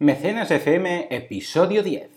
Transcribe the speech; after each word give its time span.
Mecenas 0.00 0.52
FM, 0.52 1.08
episodio 1.10 1.82
10. 1.82 2.08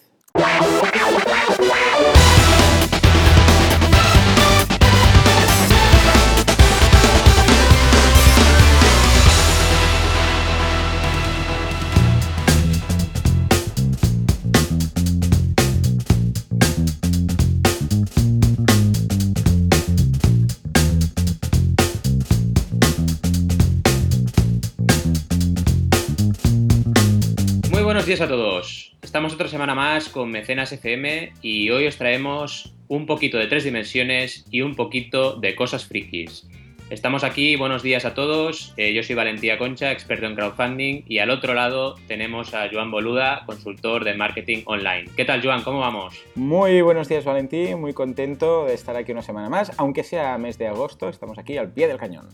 Días 28.11 28.19
a 28.19 28.27
todos. 28.27 28.93
Estamos 29.01 29.33
otra 29.33 29.47
semana 29.47 29.73
más 29.73 30.09
con 30.09 30.29
Mecenas 30.29 30.73
FM 30.73 31.31
y 31.41 31.69
hoy 31.69 31.87
os 31.87 31.95
traemos 31.95 32.73
un 32.89 33.05
poquito 33.05 33.37
de 33.37 33.47
tres 33.47 33.63
dimensiones 33.63 34.45
y 34.51 34.63
un 34.63 34.75
poquito 34.75 35.39
de 35.39 35.55
cosas 35.55 35.85
frikis. 35.85 36.45
Estamos 36.89 37.23
aquí, 37.23 37.55
buenos 37.55 37.83
días 37.83 38.03
a 38.03 38.13
todos. 38.13 38.73
Eh, 38.75 38.93
yo 38.93 39.01
soy 39.01 39.15
Valentía 39.15 39.57
Concha, 39.57 39.93
experto 39.93 40.25
en 40.25 40.35
crowdfunding, 40.35 41.03
y 41.07 41.19
al 41.19 41.29
otro 41.29 41.53
lado 41.53 41.95
tenemos 42.09 42.53
a 42.53 42.67
Joan 42.69 42.91
Boluda, 42.91 43.45
consultor 43.45 44.03
de 44.03 44.13
marketing 44.13 44.63
online. 44.65 45.05
¿Qué 45.15 45.23
tal, 45.23 45.41
Joan? 45.41 45.63
¿Cómo 45.63 45.79
vamos? 45.79 46.21
Muy 46.35 46.81
buenos 46.81 47.07
días, 47.07 47.23
Valentín. 47.23 47.79
Muy 47.79 47.93
contento 47.93 48.65
de 48.65 48.73
estar 48.73 48.93
aquí 48.97 49.13
una 49.13 49.21
semana 49.21 49.47
más, 49.47 49.71
aunque 49.77 50.03
sea 50.03 50.37
mes 50.37 50.57
de 50.57 50.67
agosto, 50.67 51.07
estamos 51.07 51.37
aquí 51.37 51.55
al 51.55 51.71
pie 51.71 51.87
del 51.87 51.95
cañón. 51.97 52.27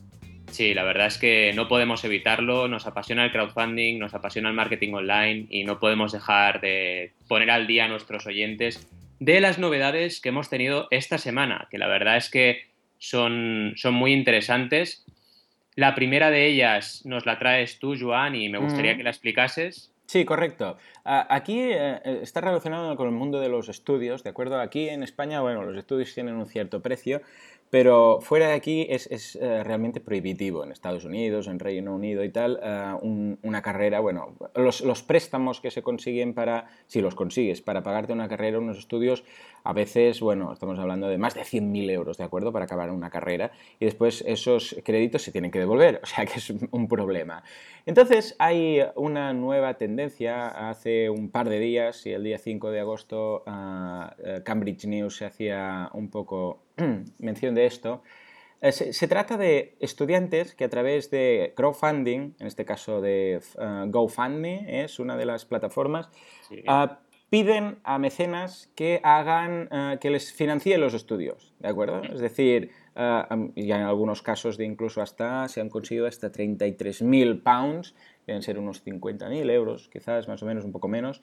Sí, 0.50 0.74
la 0.74 0.84
verdad 0.84 1.08
es 1.08 1.18
que 1.18 1.52
no 1.56 1.68
podemos 1.68 2.04
evitarlo, 2.04 2.68
nos 2.68 2.88
apasiona 2.88 3.26
el 3.26 3.32
crowdfunding, 3.32 4.00
nos 4.00 4.14
apasiona 4.14 4.50
el 4.50 4.56
marketing 4.56 4.94
online 4.94 5.46
y 5.50 5.64
no 5.66 5.80
podemos 5.80 6.12
dejar 6.14 6.62
de 6.62 7.12
poner 7.28 7.52
al 7.52 7.68
día 7.68 7.86
a 7.86 7.88
nuestros 7.90 8.26
oyentes 8.26 8.88
de 9.20 9.40
las 9.42 9.60
novedades 9.60 10.22
que 10.22 10.30
hemos 10.30 10.50
tenido 10.50 10.88
esta 10.90 11.18
semana, 11.18 11.68
que 11.70 11.78
la 11.78 11.88
verdad 11.88 12.18
es 12.18 12.30
que 12.30 12.62
son, 12.98 13.74
son 13.76 13.94
muy 13.94 14.14
interesantes. 14.14 15.06
La 15.76 15.94
primera 15.96 16.32
de 16.32 16.48
ellas 16.48 17.04
nos 17.06 17.26
la 17.26 17.38
traes 17.38 17.78
tú, 17.78 17.96
Joan, 18.00 18.36
y 18.36 18.50
me 18.50 18.58
gustaría 18.58 18.94
Mm. 18.94 18.98
que 18.98 19.04
la 19.04 19.10
explicases. 19.12 19.92
Sí, 20.08 20.24
correcto. 20.24 20.78
Aquí 21.04 21.60
eh, 21.62 22.00
está 22.24 22.40
relacionado 22.40 22.96
con 22.96 23.08
el 23.08 23.14
mundo 23.14 23.42
de 23.42 23.50
los 23.50 23.68
estudios, 23.68 24.24
¿de 24.24 24.30
acuerdo? 24.30 24.60
Aquí 24.62 24.88
en 24.88 25.04
España, 25.04 25.42
bueno, 25.42 25.64
los 25.64 25.78
estudios 25.78 26.14
tienen 26.14 26.36
un 26.36 26.46
cierto 26.48 26.82
precio, 26.82 27.22
pero 27.70 28.20
fuera 28.22 28.48
de 28.48 28.54
aquí 28.54 28.88
es, 28.90 29.08
es, 29.12 29.36
eh, 29.36 29.64
realmente 29.64 30.00
prohibitivo. 30.00 30.64
En 30.64 30.72
Estados 30.72 31.04
Unidos, 31.06 31.48
en 31.48 31.60
Reino 31.60 31.94
Unido 31.96 32.24
y 32.24 32.30
tal, 32.30 32.60
eh, 32.64 32.94
un- 33.02 33.40
una 33.44 33.62
carrera, 33.62 34.00
bueno, 34.00 34.36
los, 34.56 34.82
los 34.82 35.04
préstamos 35.04 35.60
que 35.60 35.72
se 35.72 35.82
consiguen 35.84 36.34
para, 36.34 36.68
si 36.88 37.02
los 37.02 37.16
consigues, 37.16 37.62
para 37.62 37.84
pagarte 37.84 38.14
una 38.14 38.28
carrera, 38.30 38.60
unos 38.60 38.78
estudios, 38.78 39.24
a 39.64 39.74
veces, 39.74 40.22
bueno, 40.22 40.54
estamos 40.54 40.80
hablando 40.80 41.08
de 41.10 41.18
más 41.18 41.36
de 41.36 41.44
100.000 41.44 41.90
euros, 41.90 42.18
¿de 42.18 42.24
acuerdo? 42.24 42.54
Para 42.54 42.66
acabar 42.66 42.90
una 42.90 43.10
carrera 43.10 43.52
y 43.80 43.86
después 43.86 44.24
esos 44.26 44.78
créditos 44.86 45.22
se 45.24 45.32
tienen 45.34 45.52
que 45.52 45.60
devolver, 45.60 46.00
o 46.04 46.06
sea 46.06 46.26
que 46.26 46.40
es 46.40 46.50
un 46.72 46.88
problema. 46.88 47.44
Entonces 47.86 48.36
hay 48.40 48.82
una 48.96 49.34
nueva 49.34 49.76
tendencia. 49.76 50.48
Hace 50.70 51.10
un 51.10 51.30
par 51.32 51.50
de 51.50 51.60
días, 51.60 52.06
y 52.06 52.12
el 52.12 52.24
día 52.24 52.38
5 52.38 52.72
de 52.72 52.80
agosto, 52.82 53.44
eh, 53.48 54.42
Cambridge 54.44 54.86
News 54.86 55.18
se 55.18 55.26
hacía 55.26 55.90
un 55.94 56.10
poco 56.10 56.67
mención 57.20 57.56
de 57.56 57.66
esto. 57.66 58.04
Eh, 58.62 58.72
Se, 58.72 58.94
se 58.94 59.08
trata 59.08 59.38
de 59.38 59.76
estudiantes 59.80 60.56
que 60.56 60.64
a 60.66 60.70
través 60.70 61.12
de 61.12 61.54
crowdfunding, 61.56 62.34
en 62.40 62.48
este 62.48 62.66
caso 62.66 63.02
de 63.02 63.40
ah, 63.60 63.86
GoFundMe, 63.88 64.84
es 64.84 65.00
una 65.00 65.16
de 65.18 65.26
las 65.26 65.46
plataformas, 65.46 66.10
Sí. 66.50 66.64
ah, 66.68 67.00
piden 67.30 67.80
a 67.84 68.00
mecenas 68.00 68.72
que 68.74 69.02
hagan, 69.04 69.68
que 70.00 70.10
les 70.10 70.32
financien 70.32 70.80
los 70.80 70.94
estudios, 70.94 71.54
¿de 71.60 71.68
acuerdo? 71.68 72.02
Es 72.04 72.22
decir, 72.22 72.72
ya 72.96 73.28
en 73.76 73.82
algunos 73.84 74.22
casos 74.22 74.56
de 74.56 74.64
incluso 74.64 75.02
hasta, 75.02 75.50
se 75.50 75.60
han 75.60 75.68
conseguido 75.70 76.08
hasta 76.08 76.32
33.000 76.32 77.44
pounds, 77.44 77.96
deben 78.26 78.42
ser 78.44 78.58
unos 78.58 78.82
50.000 78.86 79.50
euros, 79.52 79.90
quizás 79.90 80.30
más 80.30 80.42
o 80.42 80.46
menos 80.46 80.64
un 80.64 80.72
poco 80.72 80.88
menos, 80.88 81.22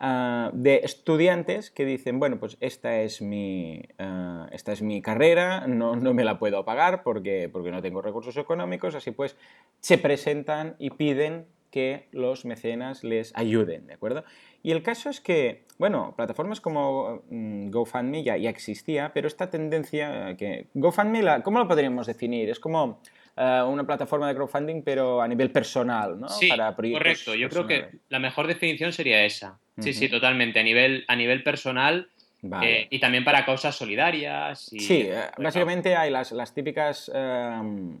ah, 0.00 0.50
de 0.52 0.80
estudiantes 0.84 1.70
que 1.70 1.84
dicen, 1.84 2.18
bueno, 2.18 2.38
pues 2.38 2.56
esta 2.60 3.00
es 3.00 3.22
mi, 3.22 3.82
ah, 3.98 4.48
esta 4.52 4.72
es 4.72 4.82
mi 4.82 5.02
carrera, 5.02 5.66
no, 5.66 5.96
no 5.96 6.14
me 6.14 6.24
la 6.24 6.38
puedo 6.38 6.64
pagar 6.64 7.02
porque, 7.02 7.48
porque 7.52 7.70
no 7.70 7.82
tengo 7.82 8.02
recursos 8.02 8.36
económicos, 8.36 8.94
así 8.94 9.10
pues 9.10 9.36
se 9.80 9.98
presentan 9.98 10.76
y 10.78 10.90
piden 10.90 11.46
que 11.70 12.08
los 12.12 12.44
mecenas 12.44 13.04
les 13.04 13.32
ayuden, 13.36 13.86
¿de 13.86 13.94
acuerdo? 13.94 14.24
Y 14.62 14.70
el 14.72 14.82
caso 14.82 15.10
es 15.10 15.20
que, 15.20 15.64
bueno, 15.78 16.14
plataformas 16.16 16.60
como 16.60 17.22
mm, 17.28 17.70
GoFundMe 17.70 18.22
ya, 18.22 18.36
ya 18.36 18.50
existía, 18.50 19.12
pero 19.12 19.28
esta 19.28 19.50
tendencia 19.50 20.34
que... 20.38 20.68
GoFundMe, 20.74 21.22
la- 21.22 21.42
¿cómo 21.42 21.58
lo 21.58 21.68
podríamos 21.68 22.06
definir? 22.06 22.48
Es 22.48 22.58
como 22.60 23.00
eh, 23.36 23.62
una 23.68 23.84
plataforma 23.84 24.26
de 24.28 24.34
crowdfunding, 24.34 24.82
pero 24.82 25.20
a 25.20 25.28
nivel 25.28 25.50
personal, 25.50 26.18
¿no? 26.18 26.28
Sí, 26.28 26.48
proyectos 26.76 27.02
correcto. 27.02 27.34
Yo 27.34 27.48
creo 27.50 27.66
que 27.66 27.98
la 28.08 28.18
mejor 28.18 28.46
definición 28.46 28.92
sería 28.92 29.24
esa. 29.24 29.58
Sí, 29.78 29.92
sí, 29.92 30.08
totalmente. 30.08 30.60
A 30.60 30.62
nivel, 30.62 31.04
a 31.06 31.16
nivel 31.16 31.42
personal 31.42 32.08
Vale. 32.42 32.82
eh, 32.82 32.88
y 32.90 32.98
también 32.98 33.24
para 33.24 33.44
causas 33.44 33.76
solidarias. 33.76 34.72
Y 34.72 34.80
Sí, 34.80 35.00
eh, 35.02 35.30
de 35.36 35.42
básicamente 35.42 35.96
hay 35.96 36.10
las, 36.10 36.32
las 36.32 36.54
típicas, 36.54 37.10
em, 37.14 37.98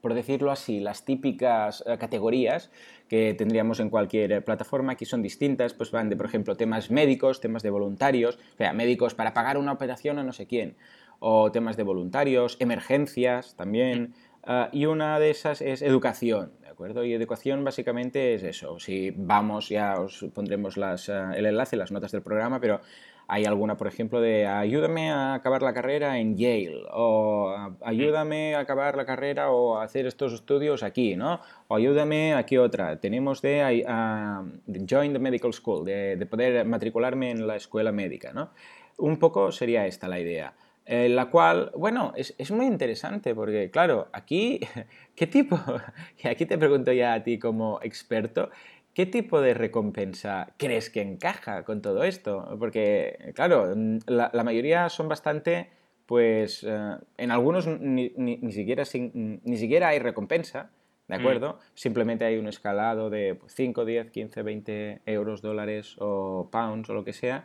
por 0.00 0.14
decirlo 0.14 0.50
así, 0.50 0.80
las 0.80 1.04
típicas 1.04 1.82
eh, 1.86 1.98
categorías 1.98 2.70
que 3.08 3.34
tendríamos 3.34 3.80
en 3.80 3.90
cualquier 3.90 4.32
eh, 4.32 4.40
plataforma. 4.40 4.92
Aquí 4.92 5.04
son 5.04 5.22
distintas, 5.22 5.74
pues 5.74 5.90
van 5.90 6.08
de, 6.08 6.16
por 6.16 6.26
ejemplo, 6.26 6.56
temas 6.56 6.90
médicos, 6.90 7.40
temas 7.40 7.62
de 7.62 7.70
voluntarios, 7.70 8.38
o 8.54 8.56
sea, 8.56 8.72
médicos 8.72 9.14
para 9.14 9.34
pagar 9.34 9.58
una 9.58 9.72
operación 9.72 10.18
a 10.18 10.24
no 10.24 10.32
sé 10.32 10.46
quién, 10.46 10.76
o 11.18 11.50
temas 11.50 11.76
de 11.76 11.82
voluntarios, 11.82 12.56
emergencias 12.60 13.56
también, 13.56 14.14
ah, 14.44 14.68
y 14.72 14.86
una 14.86 15.18
de 15.18 15.30
esas 15.30 15.60
es 15.60 15.82
educación, 15.82 16.52
¿de 16.60 16.65
acuerdo? 16.76 17.04
Y 17.04 17.14
educación 17.14 17.64
básicamente 17.64 18.34
es 18.34 18.42
eso. 18.42 18.78
Si 18.78 19.10
vamos, 19.16 19.70
ya 19.70 19.98
os 19.98 20.26
pondremos 20.34 20.76
las, 20.76 21.08
ah, 21.08 21.32
el 21.34 21.46
enlace, 21.46 21.74
las 21.76 21.90
notas 21.90 22.12
del 22.12 22.20
programa, 22.20 22.60
pero 22.60 22.82
hay 23.28 23.44
alguna, 23.46 23.76
por 23.78 23.86
ejemplo, 23.88 24.20
de 24.20 24.46
ayúdame 24.46 25.10
a 25.10 25.32
acabar 25.34 25.62
la 25.62 25.72
carrera 25.72 26.18
en 26.18 26.36
Yale, 26.36 26.82
o 26.92 27.48
ah, 27.56 27.70
ayúdame 27.82 28.54
a 28.54 28.60
acabar 28.60 28.94
la 28.94 29.06
carrera 29.06 29.50
o 29.50 29.78
a 29.78 29.84
hacer 29.84 30.04
estos 30.06 30.34
estudios 30.34 30.82
aquí, 30.82 31.16
¿no? 31.16 31.40
O 31.68 31.76
ayúdame 31.76 32.34
aquí 32.34 32.58
otra. 32.58 33.00
Tenemos 33.00 33.40
de, 33.40 33.62
ay- 33.62 33.82
ah, 33.88 34.44
de 34.66 34.84
Join 34.88 35.14
the 35.14 35.18
Medical 35.18 35.54
School, 35.54 35.86
de, 35.86 36.16
de 36.16 36.26
poder 36.26 36.66
matricularme 36.66 37.30
en 37.30 37.46
la 37.46 37.56
escuela 37.56 37.90
médica, 37.90 38.32
¿no? 38.34 38.50
Un 38.98 39.18
poco 39.18 39.50
sería 39.50 39.86
esta 39.86 40.08
la 40.08 40.20
idea. 40.20 40.52
Eh, 40.88 41.08
la 41.08 41.26
cual, 41.30 41.72
bueno, 41.74 42.12
es, 42.16 42.34
es 42.38 42.52
muy 42.52 42.66
interesante 42.66 43.34
porque, 43.34 43.70
claro, 43.72 44.06
aquí, 44.12 44.60
¿qué 45.16 45.26
tipo? 45.26 45.58
Y 46.22 46.28
aquí 46.28 46.46
te 46.46 46.56
pregunto 46.58 46.92
ya 46.92 47.14
a 47.14 47.22
ti 47.22 47.38
como 47.38 47.80
experto, 47.82 48.50
¿Qué 48.94 49.04
tipo 49.04 49.42
de 49.42 49.52
recompensa 49.52 50.54
crees 50.56 50.88
que 50.88 51.02
encaja 51.02 51.64
con 51.64 51.82
todo 51.82 52.02
esto? 52.02 52.56
Porque, 52.58 53.30
claro, 53.34 53.74
la, 54.06 54.30
la 54.32 54.42
mayoría 54.42 54.88
son 54.88 55.06
bastante, 55.06 55.68
pues, 56.06 56.64
eh, 56.66 56.94
en 57.18 57.30
algunos 57.30 57.66
ni, 57.66 58.14
ni- 58.16 58.38
ni 58.38 58.52
siquiera, 58.52 58.86
sin- 58.86 59.42
ni 59.44 59.56
siquiera 59.58 59.88
hay 59.88 59.98
recompensa, 59.98 60.70
¿de 61.08 61.16
Mm. 61.18 61.20
acuerdo? 61.20 61.58
Simplemente 61.74 62.24
hay 62.24 62.38
un 62.38 62.48
escalado 62.48 63.10
de 63.10 63.34
pues, 63.34 63.52
5, 63.54 63.84
10, 63.84 64.10
15, 64.10 64.42
20 64.42 65.02
euros, 65.04 65.42
dólares 65.42 65.96
o 65.98 66.48
pounds 66.50 66.88
o 66.88 66.94
lo 66.94 67.04
que 67.04 67.12
sea. 67.12 67.44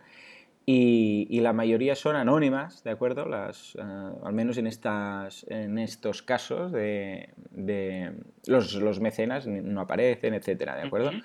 Y, 0.66 1.28
y 1.30 1.40
la 1.40 1.54
mayoría 1.54 1.96
son 1.96 2.16
anónimas, 2.16 2.84
¿de 2.84 2.92
acuerdo? 2.92 3.26
Las, 3.26 3.76
eh, 3.76 3.82
al 3.82 4.34
menos 4.34 4.58
en, 4.58 4.68
estas, 4.68 5.46
en 5.50 5.80
estos 5.80 6.22
casos 6.22 6.72
de, 6.72 7.34
de 7.50 8.14
los, 8.46 8.76
los 8.76 9.00
mecenas 9.00 9.48
no 9.48 9.82
aparecen, 9.82 10.36
etcétera, 10.36 10.76
¿de 10.76 10.84
acuerdo? 10.84 11.10
Ujú. 11.10 11.22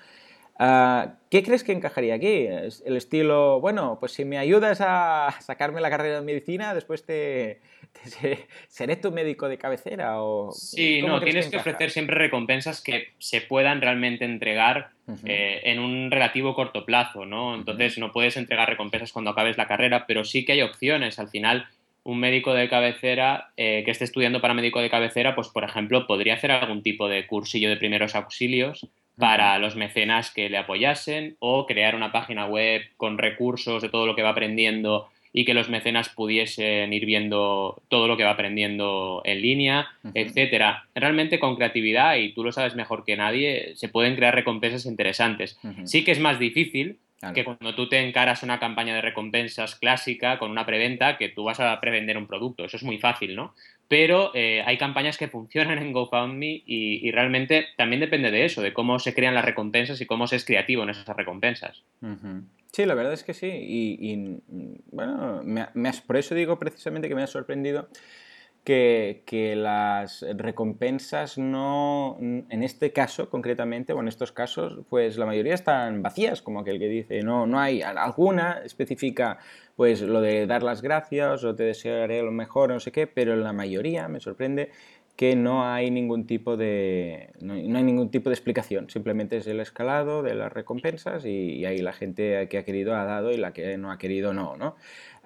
Ah, 0.59 1.17
¿Qué 1.29 1.43
crees 1.43 1.63
que 1.63 1.71
encajaría 1.71 2.15
aquí? 2.15 2.47
¿Es 2.47 2.81
El 2.85 2.97
estilo, 2.97 3.61
bueno, 3.61 3.97
pues 3.99 4.13
si 4.13 4.25
me 4.25 4.39
ayudas 4.39 4.79
a 4.81 5.29
sacarme 5.39 5.81
la 5.81 5.91
carrera 5.91 6.15
de 6.15 6.25
medicina, 6.25 6.73
después 6.73 7.05
te 7.05 7.61
seré, 8.67 8.95
tu 8.95 9.11
médico 9.11 9.47
de 9.47 9.57
cabecera 9.57 10.21
o 10.21 10.51
Sí, 10.51 11.01
¿cómo 11.01 11.13
no, 11.13 11.21
tienes 11.21 11.49
que 11.49 11.57
ofrecer 11.57 11.91
siempre 11.91 12.15
recompensas 12.15 12.81
que 12.81 13.09
se 13.19 13.41
puedan 13.41 13.81
realmente 13.81 14.25
entregar 14.25 14.91
eh, 15.25 15.61
en 15.63 15.79
un 15.79 16.11
relativo 16.11 16.55
corto 16.55 16.85
plazo, 16.85 17.25
¿no? 17.25 17.55
Entonces 17.55 17.97
no 17.97 18.11
puedes 18.11 18.37
entregar 18.37 18.69
recompensas 18.69 19.11
cuando 19.11 19.31
acabes 19.31 19.57
la 19.57 19.67
carrera, 19.67 20.05
pero 20.05 20.23
sí 20.25 20.45
que 20.45 20.53
hay 20.53 20.61
opciones. 20.61 21.19
Al 21.19 21.29
final, 21.29 21.67
un 22.03 22.19
médico 22.19 22.53
de 22.53 22.69
cabecera 22.69 23.51
eh, 23.57 23.83
que 23.85 23.91
esté 23.91 24.05
estudiando 24.05 24.41
para 24.41 24.53
médico 24.53 24.79
de 24.79 24.89
cabecera, 24.89 25.35
pues 25.35 25.49
por 25.49 25.63
ejemplo, 25.63 26.07
podría 26.07 26.35
hacer 26.35 26.51
algún 26.51 26.83
tipo 26.83 27.07
de 27.07 27.27
cursillo 27.27 27.69
de 27.69 27.77
primeros 27.77 28.15
auxilios 28.15 28.87
para 29.17 29.57
los 29.57 29.75
mecenas 29.75 30.31
que 30.31 30.49
le 30.49 30.57
apoyasen 30.57 31.37
o 31.39 31.65
crear 31.65 31.95
una 31.95 32.11
página 32.11 32.45
web 32.45 32.83
con 32.97 33.17
recursos 33.17 33.81
de 33.81 33.89
todo 33.89 34.05
lo 34.05 34.15
que 34.15 34.21
va 34.21 34.29
aprendiendo 34.29 35.09
y 35.37 35.45
que 35.45 35.53
los 35.53 35.69
mecenas 35.69 36.09
pudiesen 36.09 36.91
ir 36.91 37.05
viendo 37.05 37.79
todo 37.89 38.07
lo 38.07 38.17
que 38.17 38.23
va 38.23 38.31
aprendiendo 38.31 39.21
en 39.23 39.43
línea, 39.43 39.87
etcétera. 40.15 40.87
Realmente 40.95 41.37
con 41.37 41.55
creatividad, 41.55 42.15
y 42.15 42.31
tú 42.31 42.43
lo 42.43 42.51
sabes 42.51 42.73
mejor 42.73 43.05
que 43.05 43.15
nadie, 43.17 43.73
se 43.75 43.87
pueden 43.87 44.15
crear 44.15 44.33
recompensas 44.33 44.87
interesantes. 44.87 45.59
Sí 45.83 46.03
que 46.03 46.09
es 46.09 46.19
más 46.19 46.39
difícil, 46.39 46.97
que 47.33 47.43
cuando 47.43 47.73
tú 47.73 47.89
te 47.89 47.99
encaras 47.99 48.43
una 48.43 48.59
campaña 48.59 48.93
de 48.93 49.01
recompensas 49.01 49.75
clásica 49.75 50.37
con 50.37 50.51
una 50.51 50.65
preventa, 50.65 51.17
que 51.17 51.29
tú 51.29 51.43
vas 51.43 51.59
a 51.59 51.79
prevender 51.79 52.17
un 52.17 52.27
producto. 52.27 52.63
Eso 52.65 52.77
es 52.77 52.83
muy 52.83 52.99
fácil, 52.99 53.35
¿no? 53.35 53.55
Pero 53.87 54.31
eh, 54.35 54.63
hay 54.65 54.77
campañas 54.77 55.17
que 55.17 55.27
funcionan 55.27 55.79
en 55.79 55.93
GoFundMe 55.93 56.63
y, 56.65 57.07
y, 57.07 57.11
realmente 57.11 57.67
también 57.75 58.01
depende 58.01 58.31
de 58.31 58.45
eso, 58.45 58.61
de 58.61 58.73
cómo 58.73 58.99
se 58.99 59.13
crean 59.13 59.33
las 59.33 59.45
recompensas 59.45 59.99
y 60.01 60.05
cómo 60.05 60.27
se 60.27 60.35
es 60.35 60.45
creativo 60.45 60.83
en 60.83 60.89
esas 60.89 61.07
recompensas. 61.15 61.83
Sí, 62.71 62.85
la 62.85 62.93
verdad 62.93 63.13
es 63.13 63.23
que 63.23 63.33
sí. 63.33 63.47
Y, 63.51 64.39
bueno, 64.91 65.41
me, 65.43 65.67
me, 65.73 65.91
por 66.05 66.17
eso 66.17 66.35
digo 66.35 66.59
precisamente 66.59 67.07
que 67.07 67.15
me 67.15 67.23
ha 67.23 67.27
sorprendido 67.27 67.89
que, 68.67 69.53
las 69.55 70.25
recompensas 70.35 71.37
no, 71.37 72.17
en 72.19 72.63
este 72.63 72.91
caso 72.91 73.29
concretamente, 73.29 73.93
o 73.93 74.01
en 74.01 74.09
estos 74.09 74.33
casos, 74.33 74.79
pues 74.89 75.17
la 75.17 75.25
mayoría 75.25 75.53
están 75.53 76.01
vacías, 76.01 76.41
como 76.41 76.59
aquel 76.59 76.77
que 76.77 76.89
dice, 76.89 77.21
no, 77.23 77.47
no 77.47 77.61
hay 77.61 77.81
alguna 77.81 78.61
específica, 78.65 79.37
pues 79.77 80.01
lo 80.01 80.19
de 80.19 80.47
dar 80.47 80.63
las 80.63 80.81
gracias 80.81 81.45
o 81.45 81.55
te 81.55 81.63
desearé 81.63 82.21
lo 82.23 82.31
mejor, 82.31 82.71
no 82.71 82.81
sé 82.81 82.91
qué, 82.91 83.07
pero 83.07 83.33
en 83.33 83.43
la 83.43 83.53
mayoría 83.53 84.09
me 84.09 84.19
sorprende 84.19 84.71
que 85.15 85.35
no 85.35 85.65
hay 85.65 85.89
ningún 85.89 86.27
tipo 86.27 86.57
de 86.57 87.31
no 87.39 87.53
hay, 87.53 87.83
ningún 87.83 88.11
tipo 88.11 88.29
de 88.29 88.35
explicación. 88.35 88.87
Simplemente 88.91 89.37
es 89.37 89.47
el 89.47 89.59
escalado 89.59 90.21
de 90.21 90.35
las 90.35 90.53
recompensas 90.53 91.25
y, 91.25 91.55
y, 91.55 91.65
ahí 91.65 91.79
la 91.79 91.91
gente 91.91 92.47
que 92.49 92.59
ha 92.59 92.63
querido 92.63 92.95
ha 92.95 93.03
dado 93.03 93.31
y 93.31 93.37
la 93.37 93.51
que 93.51 93.77
no 93.77 93.91
ha 93.91 93.97
querido 93.97 94.33
no 94.35 94.55
no 94.57 94.75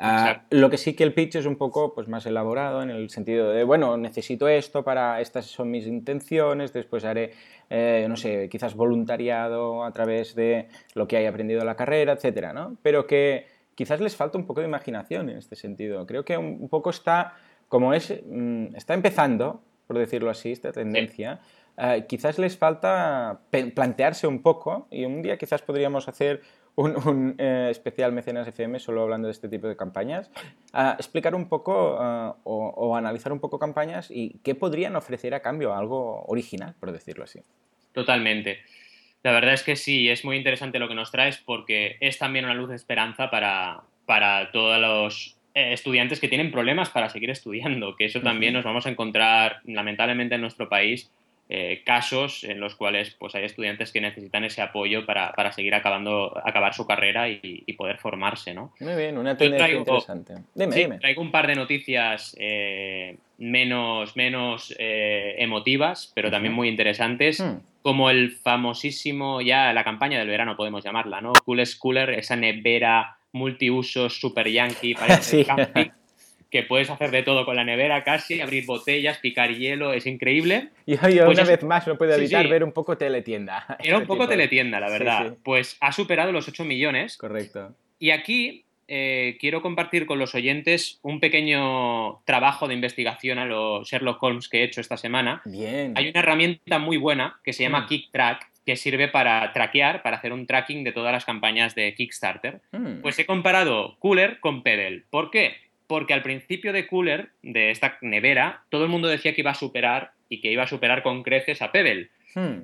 Ah, 0.03 0.41
lo 0.49 0.71
que 0.71 0.79
sí 0.79 0.95
que 0.95 1.03
el 1.03 1.13
pitch 1.13 1.35
es 1.35 1.45
un 1.45 1.57
poco 1.57 1.93
pues, 1.93 2.07
más 2.07 2.25
elaborado 2.25 2.81
en 2.81 2.89
el 2.89 3.11
sentido 3.11 3.51
de, 3.51 3.63
bueno, 3.63 3.97
necesito 3.97 4.47
esto 4.47 4.83
para, 4.83 5.21
estas 5.21 5.45
son 5.45 5.69
mis 5.69 5.85
intenciones, 5.85 6.73
después 6.73 7.05
haré, 7.05 7.33
eh, 7.69 8.07
no 8.09 8.17
sé, 8.17 8.49
quizás 8.49 8.73
voluntariado 8.73 9.83
a 9.83 9.91
través 9.91 10.33
de 10.33 10.69
lo 10.95 11.07
que 11.07 11.17
haya 11.17 11.29
aprendido 11.29 11.61
en 11.61 11.67
la 11.67 11.75
carrera, 11.75 12.13
etcétera, 12.13 12.51
¿no? 12.51 12.77
Pero 12.81 13.05
que 13.05 13.45
quizás 13.75 14.01
les 14.01 14.15
falta 14.15 14.39
un 14.39 14.47
poco 14.47 14.61
de 14.61 14.67
imaginación 14.67 15.29
en 15.29 15.37
este 15.37 15.55
sentido. 15.55 16.07
Creo 16.07 16.25
que 16.25 16.35
un, 16.35 16.67
poco 16.67 16.89
está, 16.89 17.35
como 17.67 17.93
es, 17.93 18.11
mm, 18.25 18.75
está 18.75 18.95
empezando, 18.95 19.61
por 19.85 19.99
decirlo 19.99 20.31
así, 20.31 20.51
esta 20.51 20.71
tendencia. 20.71 21.41
Eh, 21.77 22.05
quizás 22.07 22.39
les 22.39 22.57
falta 22.57 23.41
plantearse 23.75 24.25
un 24.25 24.41
poco 24.41 24.87
y 24.89 25.05
un 25.05 25.21
día 25.21 25.37
quizás 25.37 25.61
podríamos 25.61 26.07
hacer 26.07 26.41
un, 26.75 27.35
eh, 27.37 27.67
especial 27.69 28.11
Mecenas 28.11 28.47
FM 28.47 28.79
solo 28.79 29.03
hablando 29.03 29.27
de 29.27 29.33
este 29.33 29.49
tipo 29.49 29.67
de 29.67 29.75
campañas, 29.75 30.31
explicar 30.97 31.35
un 31.35 31.47
poco 31.47 31.73
o, 32.43 32.95
analizar 32.95 33.31
un 33.31 33.39
poco 33.39 33.59
campañas 33.59 34.09
y 34.09 34.39
qué 34.43 34.55
podrían 34.55 34.95
ofrecer 34.95 35.33
a 35.33 35.41
cambio, 35.41 35.73
algo 35.73 36.23
original, 36.27 36.75
por 36.79 36.91
decirlo 36.91 37.23
así. 37.23 37.39
Totalmente. 37.93 38.59
La 39.23 39.31
verdad 39.31 39.53
es 39.53 39.63
que 39.63 39.75
sí, 39.75 40.09
es 40.09 40.25
muy 40.25 40.37
interesante 40.37 40.79
lo 40.79 40.87
que 40.87 40.95
nos 40.95 41.11
traes 41.11 41.37
porque 41.37 41.97
es 41.99 42.17
también 42.17 42.45
una 42.45 42.55
luz 42.55 42.69
de 42.69 42.75
esperanza 42.75 43.29
para, 43.29 43.81
para 44.05 44.51
todos 44.51 44.79
los 44.79 45.37
eh, 45.53 45.73
estudiantes 45.73 46.19
que 46.19 46.27
tienen 46.27 46.51
problemas 46.51 46.89
para 46.89 47.09
seguir 47.09 47.29
estudiando, 47.29 47.95
que 47.95 48.05
eso 48.05 48.21
también 48.21 48.53
nos 48.53 48.63
vamos 48.63 48.85
a 48.85 48.89
encontrar 48.89 49.59
lamentablemente 49.65 50.35
en 50.35 50.41
nuestro 50.41 50.69
país 50.69 51.11
eh, 51.53 51.81
casos 51.85 52.45
en 52.45 52.61
los 52.61 52.75
cuales 52.75 53.13
pues, 53.19 53.35
hay 53.35 53.43
estudiantes 53.43 53.91
que 53.91 53.99
necesitan 53.99 54.45
ese 54.45 54.61
apoyo 54.61 55.05
para, 55.05 55.33
para 55.33 55.51
seguir 55.51 55.75
acabando, 55.75 56.41
acabar 56.45 56.73
su 56.73 56.87
carrera 56.87 57.27
y, 57.27 57.73
poder 57.77 57.97
formarse, 57.97 58.53
¿no? 58.53 58.71
Muy 58.79 58.95
bien, 58.95 59.17
una 59.17 59.35
tendencia 59.35 59.75
interesante. 59.75 60.35
Dime, 60.55 60.99
Traigo 60.99 61.21
un 61.21 61.29
par 61.29 61.47
de 61.47 61.55
noticias 61.55 62.37
eh, 62.39 63.17
menos, 63.37 64.15
menos 64.15 64.73
eh, 64.79 65.35
emotivas, 65.39 66.13
pero 66.15 66.31
también 66.31 66.53
muy 66.53 66.69
interesantes, 66.69 67.41
hmm. 67.41 67.57
como 67.81 68.09
el 68.09 68.31
famosísimo, 68.31 69.41
ya 69.41 69.73
la 69.73 69.83
campaña 69.83 70.19
del 70.19 70.29
verano 70.29 70.55
podemos 70.55 70.85
llamarla, 70.85 71.19
¿no? 71.19 71.33
Cool 71.43 71.63
Cooler, 71.79 72.11
esa 72.11 72.37
nevera 72.37 73.17
multiusos 73.33 74.21
super 74.21 74.49
yankee 74.49 74.95
para 74.99 75.21
sí 75.21 75.45
que 76.51 76.63
puedes 76.63 76.89
hacer 76.89 77.11
de 77.11 77.23
todo 77.23 77.45
con 77.45 77.55
la 77.55 77.63
nevera 77.63 78.03
casi, 78.03 78.41
abrir 78.41 78.65
botellas, 78.65 79.17
picar 79.19 79.55
hielo, 79.55 79.93
es 79.93 80.05
increíble. 80.05 80.69
Y 80.85 80.95
yo 80.95 81.25
pues 81.25 81.39
una 81.39 81.47
vez 81.47 81.63
más 81.63 81.87
no 81.87 81.97
puedo 81.97 82.13
evitar 82.13 82.47
ver 82.49 82.63
un 82.63 82.73
poco 82.73 82.97
teletienda. 82.97 83.77
Era 83.83 83.97
un 83.97 84.05
poco 84.05 84.27
teletienda, 84.27 84.79
la 84.79 84.89
verdad. 84.89 85.37
Pues 85.43 85.77
ha 85.79 85.93
superado 85.93 86.31
los 86.33 86.47
8 86.47 86.65
millones. 86.65 87.17
Correcto. 87.17 87.73
Y 87.97 88.11
aquí 88.11 88.65
eh, 88.89 89.37
quiero 89.39 89.61
compartir 89.61 90.05
con 90.05 90.19
los 90.19 90.35
oyentes 90.35 90.99
un 91.01 91.21
pequeño 91.21 92.21
trabajo 92.25 92.67
de 92.67 92.73
investigación 92.73 93.39
a 93.39 93.45
los 93.45 93.87
Sherlock 93.87 94.21
Holmes 94.21 94.49
que 94.49 94.59
he 94.59 94.63
hecho 94.65 94.81
esta 94.81 94.97
semana. 94.97 95.41
Bien. 95.45 95.93
Hay 95.95 96.09
una 96.09 96.19
herramienta 96.19 96.79
muy 96.79 96.97
buena 96.97 97.39
que 97.45 97.53
se 97.53 97.63
llama 97.63 97.81
mm. 97.81 97.87
KickTrack 97.87 98.51
que 98.65 98.75
sirve 98.75 99.07
para 99.07 99.53
traquear, 99.53 100.03
para 100.03 100.17
hacer 100.17 100.33
un 100.33 100.45
tracking 100.45 100.83
de 100.83 100.91
todas 100.91 101.13
las 101.13 101.23
campañas 101.23 101.73
de 101.75 101.93
Kickstarter. 101.95 102.59
Mm. 102.73 103.01
Pues 103.01 103.17
he 103.17 103.25
comparado 103.25 103.95
Cooler 103.99 104.41
con 104.41 104.61
Pedal. 104.61 105.05
¿Por 105.09 105.31
qué? 105.31 105.70
Porque 105.91 106.13
al 106.13 106.23
principio 106.23 106.71
de 106.71 106.87
Cooler, 106.87 107.31
de 107.43 107.69
esta 107.69 107.97
nevera, 107.99 108.63
todo 108.69 108.85
el 108.85 108.89
mundo 108.89 109.09
decía 109.09 109.35
que 109.35 109.41
iba 109.41 109.51
a 109.51 109.55
superar 109.55 110.13
y 110.29 110.39
que 110.39 110.49
iba 110.49 110.63
a 110.63 110.67
superar 110.67 111.03
con 111.03 111.21
creces 111.21 111.61
a 111.61 111.73
Pebble. 111.73 112.07
Hmm. 112.33 112.61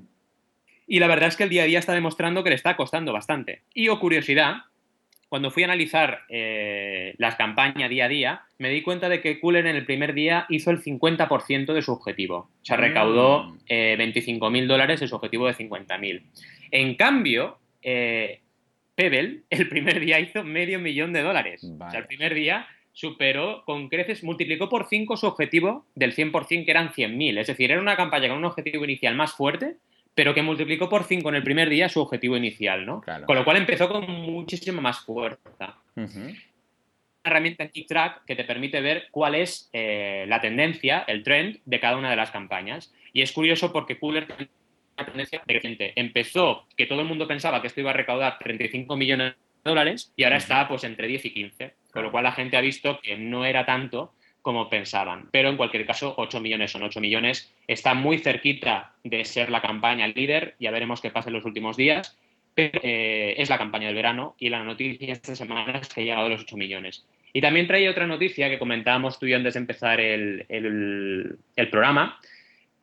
Y 0.88 1.00
la 1.00 1.08
verdad 1.08 1.28
es 1.28 1.36
que 1.36 1.44
el 1.44 1.50
día 1.50 1.64
a 1.64 1.66
día 1.66 1.80
está 1.80 1.94
demostrando 1.94 2.42
que 2.42 2.52
le 2.52 2.56
está 2.56 2.78
costando 2.78 3.12
bastante. 3.12 3.64
Y 3.74 3.90
o 3.90 3.96
oh, 3.96 4.00
curiosidad, 4.00 4.60
cuando 5.28 5.52
fui 5.52 5.64
a 5.64 5.66
analizar 5.66 6.22
eh, 6.30 7.16
las 7.18 7.36
campañas 7.36 7.90
día 7.90 8.06
a 8.06 8.08
día, 8.08 8.42
me 8.60 8.70
di 8.70 8.82
cuenta 8.82 9.10
de 9.10 9.20
que 9.20 9.42
Cooler 9.42 9.68
en 9.68 9.76
el 9.76 9.86
primer 9.86 10.14
día 10.14 10.46
hizo 10.48 10.72
el 10.72 10.82
50% 10.82 11.74
de 11.74 11.82
su 11.82 11.92
objetivo. 11.92 12.38
O 12.38 12.66
sea, 12.66 12.78
recaudó 12.78 13.58
25.000 13.68 14.64
eh, 14.64 14.68
dólares 14.68 15.02
de 15.02 15.08
su 15.10 15.16
objetivo 15.18 15.48
de 15.48 15.54
50.000. 15.54 16.22
En 16.72 16.96
cambio, 16.96 17.58
eh, 17.82 18.40
Pebble 18.96 19.42
el 19.50 19.68
primer 19.68 20.00
día 20.00 20.18
hizo 20.22 20.46
medio 20.46 20.80
millón 20.80 21.12
de 21.12 21.24
dólares. 21.24 21.62
O 21.66 21.92
sea, 21.92 22.00
el 22.00 22.08
primer 22.08 22.34
día 22.34 22.68
superó 22.98 23.64
con 23.64 23.90
creces, 23.90 24.24
multiplicó 24.24 24.70
por 24.70 24.88
5 24.88 25.18
su 25.18 25.28
objetivo 25.28 25.86
del 25.94 26.16
100% 26.16 26.66
que 26.66 26.72
eran 26.72 26.92
100.000. 26.92 27.38
Es 27.38 27.46
decir, 27.46 27.72
era 27.72 27.80
una 27.80 27.96
campaña 27.96 28.28
con 28.28 28.40
un 28.40 28.46
objetivo 28.46 28.86
inicial 28.86 29.14
más 29.14 29.34
fuerte, 29.34 29.76
pero 30.16 30.34
que 30.34 30.42
multiplicó 30.42 30.90
por 30.90 31.04
5 31.04 31.30
en 31.30 31.36
el 31.36 31.44
primer 31.44 31.70
día 31.70 31.90
su 31.90 32.02
objetivo 32.02 32.36
inicial, 32.38 32.88
¿no? 32.88 33.04
Con 33.28 33.36
lo 33.36 33.46
cual 33.46 33.58
empezó 33.58 33.88
con 33.88 34.10
muchísima 34.10 34.82
más 34.82 35.02
fuerza. 35.02 35.78
Una 35.96 36.34
herramienta 37.24 37.66
en 37.66 37.70
KickTrack 37.70 38.26
que 38.26 38.36
te 38.36 38.46
permite 38.46 38.82
ver 38.82 39.10
cuál 39.12 39.36
es 39.36 39.70
eh, 39.74 40.26
la 40.28 40.42
tendencia, 40.42 41.06
el 41.08 41.22
trend 41.22 41.60
de 41.66 41.80
cada 41.80 41.98
una 41.98 42.10
de 42.10 42.16
las 42.16 42.32
campañas. 42.32 42.92
Y 43.14 43.22
es 43.22 43.32
curioso 43.32 43.72
porque 43.72 44.00
Cooler 44.00 44.26
una 44.98 45.06
tendencia 45.06 45.44
creciente. 45.46 45.94
Empezó 45.96 46.66
que 46.76 46.88
todo 46.88 47.02
el 47.02 47.08
mundo 47.08 47.28
pensaba 47.28 47.62
que 47.62 47.68
esto 47.68 47.80
iba 47.80 47.92
a 47.92 47.94
recaudar 47.94 48.40
35 48.40 48.98
millones 48.98 49.34
de 49.34 49.47
dólares 49.68 50.12
y 50.16 50.24
ahora 50.24 50.38
está 50.38 50.68
pues 50.68 50.84
entre 50.84 51.08
10 51.08 51.26
y 51.26 51.30
15. 51.32 51.74
Con 51.92 52.04
lo 52.04 52.12
cual 52.12 52.24
la 52.24 52.32
gente 52.32 52.58
ha 52.58 52.62
visto 52.62 53.00
que 53.02 53.18
no 53.18 53.46
era 53.46 53.66
tanto 53.66 54.14
como 54.42 54.70
pensaban. 54.70 55.30
Pero 55.32 55.50
en 55.50 55.58
cualquier 55.58 55.86
caso, 55.86 56.14
8 56.18 56.40
millones 56.40 56.72
son 56.72 56.84
8 56.84 57.02
millones. 57.02 57.54
Está 57.68 57.94
muy 57.94 58.20
cerquita 58.20 58.94
de 59.04 59.26
ser 59.26 59.50
la 59.50 59.62
campaña 59.62 60.08
líder. 60.08 60.56
Ya 60.60 60.72
veremos 60.72 61.02
qué 61.02 61.10
pasa 61.10 61.30
en 61.30 61.36
los 61.36 61.46
últimos 61.46 61.76
días. 61.76 62.18
Pero 62.56 62.80
eh, 62.82 63.36
es 63.38 63.50
la 63.50 63.58
campaña 63.58 63.88
del 63.88 63.96
verano 63.96 64.36
y 64.40 64.50
la 64.50 64.64
noticia 64.64 65.14
esta 65.14 65.36
semana 65.36 65.78
es 65.80 65.90
que 65.90 66.02
ha 66.02 66.04
llegado 66.04 66.26
a 66.28 66.30
los 66.30 66.42
8 66.42 66.58
millones. 66.58 67.06
Y 67.34 67.42
también 67.42 67.68
trae 67.68 67.90
otra 67.90 68.08
noticia 68.08 68.50
que 68.50 68.58
comentábamos 68.58 69.20
tú 69.20 69.26
y 69.26 69.32
yo 69.32 69.38
antes 69.38 69.54
de 69.54 69.60
empezar 69.60 70.00
el, 70.00 71.38
programa, 71.70 72.20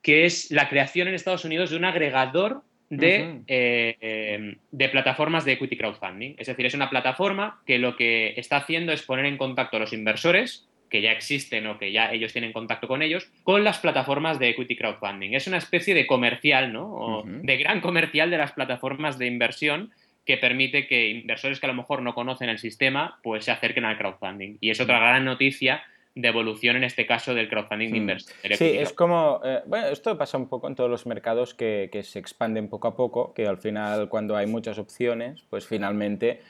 que 0.01 0.25
es 0.25 0.51
la 0.51 0.69
creación 0.69 1.07
en 1.07 1.15
Estados 1.15 1.45
Unidos 1.45 1.71
de 1.71 1.77
un 1.77 1.85
agregador 1.85 2.63
de, 2.89 3.41
eh, 3.47 4.57
de, 4.71 4.89
plataformas 4.89 5.45
de 5.45 5.53
equity 5.53 5.77
crowdfunding. 5.77 6.35
Es 6.37 6.47
decir, 6.47 6.65
es 6.65 6.73
una 6.73 6.89
plataforma 6.89 7.61
que 7.65 7.79
lo 7.79 7.95
que 7.95 8.33
está 8.37 8.57
haciendo 8.57 8.91
es 8.91 9.01
poner 9.01 9.25
en 9.25 9.37
contacto 9.37 9.77
a 9.77 9.79
los 9.79 9.93
inversores 9.93 10.67
que 10.89 11.01
ya 11.01 11.11
existen 11.11 11.67
o 11.67 11.77
que 11.77 11.91
ya 11.91 12.11
ellos 12.11 12.31
tienen 12.31 12.53
contacto 12.53 12.87
con 12.87 13.01
ellos, 13.01 13.29
con 13.43 13.63
las 13.63 13.79
plataformas 13.79 14.39
de 14.39 14.49
equity 14.49 14.75
crowdfunding. 14.75 15.33
Es 15.33 15.47
una 15.47 15.57
especie 15.57 15.93
de 15.93 16.07
comercial, 16.07 16.71
¿no? 16.71 16.85
O 16.85 17.23
de 17.25 17.57
gran 17.57 17.81
comercial 17.81 18.29
de 18.29 18.37
las 18.37 18.51
plataformas 18.51 19.17
de 19.17 19.25
inversión 19.25 19.91
que 20.25 20.37
permite 20.37 20.87
que 20.87 21.09
inversores 21.09 21.59
que 21.59 21.65
a 21.65 21.69
lo 21.69 21.75
mejor 21.75 22.01
no 22.01 22.15
conocen 22.15 22.49
el 22.49 22.59
sistema, 22.59 23.19
pues 23.23 23.45
se 23.45 23.51
acerquen 23.51 23.85
al 23.85 23.97
crowdfunding. 23.97 24.57
Y 24.61 24.69
es 24.69 24.79
otra 24.79 24.99
gran 24.99 25.25
noticia 25.25 25.83
de 26.15 26.27
evolución, 26.27 26.77
en 26.77 26.85
este 26.85 27.05
caso, 27.05 27.33
del 27.33 27.49
crowdfunding 27.49 27.89
de 27.89 27.93
hmm. 27.93 28.01
inversión. 28.01 28.37
Sí, 28.57 28.77
es 28.77 28.93
como, 28.93 29.41
eh, 29.43 29.61
bueno, 29.67 29.87
esto 29.87 30.17
pasa 30.17 30.37
un 30.37 30.47
poco 30.47 30.67
en 30.67 30.75
todos 30.75 30.89
los 30.89 31.05
mercados 31.05 31.53
que, 31.53 31.89
que, 31.91 32.03
se 32.03 32.19
expanden 32.19 32.69
poco 32.69 32.87
a 32.87 32.95
poco, 32.95 33.33
que 33.33 33.45
al 33.47 33.57
final 33.57 34.07
cuando 34.09 34.37
hay 34.37 34.47
muchas 34.47 34.79
opciones, 34.79 35.43
pues 35.49 35.67
finalmente 35.67 36.41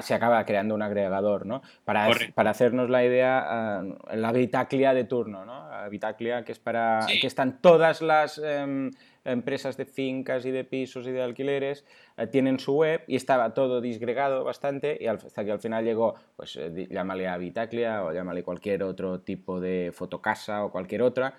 se 0.00 0.14
acaba 0.14 0.44
creando 0.44 0.74
un 0.74 0.82
agregador, 0.82 1.46
¿no? 1.46 1.62
Para, 1.84 2.10
para 2.34 2.50
hacernos 2.50 2.90
la 2.90 3.04
idea, 3.04 3.82
la 4.12 4.32
Bitaclia 4.32 4.92
de 4.92 5.04
turno, 5.04 5.44
¿no? 5.44 5.70
La 5.70 5.88
Bitaclia 5.88 6.44
que 6.44 6.52
es 6.52 6.58
para, 6.58 7.06
que 7.20 7.26
están 7.26 7.60
todas 7.60 8.02
las... 8.02 8.38
Em, 8.38 8.90
empresas 9.24 9.76
de 9.76 9.86
fincas 9.86 10.44
y 10.44 10.50
de 10.50 10.64
pisos 10.64 11.06
y 11.06 11.12
de 11.12 11.22
alquileres 11.22 11.84
eh, 12.16 12.26
tienen 12.26 12.58
su 12.58 12.74
web 12.74 13.02
y 13.06 13.16
estaba 13.16 13.54
todo 13.54 13.80
disgregado 13.80 14.44
bastante 14.44 14.98
y 15.00 15.06
hasta 15.06 15.44
que 15.44 15.52
al 15.52 15.60
final 15.60 15.84
llegó, 15.84 16.14
pues 16.36 16.56
eh, 16.56 16.88
llámale 16.90 17.28
a 17.28 17.36
Vitaclia 17.36 18.04
o 18.04 18.12
llámale 18.12 18.42
cualquier 18.42 18.82
otro 18.82 19.20
tipo 19.20 19.60
de 19.60 19.92
fotocasa 19.94 20.64
o 20.64 20.70
cualquier 20.70 21.02
otra, 21.02 21.34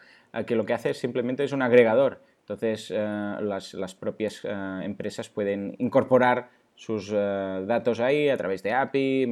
que 0.46 0.56
lo 0.56 0.66
que 0.66 0.74
hace 0.74 0.94
simplemente 0.94 1.44
es 1.44 1.54
un 1.54 1.62
agregador. 1.62 2.22
Entonces 2.42 2.92
las, 2.92 3.74
las, 3.74 3.96
propias 3.96 4.44
empresas 4.44 5.30
pueden 5.30 5.76
incorporar 5.80 6.50
sus 6.76 7.10
datos 7.10 8.02
ahí 8.02 8.30
a 8.30 8.38
través 8.38 8.62
de 8.62 8.74
API, 8.74 9.32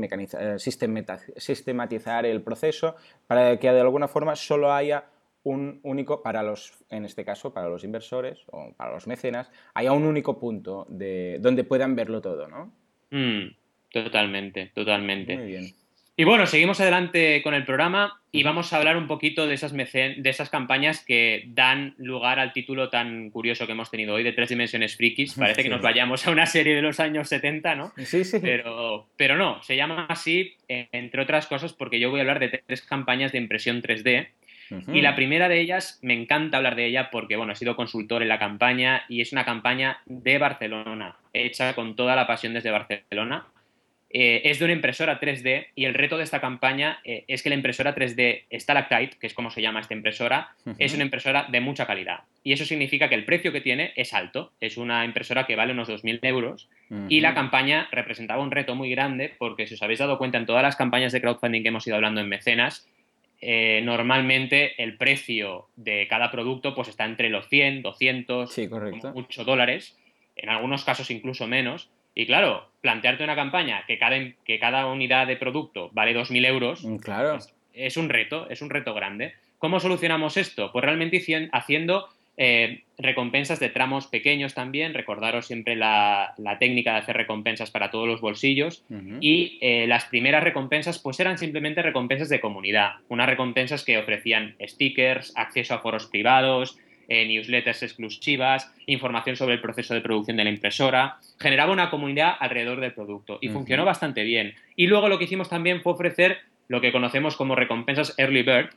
sistematizar 0.58 2.26
el 2.26 2.42
proceso 2.42 2.96
para 3.28 3.60
que 3.60 3.72
de 3.72 3.82
alguna 3.82 4.08
forma 4.08 4.36
solo 4.36 4.72
haya 4.74 5.04
un 5.44 5.80
único, 5.84 6.22
para 6.22 6.42
los, 6.42 6.74
en 6.90 7.06
este 7.06 7.26
caso, 7.26 7.54
para 7.54 7.70
los 7.70 7.84
inversores 7.84 8.40
o 8.48 8.74
para 8.76 8.94
los 8.94 9.08
mecenas, 9.08 9.52
haya 9.74 9.92
un 9.92 10.04
único 10.04 10.40
punto 10.40 10.86
de 10.90 11.38
donde 11.40 11.64
puedan 11.64 11.96
verlo 11.96 12.22
todo, 12.22 12.48
¿no? 12.48 12.72
Mm, 13.12 13.54
totalmente, 13.92 14.72
totalmente. 14.74 15.38
Muy 15.38 15.48
bien. 15.48 15.74
Y 16.16 16.26
bueno, 16.26 16.46
seguimos 16.46 16.80
adelante 16.80 17.42
con 17.42 17.56
el 17.56 17.66
programa 17.66 18.22
y 18.32 18.44
vamos 18.44 18.72
a 18.72 18.78
hablar 18.78 18.98
un 18.98 19.08
poquito 19.08 19.48
de 19.48 19.56
esas, 19.56 19.74
de 19.74 20.22
esas 20.26 20.52
campañas 20.52 21.04
que 21.04 21.46
dan 21.48 21.96
lugar 21.98 22.38
al 22.38 22.54
título 22.54 22.90
tan 22.90 23.32
curioso 23.32 23.66
que 23.66 23.72
hemos 23.72 23.90
tenido 23.90 24.14
hoy 24.14 24.22
de 24.24 24.32
Tres 24.32 24.50
Dimensiones 24.50 24.96
Frikis. 24.96 25.34
Parece 25.40 25.64
que 25.64 25.70
nos 25.70 25.82
vayamos 25.82 26.28
a 26.28 26.32
una 26.32 26.46
serie 26.46 26.76
de 26.76 26.84
los 26.84 27.00
años 27.00 27.30
70, 27.30 27.74
¿no? 27.74 27.94
Sí, 27.98 28.24
sí. 28.26 28.38
Pero, 28.40 29.08
pero 29.18 29.38
no, 29.38 29.64
se 29.64 29.76
llama 29.76 30.06
así, 30.08 30.56
entre 30.68 31.24
otras 31.24 31.48
cosas, 31.48 31.74
porque 31.74 32.00
yo 32.00 32.12
voy 32.12 32.20
a 32.20 32.22
hablar 32.22 32.40
de 32.40 32.62
tres 32.64 32.84
campañas 32.84 33.32
de 33.32 33.40
impresión 33.40 33.82
3D 33.82 34.28
y 34.92 35.02
la 35.02 35.16
primera 35.16 35.50
de 35.50 35.60
ellas, 35.60 36.00
me 36.02 36.14
encanta 36.14 36.58
hablar 36.58 36.76
de 36.76 36.86
ella 36.86 37.10
porque, 37.12 37.36
bueno, 37.36 37.54
he 37.54 37.56
sido 37.56 37.76
consultor 37.76 38.22
en 38.22 38.30
la 38.30 38.40
campaña 38.40 39.04
y 39.10 39.22
es 39.22 39.32
una 39.32 39.46
campaña 39.46 40.00
de 40.06 40.38
Barcelona, 40.38 41.18
hecha 41.34 41.74
con 41.76 41.96
toda 41.96 42.16
la 42.16 42.28
pasión 42.28 42.54
desde 42.54 42.72
Barcelona. 42.72 43.48
Eh, 44.16 44.42
es 44.46 44.60
de 44.60 44.66
una 44.66 44.76
impresora 44.76 45.20
3D 45.20 45.70
y 45.74 45.86
el 45.86 45.96
reto 45.96 46.18
de 46.18 46.24
esta 46.24 46.40
campaña 46.40 47.00
eh, 47.04 47.26
es 47.28 47.42
que 47.42 47.50
la 47.50 47.56
impresora 47.56 47.96
3D 47.96 48.44
Stalactite, 48.60 49.18
que 49.20 49.26
es 49.26 49.34
como 49.34 49.50
se 49.50 49.64
llama 49.64 49.80
esta 49.80 49.96
impresora, 49.96 50.52
es 50.78 50.94
una 50.94 51.04
impresora 51.04 51.48
de 51.50 51.60
mucha 51.62 51.88
calidad. 51.88 52.20
Y 52.44 52.54
eso 52.54 52.64
significa 52.64 53.10
que 53.10 53.16
el 53.16 53.26
precio 53.26 53.52
que 53.52 53.62
tiene 53.62 53.92
es 53.96 54.14
alto. 54.14 54.52
Es 54.60 54.78
una 54.78 55.04
impresora 55.04 55.48
que 55.48 55.56
vale 55.56 55.74
unos 55.74 55.90
2.000 55.90 56.20
euros. 56.24 56.70
Y 57.10 57.22
la 57.22 57.34
campaña 57.34 57.88
representaba 57.92 58.44
un 58.44 58.52
reto 58.52 58.76
muy 58.76 58.92
grande 58.92 59.34
porque, 59.40 59.66
si 59.66 59.74
os 59.74 59.82
habéis 59.82 59.98
dado 59.98 60.20
cuenta 60.20 60.38
en 60.38 60.46
todas 60.46 60.62
las 60.62 60.76
campañas 60.76 61.12
de 61.12 61.22
crowdfunding 61.22 61.64
que 61.64 61.70
hemos 61.70 61.88
ido 61.88 61.96
hablando 61.96 62.22
en 62.22 62.30
mecenas, 62.30 62.88
eh, 63.46 63.82
normalmente 63.84 64.82
el 64.82 64.96
precio 64.96 65.68
de 65.76 66.08
cada 66.08 66.32
producto 66.32 66.74
pues 66.74 66.88
está 66.88 67.04
entre 67.04 67.30
los 67.30 67.50
100, 67.50 67.82
200, 67.82 68.54
sí, 68.54 68.70
correcto. 68.70 69.14
dólares, 69.46 69.98
en 70.38 70.50
algunos 70.50 70.86
casos 70.86 71.12
incluso 71.12 71.46
menos. 71.46 71.90
Y 72.16 72.26
claro, 72.26 72.70
plantearte 72.80 73.24
una 73.24 73.36
campaña 73.36 73.84
que 73.86 73.98
cada, 73.98 74.18
que 74.46 74.60
cada 74.60 74.86
unidad 74.86 75.28
de 75.28 75.36
producto 75.36 75.90
vale 75.92 76.16
2.000 76.16 76.46
euros 76.46 76.86
mm, 76.86 76.96
claro. 76.98 77.38
es, 77.74 77.98
un 77.98 78.08
reto, 78.08 78.50
es 78.50 78.62
un 78.62 78.70
reto 78.70 78.94
grande. 78.94 79.34
¿Cómo 79.58 79.82
solucionamos 79.82 80.38
esto? 80.38 80.72
Pues 80.72 80.86
realmente 80.86 81.22
haciendo 81.52 82.08
eh, 82.36 82.84
recompensas 82.98 83.60
de 83.60 83.70
tramos 83.70 84.08
pequeños 84.08 84.54
también, 84.54 84.94
recordaros 84.94 85.48
siempre 85.48 85.76
la, 85.76 86.34
técnica 86.60 86.94
de 86.94 87.00
hacer 87.00 87.18
recompensas 87.18 87.70
para 87.70 87.92
todos 87.92 88.08
los 88.08 88.22
bolsillos. 88.22 88.84
Y 89.20 89.58
eh, 89.62 89.86
las 89.88 90.06
primeras 90.06 90.44
recompensas 90.44 91.00
pues 91.00 91.20
eran 91.20 91.38
simplemente 91.38 91.82
recompensas 91.82 92.30
de 92.30 92.40
comunidad, 92.40 92.94
unas 93.10 93.28
recompensas 93.28 93.84
que 93.84 93.98
ofrecían 93.98 94.56
stickers, 94.66 95.34
acceso 95.36 95.76
a 95.76 95.80
foros 95.80 96.08
privados, 96.08 96.78
eh, 97.10 97.26
newsletters 97.28 97.84
exclusivas, 97.84 98.72
información 98.86 99.36
sobre 99.36 99.56
el 99.56 99.62
proceso 99.62 99.94
de 99.94 100.02
producción 100.02 100.38
de 100.38 100.46
la 100.46 100.50
impresora, 100.50 101.18
generaba 101.40 101.74
una 101.74 101.90
comunidad 101.90 102.36
alrededor 102.40 102.80
del 102.80 102.94
producto 102.94 103.40
y 103.42 103.50
funcionó 103.50 103.84
bastante 103.86 104.24
bien. 104.24 104.54
Y 104.76 104.88
luego 104.88 105.10
lo 105.10 105.20
que 105.20 105.26
hicimos 105.26 105.50
también 105.50 105.82
fue 105.82 105.94
ofrecer 105.94 106.38
lo 106.70 106.80
que 106.80 106.94
conocemos 106.94 107.36
como 107.36 107.56
recompensas 107.56 108.18
Early 108.18 108.44
Bird, 108.44 108.70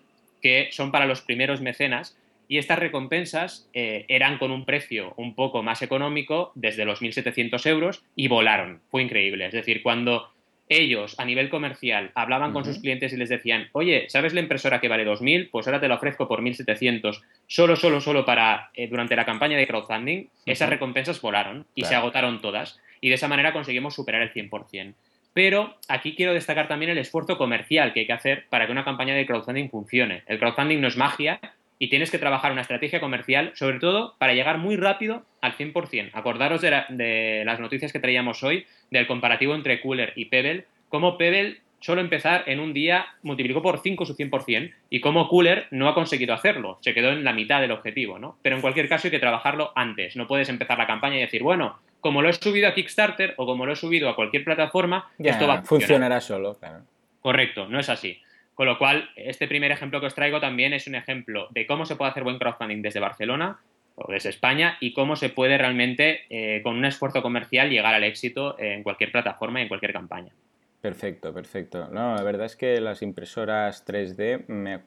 que 0.43 0.69
son 0.73 0.91
para 0.91 1.07
los 1.07 1.23
primeros 1.23 1.61
mecenas, 1.61 2.19
y 2.49 2.59
estas 2.59 2.79
recompensas 2.79 3.69
eh, 3.73 4.05
eran 4.09 4.39
con 4.39 4.51
un 4.51 4.65
precio 4.65 5.15
un 5.17 5.35
poco 5.35 5.63
más 5.63 5.83
económico, 5.83 6.53
desde 6.55 6.85
los 6.85 7.03
1.700 7.03 7.67
euros, 7.67 8.05
y 8.15 8.29
volaron. 8.29 8.81
Fue 8.91 9.03
increíble. 9.03 9.47
Es 9.47 9.53
decir, 9.53 9.83
cuando 9.83 10.31
ellos 10.69 11.19
a 11.19 11.25
nivel 11.25 11.49
comercial 11.49 12.11
hablaban 12.15 12.53
con 12.53 12.65
sus 12.65 12.79
clientes 12.79 13.13
y 13.13 13.17
les 13.17 13.29
decían, 13.29 13.69
oye, 13.73 14.07
¿sabes 14.09 14.35
la 14.35 14.41
impresora 14.41 14.81
que 14.81 14.89
vale 14.89 15.07
2.000? 15.07 15.51
Pues 15.51 15.67
ahora 15.67 15.81
te 15.81 15.89
la 15.89 15.95
ofrezco 15.95 16.27
por 16.27 16.43
1.700, 16.43 17.23
solo, 17.47 17.77
solo, 17.77 18.01
solo 18.01 18.25
para 18.25 18.71
eh, 18.75 18.89
durante 18.89 19.17
la 19.17 19.25
campaña 19.25 19.57
de 19.57 19.67
crowdfunding. 19.67 20.27
Esas 20.45 20.69
recompensas 20.69 21.21
volaron 21.21 21.67
y 21.75 21.85
se 21.85 21.95
agotaron 21.95 22.41
todas. 22.41 22.81
Y 23.01 23.09
de 23.09 23.15
esa 23.15 23.29
manera 23.29 23.53
conseguimos 23.53 23.95
superar 23.95 24.23
el 24.23 24.33
100%. 24.33 24.95
Pero 25.37 25.77
aquí 25.89 26.15
quiero 26.15 26.33
destacar 26.33 26.67
también 26.67 26.91
el 26.91 26.99
esfuerzo 26.99 27.37
comercial 27.37 27.93
que 27.93 28.01
hay 28.01 28.07
que 28.07 28.13
hacer 28.15 28.47
para 28.49 28.65
que 28.65 28.73
una 28.73 28.87
campaña 28.87 29.15
de 29.15 29.27
crowdfunding 29.27 29.69
funcione. 29.69 30.23
El 30.27 30.39
crowdfunding 30.39 30.81
no 30.81 30.89
es 30.89 30.97
magia, 30.97 31.39
y 31.79 31.89
tienes 31.89 32.11
que 32.11 32.19
trabajar 32.19 32.53
una 32.53 32.63
estrategia 32.63 33.01
comercial, 33.01 33.53
sobre 33.55 33.79
todo 33.79 34.15
para 34.19 34.35
llegar 34.35 34.59
muy 34.59 34.77
rápido 34.77 35.25
al 35.41 35.57
100%. 35.57 36.11
Acordaros 36.13 36.61
de, 36.63 37.43
las 37.45 37.61
noticias 37.61 37.93
que 37.93 38.01
traíamos 38.01 38.43
hoy 38.43 38.67
del 38.91 39.07
comparativo 39.07 39.55
entre 39.55 39.81
Cooler 39.81 40.13
y 40.17 40.27
Pebble, 40.27 40.67
cómo 40.89 41.19
Pebble 41.19 41.59
solo 41.81 42.01
empezar 42.01 42.45
en 42.47 42.59
un 42.59 42.73
día 42.73 43.07
multiplicó 43.23 43.61
por 43.61 43.81
5 43.81 44.07
su 44.07 44.17
100% 44.17 44.73
y 44.89 45.01
cómo 45.01 45.29
Cooler 45.29 45.67
no 45.71 45.89
ha 45.89 45.95
conseguido 45.95 46.35
hacerlo, 46.35 46.79
se 46.81 46.95
quedó 46.95 47.11
en 47.11 47.23
la 47.23 47.35
mitad 47.35 47.61
del 47.61 47.73
objetivo, 47.73 48.19
¿no? 48.19 48.39
Pero 48.43 48.57
en 48.57 48.63
cualquier 48.63 48.89
caso 48.89 49.07
hay 49.07 49.11
que 49.11 49.19
trabajarlo 49.19 49.73
antes, 49.77 50.17
no 50.17 50.27
puedes 50.27 50.49
empezar 50.49 50.79
la 50.79 50.87
campaña 50.87 51.17
y 51.17 51.21
decir, 51.21 51.43
bueno, 51.43 51.79
como 52.01 52.23
lo 52.23 52.31
he 52.31 52.33
subido 52.33 52.69
a 52.69 52.75
Kickstarter 52.75 53.35
o 53.37 53.47
como 53.47 53.67
lo 53.67 53.75
he 53.75 53.77
subido 53.77 54.09
a 54.09 54.17
cualquier 54.17 54.45
plataforma, 54.45 55.11
esto 55.19 55.47
va 55.47 55.55
a 55.55 55.63
funcionará 55.63 56.21
solo, 56.21 56.55
claro. 56.55 56.85
Correcto, 57.21 57.67
no 57.69 57.81
es 57.81 57.89
así. 57.89 58.21
Con 58.57 58.67
lo 58.67 58.79
cual, 58.79 59.11
este 59.17 59.47
primer 59.47 59.71
ejemplo 59.71 60.01
que 60.01 60.07
os 60.07 60.15
traigo 60.15 60.41
también 60.41 60.73
es 60.73 60.87
un 60.87 60.95
ejemplo 60.95 61.47
de 61.51 61.67
cómo 61.67 61.85
se 61.85 61.95
puede 61.95 62.11
hacer 62.11 62.23
buen 62.23 62.39
crowdfunding 62.39 62.81
desde 62.81 63.01
Barcelona 63.01 63.61
o 63.97 64.11
desde 64.11 64.31
España 64.31 64.79
y 64.81 64.95
cómo 64.95 65.15
se 65.15 65.29
puede 65.29 65.59
realmente, 65.59 66.23
eh, 66.31 66.63
con 66.63 66.75
un 66.75 66.87
esfuerzo 66.87 67.21
comercial, 67.21 67.69
llegar 67.69 67.95
al 67.95 68.03
éxito 68.03 68.59
en 68.59 68.83
cualquier 68.83 69.13
plataforma 69.13 69.61
y 69.61 69.65
en 69.65 69.69
cualquier 69.69 69.93
campaña. 69.93 70.33
Perfecto, 70.81 71.35
perfecto. 71.35 71.89
No, 71.93 72.15
la 72.15 72.23
verdad 72.23 72.47
es 72.47 72.57
que 72.57 72.81
las 72.81 73.03
impresoras 73.03 73.87
3D 73.87 74.47
me, 74.47 74.81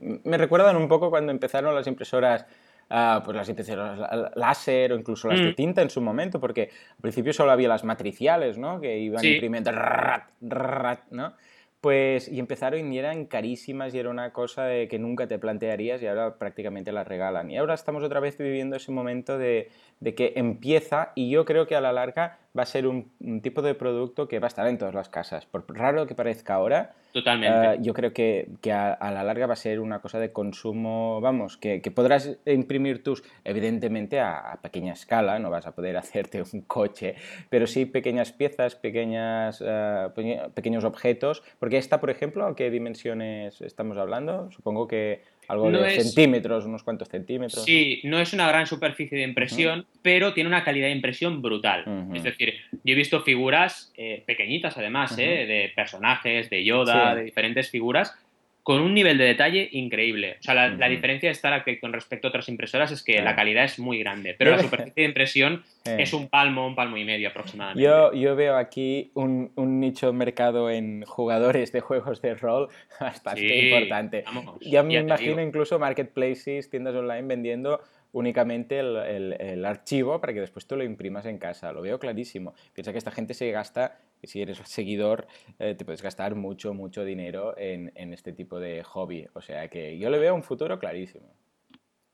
me 0.00 0.36
recuerdan 0.36 0.74
un 0.74 0.88
poco 0.88 1.08
cuando 1.08 1.30
empezaron 1.30 1.76
las 1.76 1.86
impresoras 1.86 2.46
ah, 2.90 3.22
pues 3.24 3.36
las 3.36 3.48
impresoras 3.48 4.34
láser 4.34 4.92
o 4.92 4.96
incluso 4.96 5.28
las 5.28 5.38
de 5.38 5.52
mm. 5.52 5.54
tinta 5.54 5.82
en 5.82 5.90
su 5.90 6.00
momento, 6.00 6.40
porque 6.40 6.70
al 6.96 7.00
principio 7.00 7.32
solo 7.32 7.52
había 7.52 7.68
las 7.68 7.84
matriciales, 7.84 8.58
¿no? 8.58 8.80
Que 8.80 8.98
iban 8.98 9.24
imprimiendo, 9.24 9.70
¿no? 9.70 11.34
Pues, 11.80 12.28
y 12.28 12.40
empezaron 12.40 12.92
y 12.92 12.98
eran 12.98 13.26
carísimas 13.26 13.94
y 13.94 13.98
era 14.00 14.10
una 14.10 14.32
cosa 14.32 14.64
de 14.64 14.88
que 14.88 14.98
nunca 14.98 15.28
te 15.28 15.38
plantearías 15.38 16.02
y 16.02 16.08
ahora 16.08 16.36
prácticamente 16.36 16.90
las 16.90 17.06
regalan. 17.06 17.50
Y 17.52 17.56
ahora 17.56 17.74
estamos 17.74 18.02
otra 18.02 18.18
vez 18.18 18.36
viviendo 18.36 18.74
ese 18.74 18.90
momento 18.90 19.38
de, 19.38 19.70
de 20.00 20.14
que 20.16 20.32
empieza 20.34 21.12
y 21.14 21.30
yo 21.30 21.44
creo 21.44 21.68
que 21.68 21.76
a 21.76 21.80
la 21.80 21.92
larga 21.92 22.40
va 22.58 22.64
a 22.64 22.66
ser 22.66 22.86
un, 22.86 23.12
tipo 23.42 23.62
de 23.62 23.74
producto 23.74 24.26
que 24.26 24.40
va 24.40 24.46
a 24.46 24.48
estar 24.48 24.66
en 24.66 24.78
todas 24.78 24.94
las 24.94 25.08
casas. 25.08 25.46
Por 25.46 25.64
raro 25.68 26.06
que 26.06 26.14
parezca 26.14 26.54
ahora, 26.54 26.94
Totalmente. 27.12 27.74
Eh, 27.74 27.78
yo 27.80 27.94
creo 27.94 28.12
que, 28.12 28.48
que 28.60 28.70
a, 28.72 28.96
la 29.00 29.22
larga 29.22 29.46
va 29.46 29.54
a 29.54 29.56
ser 29.56 29.80
una 29.80 30.00
cosa 30.00 30.18
de 30.18 30.30
consumo, 30.32 31.20
vamos, 31.20 31.56
que, 31.56 31.80
que 31.80 31.90
podrás 31.90 32.38
imprimir 32.44 33.02
tus, 33.02 33.24
evidentemente 33.44 34.20
a, 34.20 34.58
pequeña 34.62 34.92
escala, 34.92 35.38
no 35.38 35.50
vas 35.50 35.66
a 35.66 35.74
poder 35.74 35.96
hacerte 35.96 36.42
un 36.52 36.62
coche, 36.62 37.14
pero 37.48 37.66
sí 37.66 37.86
pequeñas 37.86 38.32
piezas, 38.32 38.74
pequeñas, 38.76 39.60
uh, 39.60 40.12
pequeños 40.54 40.84
objetos, 40.84 41.42
porque 41.58 41.78
esta, 41.78 42.00
por 42.00 42.10
ejemplo, 42.10 42.46
¿a 42.46 42.54
qué 42.54 42.70
dimensiones 42.70 43.60
estamos 43.62 43.96
hablando? 43.96 44.50
Supongo 44.50 44.86
que 44.86 45.22
algo 45.48 45.70
de 45.70 45.90
centímetros, 46.02 46.66
unos 46.66 46.82
cuantos 46.82 47.08
centímetros. 47.08 47.64
Sí, 47.64 48.00
no 48.04 48.20
es 48.20 48.34
una 48.34 48.46
gran 48.46 48.66
superficie 48.66 49.16
de 49.16 49.24
impresión, 49.24 49.86
pero 50.02 50.34
tiene 50.34 50.48
una 50.48 50.62
calidad 50.62 50.88
de 50.88 50.92
impresión 50.92 51.40
brutal. 51.40 51.84
Es 52.14 52.22
decir, 52.22 52.54
yo 52.84 52.92
he 52.92 52.94
visto 52.94 53.22
figuras 53.22 53.92
eh, 53.96 54.22
pequeñitas 54.26 54.76
además, 54.76 55.16
eh, 55.18 55.46
de 55.46 55.72
personajes, 55.74 56.50
de 56.50 56.64
Yoda, 56.64 57.14
de 57.14 57.24
diferentes 57.24 57.70
figuras, 57.70 58.14
con 58.62 58.82
un 58.82 58.92
nivel 58.92 59.16
de 59.16 59.24
detalle 59.24 59.68
increíble. 59.72 60.36
O 60.40 60.42
sea, 60.42 60.54
la, 60.54 60.88
diferencia 60.88 61.28
de 61.28 61.34
Staractive 61.34 61.80
con 61.80 61.92
respecto 61.92 62.26
a 62.26 62.30
otras 62.30 62.48
impresoras 62.48 62.90
es 62.90 63.02
que 63.02 63.22
la 63.22 63.34
calidad 63.34 63.64
es 63.64 63.78
muy 63.78 63.98
grande, 63.98 64.34
pero 64.38 64.50
la 64.50 64.58
superficie 64.58 64.92
de 65.02 65.04
impresión 65.04 65.64
es 65.84 66.12
un 66.12 66.28
palmo, 66.28 66.66
un 66.66 66.74
palmo 66.74 66.96
y 66.98 67.04
medio 67.04 67.28
aproximadamente. 67.28 67.82
Yo, 67.82 68.12
yo 68.12 68.36
veo 68.36 68.56
aquí 68.56 69.10
un, 69.14 69.52
un 69.54 69.80
nicho 69.80 70.12
mercado 70.12 70.70
en 70.70 71.02
jugadores 71.04 71.72
de 71.72 71.80
juegos 71.80 72.20
de 72.20 72.34
rol 72.34 72.68
bastante 73.00 73.68
importante. 73.68 74.24
ya 74.60 74.82
me 74.82 74.94
imagino 74.94 75.40
incluso 75.40 75.78
marketplaces, 75.78 76.68
tiendas 76.68 76.94
online 76.94 77.26
vendiendo 77.26 77.80
únicamente 78.12 78.78
el, 78.78 79.34
el, 79.38 79.64
archivo 79.64 80.20
para 80.20 80.32
que 80.32 80.40
después 80.40 80.66
tú 80.66 80.76
lo 80.76 80.84
imprimas 80.84 81.26
en 81.26 81.38
casa. 81.38 81.72
Lo 81.72 81.82
veo 81.82 81.98
clarísimo. 81.98 82.54
Piensa 82.72 82.92
que 82.92 82.98
esta 82.98 83.10
gente 83.10 83.34
se 83.34 83.50
gasta, 83.50 84.00
si 84.22 84.42
eres 84.42 84.58
seguidor, 84.64 85.26
eh, 85.58 85.74
te 85.74 85.84
puedes 85.84 86.02
gastar 86.02 86.34
mucho, 86.34 86.74
mucho 86.74 87.04
dinero 87.04 87.56
en, 87.58 87.92
en, 87.94 88.12
este 88.12 88.32
tipo 88.32 88.60
de 88.60 88.82
hobby. 88.82 89.26
O 89.34 89.40
sea 89.40 89.68
que 89.68 89.98
yo 89.98 90.10
le 90.10 90.18
veo 90.18 90.34
un 90.34 90.42
futuro 90.42 90.78
clarísimo. 90.78 91.34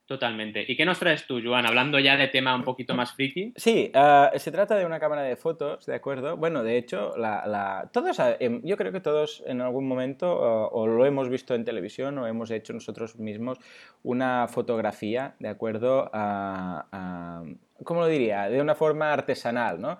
Totalmente. 0.07 0.65
¿Y 0.69 0.77
qué 0.77 0.85
nos 0.85 0.99
traes 0.99 1.27
tú, 1.27 1.41
Joan? 1.43 1.65
Hablando 1.67 1.99
ya 1.99 2.19
de 2.19 2.29
tema 2.29 2.55
un 2.55 2.63
poquito 2.63 2.95
más 2.95 3.15
friki. 3.15 3.55
Sí, 3.57 3.91
uh, 3.95 4.39
se 4.39 4.53
trata 4.53 4.77
de 4.77 4.85
una 4.85 5.01
cámara 5.01 5.23
de 5.23 5.37
fotos, 5.37 5.87
¿de 5.87 5.95
acuerdo? 5.95 6.37
Bueno, 6.37 6.63
de 6.63 6.77
hecho, 6.77 7.17
la, 7.17 7.47
la... 7.47 7.89
todos, 7.91 8.19
eh, 8.21 8.61
yo 8.65 8.77
creo 8.77 8.93
que 8.93 9.01
todos 9.01 9.43
en 9.47 9.63
algún 9.63 9.89
momento 9.89 10.27
uh, 10.37 10.69
o 10.79 10.87
lo 10.87 11.07
hemos 11.07 11.31
visto 11.31 11.55
en 11.55 11.65
televisión 11.65 12.19
o 12.19 12.27
hemos 12.27 12.51
hecho 12.51 12.75
nosotros 12.75 13.17
mismos 13.17 13.59
una 14.03 14.47
fotografía, 14.47 15.37
¿de 15.39 15.49
acuerdo? 15.49 16.11
Uh, 16.13 17.57
¿cómo 17.83 18.01
lo 18.01 18.07
diría? 18.07 18.49
De 18.49 18.61
una 18.61 18.75
forma 18.75 19.13
artesanal, 19.13 19.81
¿no? 19.81 19.99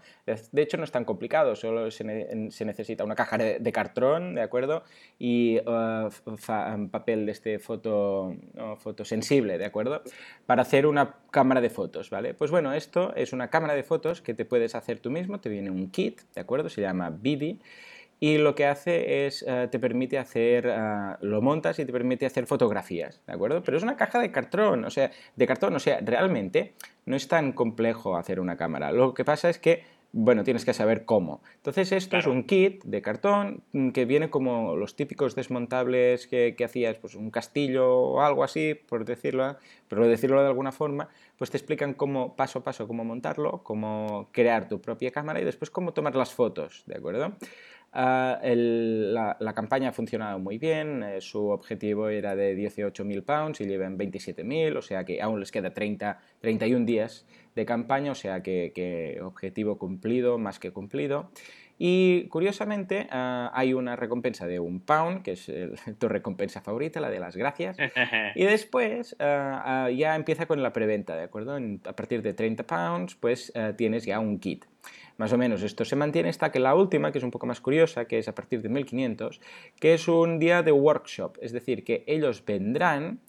De 0.53 0.63
hecho, 0.63 0.77
no 0.77 0.85
es 0.85 0.93
tan 0.93 1.05
complicado, 1.05 1.57
solo 1.57 1.91
se, 1.91 2.05
ne 2.05 2.51
se 2.51 2.65
necesita 2.65 3.05
una 3.05 3.15
caja 3.15 3.37
de, 3.37 3.59
de, 3.59 3.73
cartón, 3.73 4.35
¿de 4.35 4.43
acuerdo? 4.43 4.85
Y 5.19 5.59
uh, 5.61 6.09
papel 6.91 7.27
de 7.27 7.33
este 7.33 7.59
foto, 7.59 8.35
no, 8.55 8.77
fotosensible, 8.77 9.59
¿de 9.59 9.65
acuerdo? 9.65 10.03
Para 10.47 10.63
hacer 10.63 10.87
una 10.87 11.17
cámara 11.31 11.61
de 11.61 11.71
fotos, 11.71 12.11
¿vale? 12.11 12.35
Pues 12.35 12.51
bueno, 12.51 12.73
esto 12.73 13.13
es 13.17 13.33
una 13.33 13.51
cámara 13.51 13.75
de 13.75 13.83
fotos 13.83 14.23
que 14.23 14.35
te 14.35 14.45
puedes 14.45 14.75
hacer 14.75 15.01
tú 15.01 15.11
mismo, 15.11 15.41
te 15.41 15.49
viene 15.49 15.71
un 15.71 15.91
kit, 15.91 16.21
¿de 16.35 16.41
acuerdo? 16.41 16.69
Se 16.69 16.81
llama 16.81 17.11
BD 17.11 17.59
y 18.25 18.39
lo 18.39 18.55
que 18.55 18.65
hace 18.65 19.27
es, 19.27 19.43
uh, 19.43 19.69
te 19.69 19.79
permite 19.79 20.17
hacer, 20.17 20.67
uh, 20.67 21.23
lo 21.23 21.43
montas 21.43 21.79
y 21.79 21.85
te 21.85 21.93
permite 21.93 22.25
hacer 22.25 22.47
fotografías, 22.47 23.21
¿de 23.27 23.35
acuerdo? 23.35 23.63
Pero 23.63 23.77
es 23.77 23.83
una 23.83 23.97
caja 23.97 24.19
de 24.19 24.33
cartón, 24.33 24.87
o 24.87 24.89
sea, 24.89 25.11
de 25.37 25.47
cartón, 25.47 25.75
o 25.75 25.79
sea, 25.79 26.01
realmente 26.01 26.73
no 27.05 27.17
es 27.17 27.29
tan 27.29 27.53
complejo 27.53 28.17
hacer 28.17 28.41
una 28.41 28.57
cámara. 28.57 28.93
Lo 28.93 29.13
que 29.13 29.27
pasa 29.27 29.51
es 29.51 29.59
que, 29.59 29.83
bueno, 30.13 30.43
tienes 30.43 30.65
que 30.65 30.73
saber 30.73 31.05
cómo. 31.05 31.43
Entonces 31.57 31.93
esto 31.93 32.13
claro. 32.17 32.31
es 32.31 32.35
un 32.35 32.45
kit 32.45 32.83
de 32.85 33.03
cartón 33.03 33.63
mm, 33.73 33.91
que 33.91 34.07
viene 34.07 34.31
como 34.31 34.75
los 34.75 34.97
típicos 34.97 35.35
desmontables 35.35 36.27
que, 36.27 36.55
que 36.57 36.65
hacías, 36.65 36.97
pues 36.97 37.17
un 37.17 37.31
castillo 37.31 37.93
o 37.93 38.23
algo 38.23 38.43
así, 38.43 38.73
por 38.75 39.05
decirlo, 39.05 39.59
pero 39.87 40.09
decirlo 40.09 40.41
de 40.41 40.47
alguna 40.47 40.73
forma, 40.73 41.11
pues 41.37 41.51
te 41.51 41.59
explican 41.59 41.93
cómo, 41.93 42.37
paso 42.37 42.61
a 42.61 42.65
paso, 42.65 42.89
cómo 42.89 43.05
montarlo, 43.05 43.63
cómo 43.65 44.31
crear 44.33 44.67
tu 44.67 44.81
propia 44.81 45.11
cámara 45.11 45.43
y 45.43 45.45
después 45.45 45.71
cómo 45.71 45.93
tomar 45.93 46.15
las 46.15 46.33
fotos, 46.33 46.85
¿de 46.87 46.97
acuerdo? 46.97 47.35
Uh, 47.95 48.39
el, 48.43 49.15
la, 49.15 49.37
la, 49.39 49.53
campaña 49.53 49.91
ha 49.91 49.93
funcionado 49.93 50.41
muy 50.41 50.59
bien, 50.59 51.05
eh, 51.05 51.21
su 51.21 51.51
objetivo 51.51 52.09
era 52.09 52.35
de 52.35 52.57
18.000 52.57 53.25
pounds 53.25 53.61
y 53.61 53.67
llevan 53.67 53.97
27.000, 53.97 54.77
o 54.77 54.83
sea 54.83 55.05
que 55.05 55.23
aún 55.23 55.39
les 55.39 55.53
queda 55.53 55.73
30, 55.73 56.19
31 56.41 56.87
días 56.87 57.25
de 57.55 57.65
campaña, 57.65 58.11
o 58.11 58.17
sea 58.17 58.43
que, 58.43 58.73
que 58.75 59.21
objetivo 59.23 59.79
cumplido, 59.79 60.39
más 60.39 60.59
que 60.59 60.73
cumplido. 60.73 61.31
Y 61.79 62.27
curiosamente 62.31 63.07
uh, 63.13 63.51
hay 63.53 63.75
una 63.75 63.95
recompensa 63.95 64.49
de 64.49 64.59
un 64.59 64.81
pound, 64.81 65.23
que 65.23 65.33
es 65.33 65.49
el, 65.49 65.77
tu 65.99 66.09
recompensa 66.09 66.63
favorita, 66.63 66.99
la 66.99 67.11
de 67.11 67.21
las 67.21 67.37
gracias. 67.37 67.77
y 68.35 68.45
después 68.45 69.15
uh, 69.21 69.89
ya 69.91 70.17
empieza 70.17 70.47
con 70.47 70.65
la 70.65 70.73
preventa, 70.73 71.15
¿de 71.15 71.23
acuerdo? 71.23 71.57
En, 71.57 71.81
a 71.85 71.95
partir 71.95 72.23
de 72.23 72.35
30 72.35 72.67
pounds, 72.67 73.15
pues 73.15 73.53
tienes 73.77 74.05
ya 74.05 74.19
un 74.19 74.41
kit 74.41 74.65
más 75.17 75.33
o 75.33 75.39
menos 75.39 75.63
esto 75.63 75.85
se 75.85 75.97
mantiene 75.97 76.29
hasta 76.29 76.51
que 76.51 76.59
la 76.59 76.75
última, 76.75 77.13
que 77.13 77.19
es 77.19 77.25
un 77.25 77.31
poco 77.31 77.47
más 77.47 77.61
curiosa, 77.61 78.07
que 78.07 78.19
es 78.19 78.29
a 78.29 78.35
partir 78.35 78.63
de 78.63 78.69
1500, 78.69 79.41
que 79.79 79.95
es 79.95 80.09
un 80.09 80.39
día 80.39 80.63
de 80.63 80.73
workshop, 80.73 81.39
es 81.41 81.53
decir, 81.53 81.85
que 81.85 82.05
ellos 82.07 82.45
vendrán, 82.45 83.21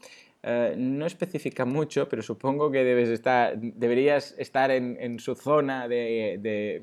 eh, 0.43 0.75
no 0.77 1.05
especifica 1.05 1.65
mucho, 1.65 2.07
pero 2.09 2.21
supongo 2.21 2.71
que 2.71 2.83
debes 2.83 3.09
estar, 3.09 3.57
deberías 3.57 4.35
estar 4.37 4.71
en, 4.71 4.97
en 4.99 5.19
su 5.19 5.35
zona 5.35 5.87
de, 5.87 6.37
de, 6.41 6.81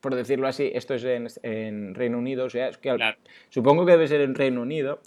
por 0.00 0.14
decirlo 0.14 0.48
así, 0.48 0.70
esto 0.74 0.94
es 0.94 1.04
en, 1.04 1.28
en 1.42 1.94
Reino 1.94 2.18
Unido, 2.18 2.46
o 2.46 2.50
sea, 2.50 2.68
es 2.68 2.78
que 2.78 2.94
claro. 2.94 3.16
supongo 3.50 3.86
que 3.86 3.92
debe 3.92 4.08
ser 4.08 4.20
en 4.20 4.34
Reino 4.34 4.62
Unido, 4.62 5.00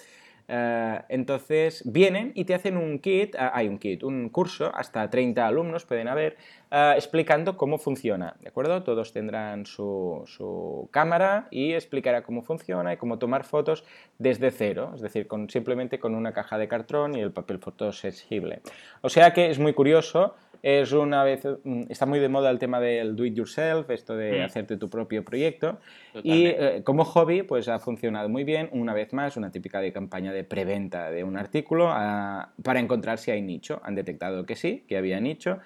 Uh, 0.52 1.00
entonces 1.08 1.82
vienen 1.86 2.34
y 2.36 2.44
te 2.44 2.54
hacen 2.54 2.76
un 2.76 3.00
kit, 3.00 3.36
uh, 3.36 3.52
hay 3.54 3.70
un 3.70 3.78
kit, 3.78 4.04
un 4.04 4.28
curso, 4.28 4.70
hasta 4.76 5.10
30 5.10 5.48
alumnos 5.48 5.86
pueden 5.86 6.10
haber, 6.10 6.36
uh, 6.74 6.92
explicando 6.98 7.56
cómo 7.56 7.78
funciona, 7.78 8.36
¿de 8.42 8.50
acuerdo? 8.50 8.84
Todos 8.84 9.14
tendrán 9.14 9.66
su, 9.66 10.90
cámara 10.92 11.48
y 11.52 11.72
explicará 11.72 12.24
cómo 12.24 12.42
funciona 12.42 12.92
y 12.92 12.98
cómo 12.98 13.18
tomar 13.18 13.46
fotos 13.46 13.86
desde 14.20 14.52
cero, 14.52 14.92
es 14.94 15.00
decir, 15.00 15.30
simplemente 15.48 16.00
con 16.00 16.16
una 16.16 16.34
caja 16.34 16.58
de 16.58 16.68
cartón 16.68 17.16
y 17.16 17.22
el 17.22 17.32
papel 17.32 17.60
fotosensible. 17.60 18.60
O 19.00 19.08
sea 19.08 19.32
que 19.32 19.52
es 19.52 19.58
muy 19.58 19.72
curioso, 19.72 20.36
es 20.64 20.92
una 20.92 21.24
vez, 21.24 21.44
mm, 21.64 21.84
está 21.90 22.06
muy 22.06 22.20
de 22.20 22.30
moda 22.30 22.50
el 22.52 22.60
tema 22.60 22.80
del 22.80 23.16
do 23.16 23.26
it 23.26 23.34
yourself, 23.34 23.90
esto 23.90 24.16
de 24.16 24.40
mm. 24.40 24.44
hacerte 24.44 24.78
tu 24.78 24.90
propio 24.90 25.24
proyecto. 25.26 25.80
Totalmente. 26.14 26.30
Y 26.30 26.46
eh, 26.48 26.84
como 26.84 27.04
hobby, 27.04 27.44
pues 27.44 27.68
ha 27.68 27.80
funcionado 27.80 28.30
muy 28.30 28.44
bien, 28.44 28.70
una 28.72 28.94
vez 28.94 29.12
más, 29.14 29.38
una 29.38 29.52
típica 29.52 29.82
de 29.82 29.92
campaña 29.92 30.32
de 30.32 30.44
preventa 30.44 31.10
de 31.10 31.24
un 31.24 31.38
artículo 31.38 31.86
uh, 31.90 32.62
para 32.62 32.80
encontrar 32.80 33.18
si 33.18 33.32
hay 33.32 33.42
nicho. 33.42 33.82
Han 33.84 33.96
detectado 33.96 34.46
que 34.46 34.56
sí, 34.56 34.86
que 34.88 34.98
había 34.98 35.20
nicho. 35.20 35.60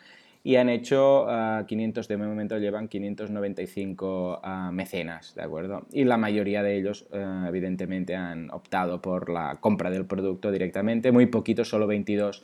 Y 0.44 0.58
han 0.58 0.70
hecho 0.70 1.24
uh, 1.24 1.30
ah, 1.30 1.66
500, 1.68 2.08
de 2.08 2.18
momento 2.18 2.58
llevan 2.60 2.88
595 2.88 4.42
uh, 4.44 4.72
mecenas, 4.72 5.34
¿de 5.34 5.42
acuerdo? 5.42 5.88
Y 5.92 6.04
la 6.04 6.18
mayoría 6.18 6.62
de 6.62 6.78
ellos, 6.78 7.08
evidentemente, 7.48 8.16
han 8.16 8.52
optado 8.52 9.02
por 9.02 9.30
la 9.30 9.58
compra 9.60 9.90
del 9.90 10.06
producto 10.06 10.52
directamente. 10.52 11.12
Muy 11.12 11.26
poquitos, 11.26 11.68
solo 11.68 11.88
22 11.88 12.44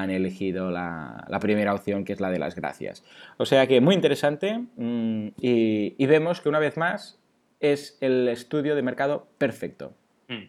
han 0.00 0.10
elegido 0.10 0.70
la, 0.70 1.24
la, 1.28 1.38
primera 1.38 1.74
opción, 1.74 2.04
que 2.04 2.12
es 2.12 2.20
la 2.20 2.30
de 2.30 2.38
las 2.38 2.54
gracias. 2.54 3.04
O 3.36 3.44
sea 3.44 3.66
que 3.66 3.80
muy 3.80 3.94
interesante 3.94 4.58
mmm, 4.76 5.28
y, 5.40 5.94
y, 5.98 6.06
vemos 6.06 6.40
que 6.40 6.48
una 6.48 6.58
vez 6.58 6.76
más 6.76 7.20
es 7.60 7.98
el 8.00 8.28
estudio 8.28 8.74
de 8.74 8.82
mercado 8.82 9.28
perfecto. 9.38 9.94
Mm. 10.28 10.44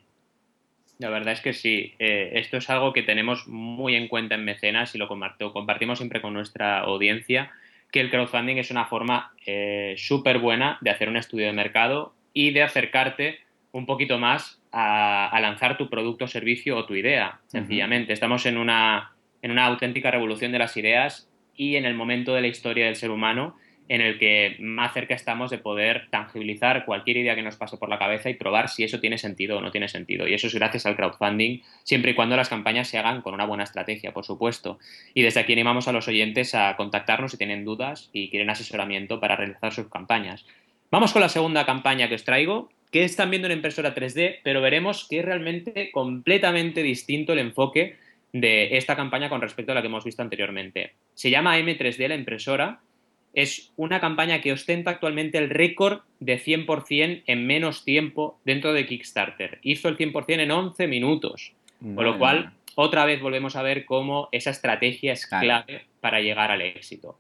La 1.00 1.10
verdad 1.10 1.34
es 1.34 1.42
que 1.42 1.54
sí, 1.54 1.94
eh, 2.00 2.32
esto 2.36 2.58
es 2.58 2.70
algo 2.70 2.94
que 2.94 3.04
tenemos 3.04 3.48
muy 3.48 3.96
en 3.96 4.08
cuenta 4.08 4.36
en 4.36 4.46
Mecenas 4.46 4.96
y 4.96 4.98
lo 4.98 5.08
compartimos 5.08 5.98
siempre 5.98 6.22
con 6.22 6.34
nuestra 6.34 6.80
audiencia, 6.80 7.52
que 7.92 8.00
el 8.00 8.10
crowdfunding 8.10 8.58
es 8.58 8.72
una 8.72 8.86
forma 8.86 9.34
eh, 9.46 9.96
súper 9.98 10.40
buena 10.40 10.78
de 10.82 10.92
hacer 10.92 11.10
un 11.10 11.18
estudio 11.18 11.48
de 11.48 11.54
mercado 11.54 12.14
y 12.34 12.52
de 12.52 12.64
acercarte 12.64 13.40
un 13.72 13.86
poquito 13.86 14.18
más 14.20 14.62
a, 14.72 15.28
a 15.30 15.40
lanzar 15.42 15.78
tu 15.78 15.90
producto, 15.90 16.28
servicio 16.28 16.78
o 16.78 16.86
tu 16.86 16.96
idea, 16.96 17.40
sencillamente. 17.48 18.06
Uh 18.06 18.10
-huh. 18.12 18.14
Estamos 18.14 18.46
en 18.46 18.58
una, 18.58 19.13
en 19.44 19.52
una 19.52 19.66
auténtica 19.66 20.10
revolución 20.10 20.52
de 20.52 20.60
las 20.60 20.76
ideas 20.76 21.30
y 21.56 21.76
en 21.76 21.86
el 21.86 21.94
momento 21.94 22.34
de 22.34 22.42
la 22.42 22.48
historia 22.48 22.86
del 22.86 22.96
ser 22.96 23.12
humano 23.12 23.56
en 23.90 24.02
el 24.02 24.18
que 24.18 24.56
más 24.60 24.94
cerca 24.94 25.14
estamos 25.14 25.52
de 25.52 25.58
poder 25.58 26.08
tangibilizar 26.10 26.86
cualquier 26.86 27.18
idea 27.18 27.36
que 27.36 27.42
nos 27.42 27.58
pase 27.58 27.78
por 27.78 27.90
la 27.90 28.00
cabeza 28.00 28.30
y 28.30 28.34
probar 28.34 28.70
si 28.70 28.84
eso 28.84 29.00
tiene 29.00 29.18
sentido 29.18 29.58
o 29.58 29.62
no 29.62 29.72
tiene 29.72 29.90
sentido. 29.90 30.28
Y 30.28 30.34
eso 30.34 30.48
es 30.48 30.56
gracias 30.56 30.86
al 30.86 30.96
crowdfunding, 30.96 31.62
siempre 31.84 32.12
y 32.12 32.16
cuando 32.16 32.38
las 32.38 32.50
campañas 32.50 32.88
se 32.88 32.98
hagan 32.98 33.22
con 33.22 33.34
una 33.34 33.46
buena 33.46 33.66
estrategia, 33.66 34.14
por 34.14 34.26
supuesto. 34.26 34.80
Y 35.14 35.22
desde 35.22 35.42
aquí 35.42 35.54
animamos 35.54 35.88
a 35.88 35.92
los 35.92 36.08
oyentes 36.08 36.56
a 36.56 36.76
contactarnos 36.78 37.32
si 37.32 37.38
tienen 37.38 37.66
dudas 37.66 38.10
y 38.14 38.30
quieren 38.30 38.50
asesoramiento 38.50 39.20
para 39.20 39.36
realizar 39.36 39.74
sus 39.74 39.90
campañas. 39.90 40.46
Vamos 40.90 41.12
con 41.12 41.22
la 41.22 41.30
segunda 41.30 41.66
campaña 41.66 42.08
que 42.08 42.16
os 42.16 42.24
traigo, 42.24 42.70
que 42.90 43.04
es 43.04 43.16
también 43.16 43.42
de 43.42 43.48
una 43.48 43.56
impresora 43.56 43.94
3D, 43.94 44.40
pero 44.44 44.62
veremos 44.62 45.08
que 45.10 45.20
es 45.20 45.26
realmente 45.26 45.92
completamente 45.92 46.84
distinto 46.84 47.34
el 47.34 47.40
enfoque 47.40 47.98
de 48.34 48.78
esta 48.78 48.96
campaña 48.96 49.30
con 49.30 49.42
respecto 49.42 49.72
a 49.72 49.76
la 49.76 49.82
que 49.82 49.88
hemos 49.88 50.04
visto 50.04 50.22
anteriormente. 50.22 50.94
Se 51.14 51.30
llama 51.30 51.58
M3D 51.58 52.08
la 52.08 52.16
impresora. 52.16 52.82
Es 53.34 53.72
una 53.78 54.00
campaña 54.00 54.42
que 54.42 54.52
ostenta 54.52 54.92
actualmente 54.92 55.38
el 55.38 55.50
récord 55.50 56.02
de 56.20 56.40
100% 56.40 57.24
en 57.26 57.48
menos 57.48 57.84
tiempo 57.86 58.40
dentro 58.44 58.74
de 58.74 58.86
Kickstarter. 58.86 59.60
Hizo 59.64 59.88
el 59.88 59.98
100% 59.98 60.40
en 60.40 60.52
11 60.52 60.88
minutos. 60.88 61.54
Con 61.80 62.06
lo 62.06 62.18
cual, 62.18 62.54
otra 62.76 63.06
vez 63.06 63.22
volvemos 63.22 63.56
a 63.56 63.62
ver 63.62 63.86
cómo 63.86 64.30
esa 64.32 64.52
estrategia 64.52 65.14
es 65.14 65.28
clave 65.28 65.66
claro. 65.66 65.84
para 66.00 66.22
llegar 66.22 66.50
al 66.50 66.62
éxito. 66.62 67.20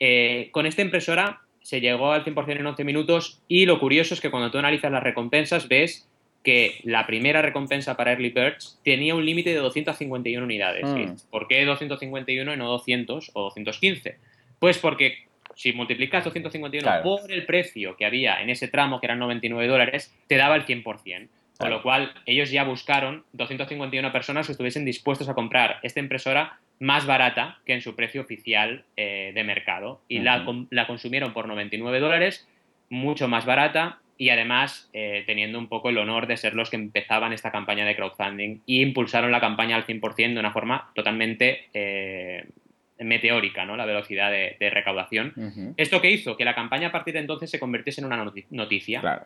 Eh, 0.00 0.48
con 0.50 0.66
esta 0.66 0.82
impresora 0.82 1.42
se 1.60 1.80
llegó 1.80 2.10
al 2.10 2.24
100% 2.24 2.58
en 2.58 2.66
11 2.66 2.84
minutos 2.84 3.40
y 3.46 3.66
lo 3.66 3.78
curioso 3.78 4.14
es 4.14 4.20
que 4.20 4.30
cuando 4.30 4.50
tú 4.50 4.58
analizas 4.58 4.90
las 4.90 5.02
recompensas 5.02 5.68
ves 5.68 6.08
que 6.42 6.80
la 6.82 7.06
primera 7.06 7.40
recompensa 7.40 7.96
para 7.96 8.12
Early 8.12 8.30
Birds 8.30 8.80
tenía 8.84 9.14
un 9.14 9.24
límite 9.24 9.50
de 9.50 9.56
251 9.56 10.44
unidades. 10.44 10.84
Mm. 10.84 11.30
¿Por 11.30 11.46
qué 11.46 11.64
251 11.64 12.52
y 12.52 12.56
no 12.56 12.68
200 12.68 13.30
o 13.34 13.42
215? 13.42 14.16
Pues 14.58 14.78
porque 14.78 15.26
si 15.54 15.72
multiplicas 15.72 16.24
251 16.24 16.82
claro. 16.82 17.02
por 17.02 17.30
el 17.30 17.44
precio 17.46 17.96
que 17.96 18.06
había 18.06 18.40
en 18.42 18.50
ese 18.50 18.68
tramo, 18.68 19.00
que 19.00 19.06
eran 19.06 19.18
99 19.18 19.68
dólares, 19.68 20.14
te 20.26 20.36
daba 20.36 20.56
el 20.56 20.66
100%. 20.66 20.82
Claro. 20.84 21.28
Con 21.58 21.70
lo 21.70 21.82
cual, 21.82 22.14
ellos 22.26 22.50
ya 22.50 22.64
buscaron 22.64 23.24
251 23.34 24.10
personas 24.10 24.46
que 24.46 24.52
estuviesen 24.52 24.84
dispuestos 24.84 25.28
a 25.28 25.34
comprar 25.34 25.78
esta 25.82 26.00
impresora 26.00 26.58
más 26.80 27.06
barata 27.06 27.58
que 27.64 27.74
en 27.74 27.82
su 27.82 27.94
precio 27.94 28.20
oficial 28.20 28.84
eh, 28.96 29.30
de 29.34 29.44
mercado. 29.44 30.00
Y 30.08 30.18
uh 30.18 30.22
-huh. 30.22 30.24
la, 30.24 30.66
la 30.70 30.86
consumieron 30.88 31.32
por 31.32 31.46
99 31.46 32.00
dólares, 32.00 32.48
mucho 32.88 33.28
más 33.28 33.46
barata, 33.46 34.01
y 34.18 34.28
además 34.28 34.88
eh, 34.92 35.24
teniendo 35.26 35.58
un 35.58 35.68
poco 35.68 35.88
el 35.90 35.98
honor 35.98 36.26
de 36.26 36.36
ser 36.36 36.54
los 36.54 36.70
que 36.70 36.76
empezaban 36.76 37.32
esta 37.32 37.50
campaña 37.50 37.84
de 37.84 37.96
crowdfunding 37.96 38.60
y 38.66 38.82
impulsaron 38.82 39.32
la 39.32 39.40
campaña 39.40 39.76
al 39.76 39.86
100% 39.86 40.34
de 40.34 40.40
una 40.40 40.52
forma 40.52 40.90
totalmente 40.94 41.66
eh, 41.74 42.46
meteórica, 42.98 43.64
¿no? 43.64 43.76
La 43.76 43.86
velocidad 43.86 44.30
de, 44.30 44.56
de 44.60 44.70
recaudación. 44.70 45.32
Uh 45.36 45.40
-huh. 45.40 45.74
Esto 45.76 46.00
que 46.00 46.10
hizo 46.10 46.36
que 46.36 46.44
la 46.44 46.54
campaña 46.54 46.88
a 46.88 46.92
partir 46.92 47.14
de 47.14 47.20
entonces 47.20 47.50
se 47.50 47.58
convirtiese 47.58 48.00
en 48.00 48.06
una 48.06 48.24
noticia. 48.50 49.00
Claro. 49.00 49.24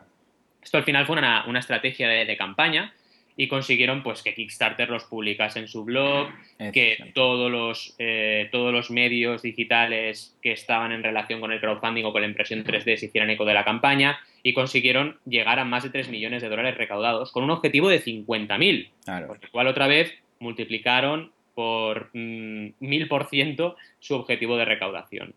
Esto 0.63 0.77
al 0.77 0.83
final 0.83 1.05
fue 1.05 1.17
una, 1.17 1.45
una 1.47 1.59
estrategia 1.59 2.07
de, 2.09 2.25
de 2.25 2.37
campaña 2.37 2.93
y 3.39 3.47
consiguieron 3.47 4.01
pues 4.01 4.23
que 4.23 4.33
Kickstarter 4.33 4.89
los 4.89 5.03
publicase 5.03 5.59
en 5.59 5.67
su 5.67 5.85
blog, 5.85 6.29
que 6.73 7.11
todos 7.13 7.51
los, 7.51 7.95
eh, 7.99 8.49
todos 8.51 8.73
los 8.73 8.89
medios 8.89 9.43
digitales 9.43 10.35
que 10.41 10.51
estaban 10.51 10.91
en 10.91 11.03
relación 11.03 11.39
con 11.39 11.51
el 11.51 11.59
crowdfunding 11.59 12.03
o 12.03 12.11
con 12.11 12.21
la 12.21 12.27
impresión 12.27 12.63
3D 12.63 12.97
se 12.97 13.05
hicieran 13.05 13.29
eco 13.29 13.45
de 13.45 13.53
la 13.53 13.63
campaña 13.63 14.19
y 14.41 14.53
consiguieron 14.53 15.19
llegar 15.25 15.59
a 15.59 15.65
más 15.65 15.83
de 15.83 15.91
3 15.91 16.09
millones 16.09 16.41
de 16.41 16.49
dólares 16.49 16.77
recaudados 16.77 17.31
con 17.31 17.43
un 17.43 17.51
objetivo 17.51 17.89
de 17.89 18.03
50.000, 18.03 18.89
claro. 19.05 19.27
por 19.27 19.43
lo 19.43 19.51
cual 19.51 19.67
otra 19.67 19.85
vez 19.85 20.15
multiplicaron 20.39 21.31
por 21.53 22.09
mm, 22.13 22.73
mil 22.79 23.07
por 23.07 23.29
ciento 23.29 23.77
su 23.99 24.15
objetivo 24.15 24.57
de 24.57 24.65
recaudación. 24.65 25.35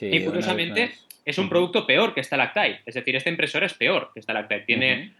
y 0.00 0.24
curiosamente 0.24 0.92
es 1.26 1.36
un 1.36 1.50
producto 1.50 1.86
peor 1.86 2.14
que 2.14 2.24
Stalactite, 2.24 2.80
es 2.86 2.94
decir, 2.94 3.16
esta 3.16 3.28
impresora 3.28 3.66
es 3.66 3.74
peor 3.74 4.12
que 4.14 4.22
Stalactite, 4.22 4.64
tiene 4.64 5.12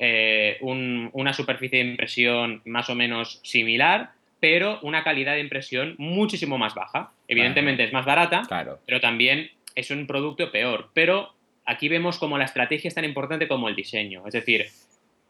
eh, 0.00 0.58
una 0.60 1.32
superficie 1.32 1.82
de 1.82 1.90
impresión 1.90 2.62
más 2.64 2.88
o 2.90 2.94
menos 2.94 3.40
similar, 3.42 4.10
pero 4.40 4.78
una 4.82 5.02
calidad 5.02 5.34
de 5.34 5.40
impresión 5.40 5.94
muchísimo 5.98 6.58
más 6.58 6.74
baja. 6.74 7.12
Evidentemente 7.28 7.84
es 7.84 7.92
más 7.92 8.04
barata, 8.04 8.42
pero 8.86 9.00
también 9.00 9.50
es 9.74 9.90
un 9.90 10.06
producto 10.06 10.50
peor. 10.50 10.90
Pero 10.94 11.32
aquí 11.64 11.88
vemos 11.88 12.18
como 12.18 12.38
la 12.38 12.44
estrategia 12.44 12.88
es 12.88 12.94
tan 12.94 13.04
importante 13.04 13.48
como 13.48 13.68
el 13.68 13.76
diseño. 13.76 14.22
Es 14.26 14.32
decir, 14.32 14.66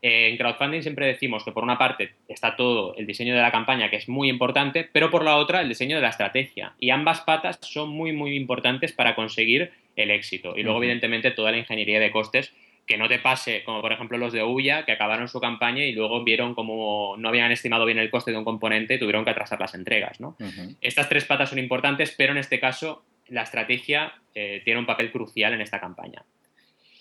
en 0.02 0.36
crowdfunding 0.36 0.82
siempre 0.82 1.06
decimos 1.06 1.44
que 1.44 1.52
por 1.52 1.64
una 1.64 1.78
parte 1.78 2.12
está 2.28 2.54
todo 2.54 2.94
el 2.96 3.06
diseño 3.06 3.34
de 3.34 3.40
la 3.40 3.50
campaña, 3.50 3.90
que 3.90 3.96
es 3.96 4.08
muy 4.08 4.28
importante, 4.28 4.88
pero 4.92 5.10
por 5.10 5.24
la 5.24 5.36
otra 5.36 5.62
el 5.62 5.68
diseño 5.68 5.96
de 5.96 6.02
la 6.02 6.10
estrategia. 6.10 6.74
Y 6.78 6.90
ambas 6.90 7.22
patas 7.22 7.58
son 7.62 7.88
muy, 7.88 8.12
muy 8.12 8.36
importantes 8.36 8.92
para 8.92 9.14
conseguir 9.14 9.72
el 9.96 10.10
éxito. 10.10 10.54
Y 10.56 10.62
luego, 10.62 10.78
evidentemente, 10.78 11.30
toda 11.30 11.50
la 11.50 11.58
ingeniería 11.58 11.98
de 11.98 12.10
costes 12.10 12.52
que 12.86 12.96
no 12.96 13.08
te 13.08 13.18
pase, 13.18 13.64
como 13.64 13.80
por 13.80 13.92
ejemplo 13.92 14.16
los 14.16 14.32
de 14.32 14.44
Uya, 14.44 14.84
que 14.84 14.92
acabaron 14.92 15.28
su 15.28 15.40
campaña 15.40 15.84
y 15.84 15.92
luego 15.92 16.22
vieron 16.22 16.54
como 16.54 17.16
no 17.18 17.28
habían 17.28 17.50
estimado 17.50 17.84
bien 17.84 17.98
el 17.98 18.10
coste 18.10 18.30
de 18.30 18.38
un 18.38 18.44
componente 18.44 18.94
y 18.94 18.98
tuvieron 18.98 19.24
que 19.24 19.30
atrasar 19.30 19.60
las 19.60 19.74
entregas. 19.74 20.20
¿no? 20.20 20.36
Estas 20.80 21.08
tres 21.08 21.24
patas 21.24 21.50
son 21.50 21.58
importantes, 21.58 22.14
pero 22.16 22.32
en 22.32 22.38
este 22.38 22.60
caso 22.60 23.02
la 23.28 23.42
estrategia 23.42 24.14
eh, 24.34 24.62
tiene 24.64 24.78
un 24.78 24.86
papel 24.86 25.10
crucial 25.10 25.52
en 25.54 25.60
esta 25.60 25.80
campaña. 25.80 26.22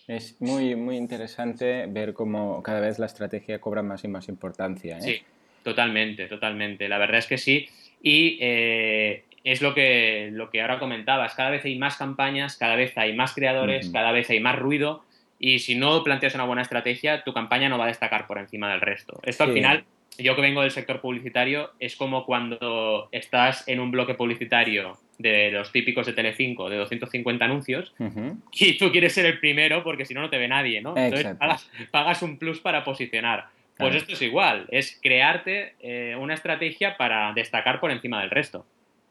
Es 0.08 0.40
muy, 0.40 0.76
muy 0.76 0.98
interesante 0.98 1.86
ver 1.88 2.14
cómo 2.14 2.62
cada 2.64 2.80
vez 2.80 2.98
la 2.98 3.06
estrategia 3.06 3.60
cobra 3.60 3.84
más 3.84 4.04
y 4.04 4.08
más 4.08 4.28
importancia. 4.28 4.98
¿eh? 4.98 5.02
Sí, 5.02 5.22
totalmente, 5.64 6.28
totalmente. 6.28 6.90
La 6.90 6.98
verdad 6.98 7.20
es 7.20 7.28
que 7.28 7.38
sí. 7.38 7.68
Y 8.02 8.38
eh, 8.42 9.24
es 9.44 9.62
lo 9.62 9.74
que, 9.74 10.30
lo 10.32 10.50
que 10.50 10.62
ahora 10.62 10.80
comentabas. 10.80 11.36
Cada 11.36 11.52
vez 11.52 11.66
hay 11.66 11.78
más 11.78 11.98
campañas, 11.98 12.58
cada 12.58 12.76
vez 12.76 12.96
hay 12.98 13.16
más 13.16 13.34
creadores, 13.34 13.90
cada 13.90 14.12
vez 14.12 14.30
hay 14.32 14.40
más 14.40 14.58
ruido 14.58 15.04
y 15.40 15.60
si 15.60 15.76
no 15.76 16.04
planteas 16.04 16.36
una 16.36 16.46
buena 16.46 16.62
estrategia, 16.62 17.24
tu 17.24 17.34
campaña 17.34 17.70
no 17.70 17.78
va 17.78 17.86
a 17.86 17.88
destacar 17.88 18.28
por 18.28 18.38
encima 18.38 18.72
del 18.72 18.82
resto. 18.82 19.20
Esto 19.24 19.44
al 19.44 19.54
final, 19.54 19.84
yo 20.18 20.36
que 20.36 20.42
vengo 20.42 20.62
del 20.62 20.72
sector 20.72 21.02
publicitario, 21.02 21.72
es 21.80 21.96
como 21.96 22.26
cuando 22.26 23.10
estás 23.12 23.68
en 23.68 23.80
un 23.80 23.92
bloque 23.92 24.14
publicitario 24.14 24.98
de 25.18 25.52
los 25.52 25.72
típicos 25.72 26.06
de 26.06 26.14
Telecinco, 26.14 26.70
de 26.70 26.78
250 26.78 27.46
anuncios, 27.46 27.94
y 28.54 28.78
tú 28.78 28.92
quieres 28.92 29.14
ser 29.14 29.26
el 29.26 29.40
primero 29.40 29.84
porque 29.84 30.06
si 30.06 30.14
no, 30.14 30.22
no 30.22 30.30
te 30.30 30.38
ve 30.38 30.48
nadie, 30.48 30.82
¿no? 30.82 30.96
Entonces 30.96 31.36
pagas, 31.92 32.22
un 32.22 32.38
plus 32.38 32.60
para 32.60 32.84
posicionar. 32.84 33.48
Pues 33.78 33.96
esto 33.96 34.14
es 34.14 34.22
igual, 34.22 34.68
es 34.72 34.98
crearte 35.04 35.76
eh, 35.82 36.16
una 36.18 36.34
estrategia 36.34 36.96
para 36.96 37.34
destacar 37.34 37.82
por 37.82 37.92
encima 37.92 38.22
del 38.22 38.30
resto. 38.30 38.66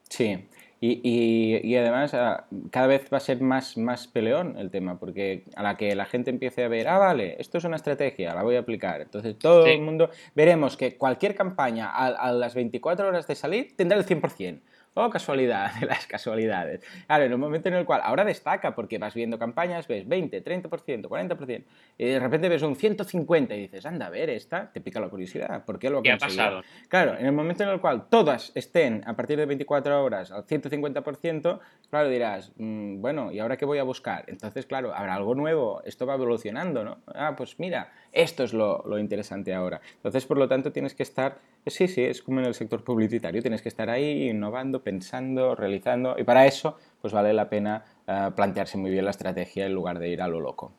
Sí, 0.09 0.39
y, 0.87 1.77
además 1.77 2.13
ah, 2.15 2.47
cada 2.71 2.87
vez 2.87 3.09
va 3.13 3.17
a 3.17 3.21
ser 3.21 3.41
más, 3.41 3.77
más 3.79 4.07
peleón 4.07 4.57
el 4.59 4.71
tema, 4.71 4.99
porque 4.99 5.45
a 5.57 5.63
la 5.63 5.77
que 5.77 5.95
la 5.95 6.05
gente 6.05 6.31
empiece 6.31 6.65
a 6.65 6.69
ver, 6.69 6.89
ah, 6.89 6.99
vale, 6.99 7.37
esto 7.39 7.59
es 7.59 7.65
una 7.65 7.77
estrategia, 7.77 8.35
la 8.35 8.43
voy 8.43 8.57
a 8.57 8.61
aplicar. 8.61 9.01
Entonces 9.01 9.39
todo 9.39 9.67
el 9.67 9.81
mundo 9.81 10.11
veremos 10.35 10.77
que 10.77 10.97
cualquier 10.97 11.35
campaña 11.35 11.91
a, 11.91 12.07
a, 12.09 12.33
las 12.33 12.55
24 12.55 13.09
horas 13.09 13.27
de 13.27 13.35
salir 13.35 13.75
tendrá 13.77 13.97
el 13.97 14.05
100%. 14.05 14.61
Oh, 14.97 15.11
casualidad 15.11 15.75
de 15.81 15.87
las 15.87 16.07
casualidades. 16.07 16.83
Claro, 17.07 17.25
en 17.25 17.35
un 17.35 17.41
momento 17.41 17.69
en 17.69 17.75
el 17.75 17.85
cual 17.85 18.01
ahora 18.05 18.25
destaca 18.25 18.75
porque 18.75 18.99
vas 18.99 19.13
viendo 19.15 19.39
campañas, 19.39 19.89
ves 19.89 20.07
20, 20.07 20.43
30%, 20.45 21.09
40%, 21.09 21.65
y 21.99 22.05
de 22.05 22.21
repente 22.21 22.49
ves 22.49 22.63
un 22.63 22.77
150 22.77 23.55
y 23.55 23.61
dices, 23.63 23.85
anda, 23.87 24.07
a 24.07 24.11
ver, 24.11 24.31
esta, 24.31 24.73
te 24.73 24.81
pica 24.81 25.01
la 25.01 25.09
curiosidad, 25.09 25.65
¿por 25.65 25.79
qué 25.81 25.91
lo 25.91 25.99
ha 25.99 26.03
¿Qué 26.03 26.13
ha 26.13 26.19
pasado? 26.19 26.63
Claro, 26.89 27.19
en 27.19 27.27
el 27.27 27.33
momento 27.33 27.65
en 27.65 27.71
el 27.71 27.81
cual 27.81 28.09
todas 28.09 28.53
estén 28.55 29.03
a 29.07 29.17
partir 29.17 29.37
de 29.37 29.47
24 29.47 30.05
horas 30.05 30.31
al 30.31 30.47
150%, 30.47 31.61
claro, 31.91 32.09
dirás, 32.09 32.53
mm, 32.57 33.01
bueno, 33.01 33.33
¿y 33.33 33.41
ahora 33.41 33.57
qué 33.57 33.65
voy 33.65 33.79
a 33.79 33.83
buscar? 33.83 34.25
Entonces, 34.29 34.65
claro, 34.67 34.95
habrá 34.95 35.17
algo 35.17 35.35
nuevo, 35.35 35.83
esto 35.85 36.07
va 36.07 36.15
evolucionando, 36.15 36.85
¿no? 36.85 36.99
Ah, 37.07 37.35
pues 37.37 37.59
mira, 37.59 37.93
esto 38.13 38.45
es 38.45 38.53
lo, 38.53 38.85
lo 38.87 38.99
interesante 38.99 39.53
ahora. 39.53 39.81
Entonces, 39.97 40.25
por 40.25 40.39
lo 40.39 40.47
tanto, 40.47 40.71
tienes 40.71 40.95
que 40.95 41.03
estar, 41.03 41.39
sí, 41.67 41.89
sí, 41.89 42.03
es 42.03 42.23
como 42.23 42.41
en 42.41 42.47
el 42.47 42.55
sector 42.55 42.85
publicitario, 42.85 43.43
tienes 43.43 43.63
que 43.63 43.69
estar 43.69 43.91
ahí 43.91 44.29
innovando, 44.29 44.83
pensando, 44.83 45.55
realizando, 45.55 46.17
y 46.19 46.25
para 46.25 46.47
eso 46.47 46.79
pues 47.01 47.13
vale 47.13 47.35
la 47.35 47.51
pena 47.51 47.85
eh, 48.07 48.31
plantearse 48.35 48.79
muy 48.79 48.91
bien 48.91 49.05
la 49.05 49.11
estrategia 49.11 49.67
en 49.67 49.75
lugar 49.75 49.99
de 49.99 50.09
ir 50.09 50.23
a 50.23 50.29
lo 50.29 50.41
loco. 50.41 50.73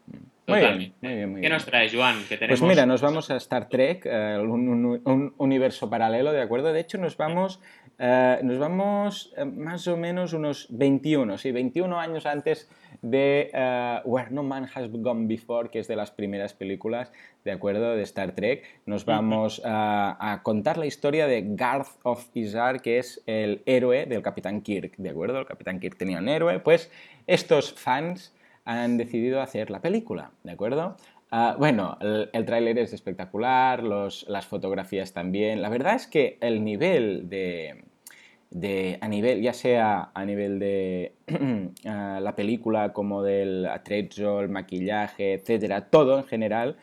Muy 0.48 0.60
bien, 0.60 0.94
muy 1.02 1.14
bien, 1.16 1.42
¿Qué 1.42 1.50
nos 1.50 1.66
trae, 1.66 1.90
Joan? 1.90 2.18
Pues 2.48 2.62
mira, 2.62 2.86
nos 2.86 3.02
vamos 3.02 3.32
a 3.32 3.38
Star 3.38 3.68
Trek, 3.68 4.06
eh, 4.06 4.38
un, 4.40 5.34
universo 5.38 5.90
paralelo, 5.90 6.32
¿de 6.32 6.42
acuerdo? 6.42 6.72
De 6.72 6.80
hecho, 6.80 6.98
nos 6.98 7.18
vamos, 7.18 7.60
eh, 7.98 8.40
nos 8.44 8.60
vamos 8.60 9.34
más 9.54 9.88
o 9.88 9.98
menos 9.98 10.34
unos 10.34 10.68
21, 10.70 11.38
sí, 11.38 11.52
21 11.52 12.00
años 12.00 12.26
antes 12.26 12.70
de 13.02 13.52
Where 14.06 14.32
No 14.32 14.44
Man 14.44 14.68
Has 14.74 14.90
Gone 14.92 15.28
Before, 15.28 15.70
que 15.70 15.80
es 15.80 15.88
de 15.88 15.96
las 15.96 16.12
primeras 16.12 16.54
películas, 16.54 17.12
¿de 17.44 17.52
acuerdo? 17.52 17.96
De 17.96 18.04
Star 18.04 18.34
Trek. 18.34 18.64
Nos 18.86 19.06
vamos 19.06 19.62
a 19.64 20.42
contar 20.44 20.78
la 20.78 20.86
historia 20.86 21.28
de 21.28 21.44
Garth 21.46 22.00
of 22.04 22.30
Izar, 22.34 22.82
que 22.82 22.98
es 22.98 23.22
el 23.28 23.62
héroe 23.66 24.06
del 24.06 24.22
Capitán 24.22 24.62
Kirk, 24.62 24.96
¿de 24.98 25.10
acuerdo? 25.10 25.40
El 25.40 25.46
Capitán 25.46 25.80
Kirk 25.80 25.98
tenía 25.98 26.18
un 26.18 26.30
héroe, 26.30 26.60
pues 26.60 26.92
estos 27.28 27.74
fans 27.74 28.34
han 28.66 28.98
decidido 28.98 29.42
hacer 29.42 29.70
la 29.70 29.82
película, 29.82 30.32
¿de 30.44 30.52
acuerdo? 30.52 30.98
Ah, 31.32 31.56
bueno, 31.58 31.98
el, 32.02 32.46
tráiler 32.46 32.78
es 32.80 32.94
espectacular, 32.94 33.84
las 33.84 34.46
fotografías 34.46 35.14
también. 35.14 35.62
La 35.62 35.70
verdad 35.70 35.96
es 35.96 36.08
que 36.08 36.38
el 36.42 36.64
nivel 36.64 37.30
de, 37.30 38.98
a 39.02 39.08
nivel, 39.08 39.42
ya 39.42 39.54
sea 39.54 40.12
a 40.14 40.26
nivel 40.26 40.60
de 40.60 41.16
ah, 41.86 42.20
la 42.22 42.36
película 42.36 42.94
como 42.94 43.24
del 43.24 43.66
atrecho, 43.66 44.42
el 44.42 44.50
maquillaje, 44.50 45.34
etcétera, 45.34 45.90
todo 45.90 46.18
en 46.20 46.26
general, 46.26 46.78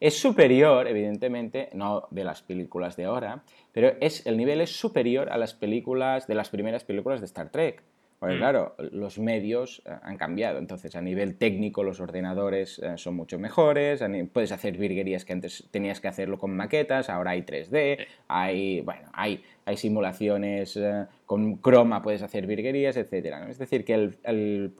es 0.00 0.18
superior, 0.18 0.86
evidentemente, 0.86 1.70
no 1.74 2.06
de 2.10 2.24
las 2.24 2.42
películas 2.42 2.96
de 2.96 3.04
ahora, 3.06 3.42
pero 3.72 3.94
es, 4.00 4.24
el 4.26 4.36
nivel 4.36 4.60
es 4.60 4.70
superior 4.78 5.28
a 5.30 5.38
las 5.38 5.54
películas 5.54 6.26
de 6.28 6.34
las 6.36 6.50
primeras 6.50 6.84
películas 6.84 7.20
de 7.20 7.26
Star 7.26 7.50
Trek. 7.50 7.82
Porque 8.18 8.34
mm. 8.34 8.38
claro, 8.38 8.74
los 8.78 9.18
medios 9.18 9.82
eh, 9.84 9.90
han 10.02 10.16
cambiado, 10.16 10.58
entonces 10.58 10.96
a 10.96 11.00
nivel 11.00 11.36
técnico 11.36 11.84
los 11.84 12.00
ordenadores 12.00 12.78
eh, 12.80 12.96
son 12.96 13.14
mucho 13.14 13.38
mejores, 13.38 14.02
puedes 14.32 14.50
hacer 14.50 14.76
virguerías 14.76 15.24
que 15.24 15.32
antes 15.32 15.68
tenías 15.70 16.00
que 16.00 16.08
hacerlo 16.08 16.38
con 16.38 16.56
maquetas, 16.56 17.10
ahora 17.10 17.32
hay 17.32 17.42
3D, 17.42 18.06
hay, 18.26 18.80
bueno, 18.80 19.08
hay, 19.12 19.44
hay 19.64 19.76
simulaciones 19.76 20.76
eh, 20.76 21.06
con 21.26 21.56
croma, 21.56 22.02
puedes 22.02 22.22
hacer 22.22 22.46
virguerías, 22.46 22.96
etc. 22.96 23.36
Es 23.48 23.58
decir, 23.58 23.84
que 23.84 23.94
el, 23.94 24.18
el, 24.24 24.72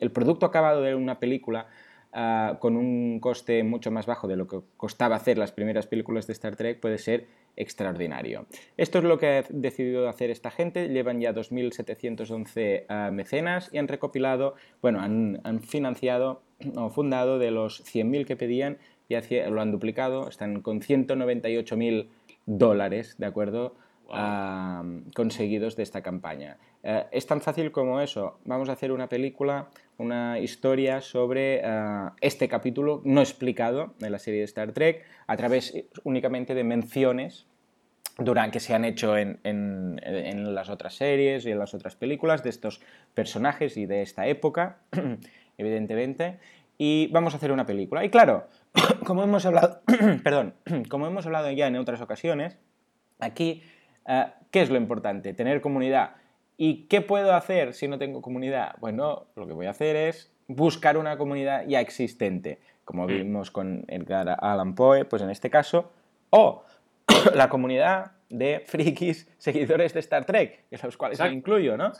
el, 0.00 0.10
producto 0.10 0.46
acabado 0.46 0.82
de 0.82 0.94
una 0.94 1.20
película 1.20 1.68
con 2.12 2.76
un 2.76 3.20
coste 3.20 3.62
mucho 3.62 3.90
más 3.90 4.04
bajo 4.06 4.28
de 4.28 4.36
lo 4.36 4.46
que 4.46 4.60
costaba 4.76 5.16
hacer 5.16 5.38
las 5.38 5.52
primeras 5.52 5.86
películas 5.86 6.26
de 6.26 6.34
Star 6.34 6.56
Trek 6.56 6.78
puede 6.78 6.98
ser 6.98 7.26
extraordinario. 7.56 8.46
Esto 8.76 8.98
es 8.98 9.04
lo 9.04 9.18
que 9.18 9.26
ha 9.28 9.44
decidido 9.48 10.08
hacer 10.08 10.30
esta 10.30 10.50
gente, 10.50 10.88
llevan 10.88 11.20
ya 11.20 11.32
2.711 11.32 12.84
ah, 12.88 13.10
mecenas 13.12 13.70
y 13.72 13.78
han 13.78 13.88
recopilado, 13.88 14.54
bueno, 14.80 15.00
han, 15.00 15.60
financiado 15.62 16.42
o 16.76 16.90
fundado 16.90 17.38
de 17.38 17.50
los 17.50 17.82
100.000 17.84 18.26
que 18.26 18.36
pedían, 18.36 18.78
y 19.08 19.16
lo 19.50 19.60
han 19.60 19.72
duplicado, 19.72 20.28
están 20.28 20.62
con 20.62 20.80
198.000 20.80 22.08
dólares, 22.46 23.16
¿de 23.18 23.26
acuerdo? 23.26 23.74
Ah, 24.10 24.84
conseguidos 25.14 25.76
de 25.76 25.82
esta 25.82 26.02
campaña. 26.02 26.58
Eh, 26.82 27.06
es 27.12 27.26
tan 27.26 27.40
fácil 27.40 27.70
como 27.70 28.00
eso. 28.00 28.40
Vamos 28.44 28.68
a 28.68 28.72
hacer 28.72 28.92
una 28.92 29.08
película, 29.08 29.68
una 29.98 30.38
historia 30.38 31.00
sobre 31.00 31.62
ah, 31.64 32.14
este 32.20 32.48
capítulo 32.48 33.02
no 33.04 33.20
explicado 33.20 33.94
de 33.98 34.10
la 34.10 34.18
serie 34.18 34.40
de 34.40 34.46
Star 34.46 34.72
Trek 34.72 35.04
a 35.26 35.36
través 35.36 35.74
únicamente 36.04 36.54
de 36.54 36.64
menciones 36.64 37.46
durante, 38.18 38.52
que 38.52 38.60
se 38.60 38.74
han 38.74 38.84
hecho 38.84 39.16
en, 39.16 39.40
en, 39.44 40.54
las 40.54 40.68
otras 40.68 40.94
series 40.94 41.46
y 41.46 41.50
en 41.50 41.58
las 41.58 41.72
otras 41.72 41.96
películas 41.96 42.42
de 42.42 42.50
estos 42.50 42.80
personajes 43.14 43.76
y 43.76 43.86
de 43.86 44.02
esta 44.02 44.26
época, 44.26 44.78
evidentemente. 45.58 46.38
Y 46.78 47.08
vamos 47.12 47.32
a 47.32 47.36
hacer 47.36 47.52
una 47.52 47.64
película. 47.64 48.04
Y 48.04 48.10
claro, 48.10 48.48
como 49.06 49.22
hemos 49.22 49.46
hablado, 49.46 49.80
perdón, 50.24 50.54
como 50.88 51.06
hemos 51.06 51.26
hablado 51.26 51.50
ya 51.52 51.68
en 51.68 51.76
otras 51.76 52.00
ocasiones, 52.00 52.58
aquí 53.18 53.62
Ah, 54.04 54.34
¿Qué 54.50 54.62
es 54.62 54.70
lo 54.70 54.76
importante? 54.76 55.32
Tener 55.34 55.60
comunidad. 55.60 56.16
¿Y 56.56 56.84
qué 56.86 57.00
puedo 57.00 57.34
hacer 57.34 57.74
si 57.74 57.88
no 57.88 57.98
tengo 57.98 58.22
comunidad? 58.22 58.76
Bueno, 58.80 59.26
lo 59.36 59.46
que 59.46 59.52
voy 59.52 59.66
a 59.66 59.70
hacer 59.70 59.96
es 59.96 60.32
buscar 60.46 60.96
una 60.96 61.16
comunidad 61.16 61.66
ya 61.66 61.80
existente. 61.80 62.60
Como 62.84 63.04
mm. 63.04 63.08
vimos 63.08 63.50
con 63.50 63.84
Edgar 63.88 64.36
Allan 64.40 64.74
Poe, 64.74 65.04
pues 65.04 65.22
en 65.22 65.30
este 65.30 65.50
caso 65.50 65.92
O 66.30 66.64
la 67.34 67.48
comunidad 67.48 68.12
de 68.28 68.62
frikis 68.66 69.28
seguidores 69.36 69.92
de 69.92 70.00
Star 70.00 70.24
Trek, 70.24 70.64
en 70.70 70.80
los 70.82 70.96
cuales 70.96 71.20
me 71.20 71.32
incluyo, 71.32 71.76
¿no? 71.76 71.92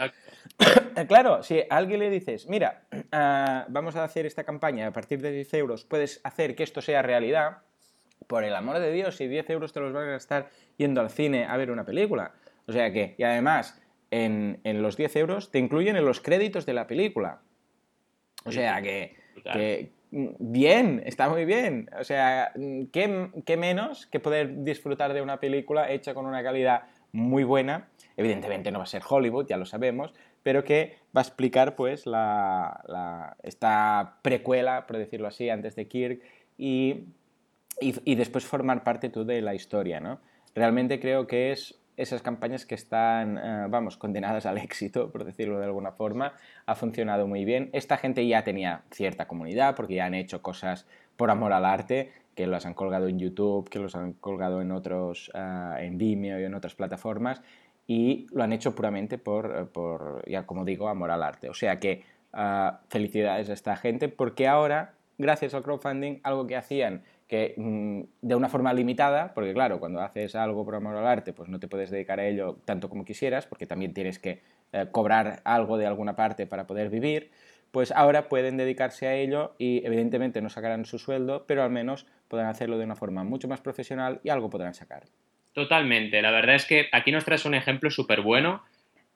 claro, 1.08 1.42
si 1.42 1.60
a 1.60 1.76
alguien 1.76 2.00
le 2.00 2.08
dices, 2.08 2.48
mira, 2.48 2.84
ah, 3.12 3.66
vamos 3.68 3.96
a 3.96 4.04
hacer 4.04 4.24
esta 4.24 4.42
campaña 4.42 4.86
a 4.86 4.92
partir 4.92 5.20
de 5.20 5.30
10 5.30 5.54
euros, 5.54 5.84
puedes 5.84 6.20
hacer 6.24 6.54
que 6.54 6.62
esto 6.62 6.80
sea 6.80 7.02
realidad, 7.02 7.58
por 8.26 8.44
el 8.44 8.54
amor 8.54 8.78
de 8.78 8.90
Dios, 8.92 9.16
si 9.16 9.28
10 9.28 9.50
euros 9.50 9.72
te 9.74 9.80
los 9.80 9.92
vas 9.92 10.04
a 10.04 10.12
gastar 10.12 10.48
yendo 10.78 11.00
al 11.00 11.10
cine 11.10 11.44
a 11.44 11.56
ver 11.58 11.70
una 11.70 11.84
película. 11.84 12.32
O 12.66 12.72
sea 12.72 12.90
que, 12.92 13.14
y 13.18 13.22
además, 13.24 13.78
en, 14.12 14.82
los 14.82 14.96
10 14.96 15.16
euros 15.16 15.50
te 15.50 15.58
incluyen 15.58 15.96
en 15.96 16.04
los 16.04 16.20
créditos 16.20 16.66
de 16.66 16.74
la 16.74 16.86
película. 16.86 17.40
O 18.44 18.52
sea 18.52 18.82
que, 18.82 19.16
mm, 20.10 20.26
bien, 20.38 21.02
está 21.06 21.28
muy 21.28 21.44
bien. 21.44 21.88
O 21.98 22.04
sea, 22.04 22.52
¿qué, 22.92 23.30
¿qué, 23.46 23.56
menos 23.56 24.06
que 24.06 24.20
poder 24.20 24.62
disfrutar 24.64 25.14
de 25.14 25.22
una 25.22 25.40
película 25.40 25.90
hecha 25.90 26.12
con 26.12 26.26
una 26.26 26.42
calidad 26.42 26.82
muy 27.12 27.42
buena? 27.42 27.88
Evidentemente 28.16 28.70
no 28.70 28.78
va 28.80 28.84
a 28.84 28.88
ser 28.88 29.02
Hollywood, 29.08 29.46
ya 29.46 29.56
lo 29.56 29.64
sabemos, 29.64 30.12
pero 30.42 30.62
que 30.62 30.98
va 31.16 31.22
a 31.22 31.24
explicar 31.24 31.74
pues 31.74 32.06
la, 32.06 33.36
esta 33.42 34.18
precuela, 34.20 34.86
por 34.86 34.98
decirlo 34.98 35.28
así, 35.28 35.48
antes 35.48 35.74
de 35.74 35.88
Kirk 35.88 36.20
y, 36.58 37.06
y, 37.80 38.14
después 38.14 38.44
formar 38.44 38.84
parte 38.84 39.08
tú 39.08 39.24
de 39.24 39.40
la 39.40 39.54
historia, 39.54 40.00
¿no? 40.00 40.20
Realmente 40.54 41.00
creo 41.00 41.26
que 41.26 41.52
es 41.52 41.81
esas 41.96 42.22
campañas 42.22 42.66
que 42.66 42.74
están, 42.74 43.38
eh, 43.38 43.66
vamos, 43.68 43.96
condenadas 43.96 44.46
al 44.46 44.58
éxito, 44.58 45.10
por 45.10 45.24
decirlo 45.24 45.58
de 45.58 45.66
alguna 45.66 45.92
forma, 45.92 46.34
ha 46.66 46.74
funcionado 46.74 47.26
muy 47.26 47.44
bien. 47.44 47.70
Esta 47.72 47.96
gente 47.96 48.26
ya 48.26 48.44
tenía 48.44 48.82
cierta 48.90 49.26
comunidad 49.28 49.74
porque 49.76 49.94
ya 49.94 50.06
han 50.06 50.14
hecho 50.14 50.42
cosas 50.42 50.86
por 51.16 51.30
amor 51.30 51.52
al 51.52 51.64
arte, 51.64 52.10
que 52.34 52.46
los 52.46 52.64
han 52.64 52.74
colgado 52.74 53.08
en 53.08 53.18
YouTube, 53.18 53.68
que 53.68 53.78
los 53.78 53.94
han 53.94 54.14
colgado 54.14 54.62
en 54.62 54.72
otros, 54.72 55.30
eh, 55.34 55.74
en 55.80 55.98
Vimeo 55.98 56.40
y 56.40 56.44
en 56.44 56.54
otras 56.54 56.74
plataformas, 56.74 57.42
y 57.86 58.26
lo 58.32 58.42
han 58.42 58.52
hecho 58.52 58.74
puramente 58.74 59.18
por, 59.18 59.70
por 59.70 60.28
ya 60.28 60.46
como 60.46 60.64
digo, 60.64 60.88
amor 60.88 61.10
al 61.10 61.22
arte. 61.22 61.50
O 61.50 61.54
sea 61.54 61.78
que 61.78 62.04
eh, 62.34 62.70
felicidades 62.88 63.50
a 63.50 63.52
esta 63.52 63.76
gente 63.76 64.08
porque 64.08 64.48
ahora, 64.48 64.94
gracias 65.18 65.52
al 65.52 65.62
crowdfunding, 65.62 66.20
algo 66.22 66.46
que 66.46 66.56
hacían 66.56 67.02
que 67.32 67.54
mm, 67.56 68.02
de 68.20 68.34
una 68.34 68.50
forma 68.50 68.74
limitada, 68.74 69.32
porque 69.32 69.54
claro, 69.54 69.80
cuando 69.80 70.02
haces 70.02 70.34
algo 70.34 70.66
por 70.66 70.74
amor 70.74 70.96
al 70.96 71.06
arte, 71.06 71.32
pues 71.32 71.48
no 71.48 71.58
te 71.58 71.66
puedes 71.66 71.90
dedicar 71.90 72.20
a 72.20 72.26
ello 72.26 72.58
tanto 72.66 72.90
como 72.90 73.06
quisieras, 73.06 73.46
porque 73.46 73.66
también 73.66 73.94
tienes 73.94 74.18
que 74.18 74.42
eh, 74.74 74.88
cobrar 74.92 75.40
algo 75.44 75.78
de 75.78 75.86
alguna 75.86 76.14
parte 76.14 76.46
para 76.46 76.66
poder 76.66 76.90
vivir, 76.90 77.30
pues 77.70 77.90
ahora 77.90 78.28
pueden 78.28 78.58
dedicarse 78.58 79.06
a 79.06 79.14
ello 79.14 79.54
y 79.56 79.80
evidentemente 79.86 80.42
no 80.42 80.50
sacarán 80.50 80.84
su 80.84 80.98
sueldo, 80.98 81.46
pero 81.46 81.62
al 81.62 81.70
menos 81.70 82.06
podrán 82.28 82.48
hacerlo 82.48 82.76
de 82.76 82.84
una 82.84 82.96
forma 82.96 83.24
mucho 83.24 83.48
más 83.48 83.62
profesional 83.62 84.20
y 84.22 84.28
algo 84.28 84.50
podrán 84.50 84.74
sacar. 84.74 85.04
Totalmente, 85.54 86.20
la 86.20 86.32
verdad 86.32 86.56
es 86.56 86.66
que 86.66 86.90
aquí 86.92 87.12
nos 87.12 87.24
traes 87.24 87.46
un 87.46 87.54
ejemplo 87.54 87.90
súper 87.90 88.20
bueno 88.20 88.62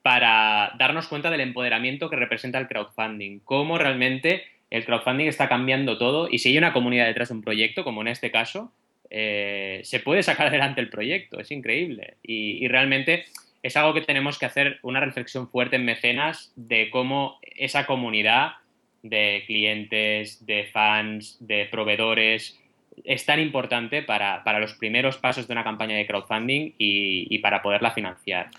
para 0.00 0.72
darnos 0.78 1.06
cuenta 1.08 1.28
del 1.28 1.42
empoderamiento 1.42 2.08
que 2.08 2.16
representa 2.16 2.58
el 2.58 2.66
crowdfunding, 2.66 3.40
cómo 3.40 3.76
realmente 3.76 4.44
el 4.70 4.84
crowdfunding 4.84 5.26
está 5.26 5.48
cambiando 5.48 5.98
todo 5.98 6.28
y 6.30 6.38
si 6.38 6.50
hay 6.50 6.58
una 6.58 6.72
comunidad 6.72 7.06
detrás 7.06 7.28
de 7.28 7.34
un 7.34 7.42
proyecto, 7.42 7.84
como 7.84 8.00
en 8.00 8.08
este 8.08 8.30
caso, 8.30 8.72
eh, 9.10 9.80
se 9.84 10.00
puede 10.00 10.22
sacar 10.22 10.46
adelante 10.48 10.80
el 10.80 10.90
proyecto, 10.90 11.40
es 11.40 11.50
increíble. 11.50 12.14
Y, 12.22 12.66
realmente 12.68 13.24
es 13.62 13.76
algo 13.76 13.94
que 13.94 14.00
tenemos 14.02 14.38
que 14.38 14.46
hacer 14.46 14.78
una 14.82 15.00
reflexión 15.00 15.48
fuerte 15.48 15.76
en 15.76 15.84
mecenas 15.84 16.52
de 16.56 16.88
cómo 16.90 17.38
esa 17.42 17.86
comunidad 17.86 18.52
de 19.02 19.44
clientes, 19.46 20.44
de 20.46 20.64
fans, 20.64 21.36
de 21.40 21.66
proveedores, 21.66 22.60
es 23.04 23.26
tan 23.26 23.40
importante 23.40 24.02
para, 24.02 24.42
los 24.58 24.74
primeros 24.74 25.16
pasos 25.18 25.46
de 25.46 25.52
una 25.52 25.64
campaña 25.64 25.96
de 25.96 26.06
crowdfunding 26.06 26.74
y 26.78 27.38
para 27.38 27.60
poderla 27.62 27.90
financiar. 27.90 28.50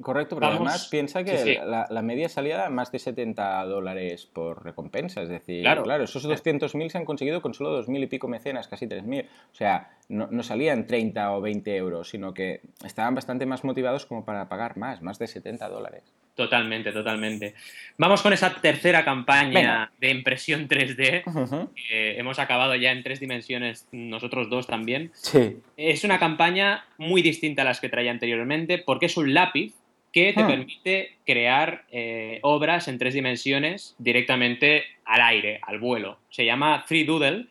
Correcto, 0.00 0.36
pero 0.36 0.52
además 0.52 0.88
piensa 0.88 1.24
que 1.24 1.60
La, 1.64 2.02
media 2.02 2.28
salía 2.28 2.66
a 2.66 2.70
más 2.70 2.90
de 2.92 2.98
70 2.98 3.64
dólares 3.66 4.26
por 4.26 4.64
recompensa. 4.64 5.22
Es 5.22 5.28
decir, 5.28 5.62
claro, 5.62 5.82
claro 5.82 6.04
esos 6.04 6.26
200.000 6.26 6.88
se 6.88 6.98
han 6.98 7.04
conseguido 7.04 7.42
con 7.42 7.54
solo 7.54 7.82
2.000 7.82 8.04
y 8.04 8.06
pico 8.06 8.28
mecenas, 8.28 8.68
casi 8.68 8.86
3.000. 8.86 9.24
O 9.24 9.54
sea, 9.54 9.90
no, 10.08 10.28
no, 10.30 10.42
salían 10.42 10.86
30 10.86 11.32
o 11.32 11.40
20 11.40 11.76
euros, 11.76 12.08
sino 12.08 12.32
que 12.32 12.60
estaban 12.84 13.14
bastante 13.14 13.46
más 13.46 13.64
motivados 13.64 14.06
como 14.06 14.24
para 14.24 14.48
pagar 14.48 14.76
más, 14.76 15.02
más 15.02 15.18
de 15.18 15.26
70 15.26 15.68
dólares. 15.68 16.02
Totalmente, 16.34 16.92
totalmente. 16.92 17.54
Vamos 17.98 18.22
con 18.22 18.32
esa 18.32 18.54
tercera 18.54 19.04
campaña 19.04 19.92
de 20.00 20.10
impresión 20.10 20.68
3D. 20.68 21.68
hemos 21.90 22.38
acabado 22.38 22.74
ya 22.76 22.92
en 22.92 23.02
tres 23.02 23.20
dimensiones, 23.20 23.86
nosotros 23.92 24.48
dos 24.48 24.66
también. 24.66 25.10
Sí. 25.12 25.58
Es 25.76 26.02
una 26.04 26.18
campaña 26.18 26.86
muy 26.96 27.20
distinta 27.20 27.62
a 27.62 27.64
las 27.66 27.80
que 27.80 27.90
traía 27.90 28.10
anteriormente 28.10 28.78
porque 28.78 29.06
es 29.06 29.18
un 29.18 29.34
lápiz 29.34 29.74
que 30.12 30.32
te 30.32 30.42
ah. 30.42 30.46
permite 30.46 31.16
crear 31.24 31.84
eh, 31.90 32.38
obras 32.42 32.88
en 32.88 32.98
tres 32.98 33.14
dimensiones 33.14 33.94
directamente 33.98 34.84
al 35.04 35.20
aire, 35.22 35.60
al 35.62 35.78
vuelo. 35.78 36.18
Se 36.30 36.44
llama 36.44 36.84
3 36.86 37.06
Doodle 37.06 37.46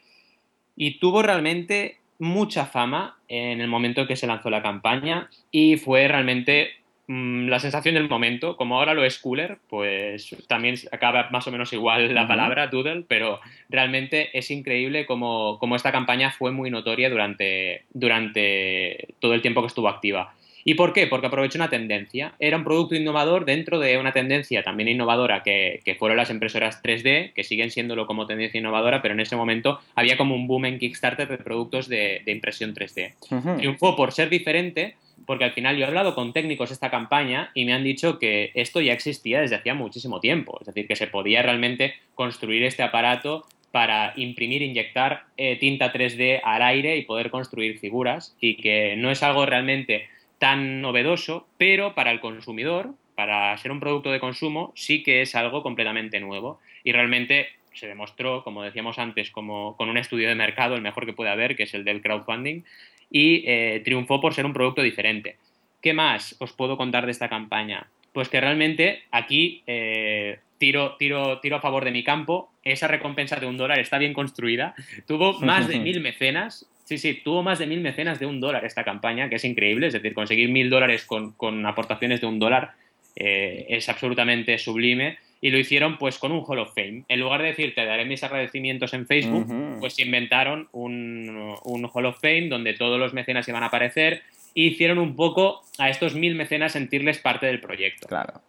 y 0.76 1.00
tuvo 1.00 1.22
realmente 1.22 1.98
mucha 2.20 2.66
fama 2.66 3.18
en 3.28 3.62
el 3.62 3.68
momento 3.68 4.06
que 4.06 4.16
se 4.16 4.28
lanzó 4.28 4.50
la 4.50 4.62
campaña 4.62 5.30
y 5.52 5.78
fue 5.78 6.08
realmente 6.08 6.72
mm, 7.08 7.48
la 7.48 7.60
sensación 7.60 7.96
del 7.96 8.10
momento. 8.10 8.58
Como 8.58 8.78
ahora 8.78 8.94
lo 8.94 9.06
es 9.06 9.20
Cooler, 9.20 9.58
pues 9.70 10.36
también 10.48 10.76
acaba 10.92 11.30
más 11.32 11.48
o 11.48 11.52
menos 11.52 11.72
igual 11.72 12.14
la 12.14 12.28
palabra 12.28 12.68
Doodle, 12.68 13.06
pero 13.08 13.40
realmente 13.70 14.38
es 14.38 14.52
increíble 14.52 15.06
como, 15.06 15.60
esta 15.76 15.94
campaña 15.94 16.32
fue 16.32 16.52
muy 16.52 16.70
notoria 16.70 17.10
durante, 17.10 17.86
durante 17.94 19.08
todo 19.20 19.34
el 19.34 19.42
tiempo 19.42 19.62
que 19.62 19.68
estuvo 19.68 19.88
activa. 19.88 20.34
¿Y 20.64 20.74
por 20.76 20.94
qué? 20.94 21.08
Porque 21.08 21.28
aprovechó 21.28 21.58
una 21.58 21.70
tendencia. 21.70 22.34
Era 22.40 22.58
un 22.58 22.64
producto 22.64 22.96
innovador 22.96 23.46
dentro 23.46 23.80
de 23.80 23.98
una 23.98 24.12
tendencia 24.12 24.64
también 24.64 24.90
innovadora 24.90 25.44
que, 25.44 25.82
fueron 25.98 26.18
las 26.18 26.30
impresoras 26.30 26.82
3D, 26.84 27.34
que 27.34 27.44
siguen 27.44 27.72
siéndolo 27.72 28.06
como 28.06 28.26
tendencia 28.26 28.60
innovadora, 28.60 29.02
pero 29.02 29.14
en 29.14 29.20
ese 29.20 29.36
momento 29.36 29.80
había 29.96 30.18
como 30.18 30.36
un 30.36 30.48
boom 30.48 30.66
en 30.66 30.80
Kickstarter 30.80 31.28
de 31.28 31.38
productos 31.38 31.88
de, 31.88 32.22
impresión 32.26 32.74
3D. 32.74 33.14
Triunfó 33.58 33.96
por 33.96 34.12
ser 34.12 34.30
diferente, 34.30 34.96
porque 35.26 35.44
al 35.44 35.52
final 35.52 35.78
yo 35.78 35.84
he 35.84 35.88
hablado 35.88 36.16
con 36.16 36.34
técnicos 36.34 36.70
de 36.70 36.74
esta 36.74 36.90
campaña 36.90 37.52
y 37.54 37.66
me 37.66 37.74
han 37.74 37.84
dicho 37.84 38.20
que 38.20 38.52
esto 38.54 38.82
ya 38.82 38.94
existía 38.94 39.42
desde 39.42 39.56
hacía 39.56 39.74
muchísimo 39.74 40.20
tiempo. 40.20 40.58
Es 40.62 40.68
decir, 40.68 40.88
que 40.88 40.96
se 40.96 41.08
podía 41.08 41.42
realmente 41.42 41.96
construir 42.16 42.64
este 42.64 42.84
aparato 42.84 43.46
para 43.72 44.14
imprimir, 44.16 44.62
inyectar 44.62 45.26
eh, 45.38 45.58
tinta 45.58 45.94
3D 45.94 46.42
al 46.44 46.62
aire 46.64 46.98
y 46.98 47.04
poder 47.04 47.30
construir 47.30 47.78
figuras 47.78 48.36
y 48.40 48.56
que 48.56 48.96
no 48.98 49.12
es 49.12 49.22
algo 49.22 49.46
realmente 49.46 50.08
tan 50.40 50.82
novedoso, 50.82 51.48
pero 51.58 51.94
para 51.94 52.12
el 52.12 52.20
consumidor, 52.20 52.96
para 53.16 53.56
ser 53.58 53.72
un 53.72 53.80
producto 53.80 54.12
de 54.12 54.20
consumo, 54.20 54.72
sí 54.76 55.04
que 55.04 55.22
es 55.22 55.36
algo 55.36 55.62
completamente 55.62 56.20
nuevo. 56.20 56.60
Y 56.84 56.94
realmente 56.94 57.50
se 57.74 57.88
demostró, 57.88 58.44
como 58.44 58.64
decíamos 58.64 58.98
antes, 58.98 59.30
como 59.30 59.76
con 59.76 59.90
un 59.90 59.98
estudio 59.98 60.30
de 60.30 60.36
mercado, 60.36 60.76
el 60.76 60.82
mejor 60.82 61.06
que 61.06 61.14
puede 61.14 61.30
haber, 61.30 61.56
que 61.56 61.64
es 61.64 61.74
el 61.74 61.84
del 61.84 62.02
crowdfunding, 62.02 62.64
y 63.12 63.44
eh, 63.46 63.82
triunfó 63.84 64.22
por 64.22 64.34
ser 64.34 64.46
un 64.46 64.54
producto 64.54 64.82
diferente. 64.82 65.38
¿Qué 65.82 65.94
más 65.94 66.36
os 66.40 66.54
puedo 66.54 66.78
contar 66.78 67.06
de 67.06 67.12
esta 67.12 67.30
campaña? 67.30 67.88
Pues 68.14 68.30
que 68.30 68.42
realmente 68.42 69.04
aquí 69.12 69.64
eh, 69.68 70.40
tiro, 70.58 70.96
tiro, 70.98 71.40
tiro 71.40 71.58
a 71.58 71.62
favor 71.62 71.86
de 71.86 71.92
mi 71.92 72.04
campo. 72.04 72.52
Esa 72.64 72.88
recompensa 72.88 73.38
de 73.38 73.46
un 73.46 73.58
dólar 73.58 73.80
está 73.80 73.98
bien 73.98 74.14
construida. 74.14 74.76
Tuvo 75.08 75.40
más 75.40 75.68
de 75.68 75.80
mil 75.80 76.02
mecenas 76.02 76.70
Sí, 76.90 76.98
sí, 76.98 77.22
tuvo 77.24 77.44
más 77.44 77.60
de 77.60 77.68
mil 77.68 77.82
mecenas 77.82 78.18
de 78.18 78.26
un 78.26 78.40
dólar 78.40 78.66
esta 78.66 78.84
campaña, 78.84 79.30
que 79.30 79.36
es 79.36 79.46
increíble, 79.46 79.86
es 79.86 79.94
decir, 79.94 80.16
conseguir 80.16 80.50
mil 80.50 80.72
dólares 80.72 81.06
con, 81.06 81.64
aportaciones 81.68 82.20
de 82.20 82.26
un 82.26 82.40
dólar 82.40 82.72
eh, 83.16 83.68
es 83.70 83.90
absolutamente 83.90 84.58
sublime. 84.58 85.20
Y 85.40 85.52
lo 85.52 85.60
hicieron 85.60 86.00
pues 86.00 86.18
con 86.18 86.32
un 86.32 86.44
Hall 86.48 86.58
of 86.58 86.74
Fame. 86.74 87.04
En 87.08 87.20
lugar 87.20 87.44
de 87.44 87.50
decir 87.50 87.76
te 87.76 87.86
daré 87.86 88.06
mis 88.06 88.24
agradecimientos 88.24 88.96
en 88.96 89.06
Facebook, 89.06 89.80
pues 89.80 90.00
inventaron 90.00 90.68
un, 90.72 91.56
un 91.64 91.90
Hall 91.94 92.08
of 92.08 92.20
Fame 92.20 92.50
donde 92.50 92.74
todos 92.74 93.00
los 93.00 93.14
mecenas 93.14 93.48
iban 93.48 93.62
a 93.62 93.68
aparecer 93.68 94.24
e 94.56 94.62
hicieron 94.62 94.98
un 94.98 95.16
poco 95.16 95.62
a 95.78 95.92
estos 95.92 96.16
mil 96.16 96.34
mecenas 96.34 96.72
sentirles 96.72 97.20
parte 97.20 97.46
del 97.46 97.60
proyecto. 97.60 98.08
Claro. 98.08 98.42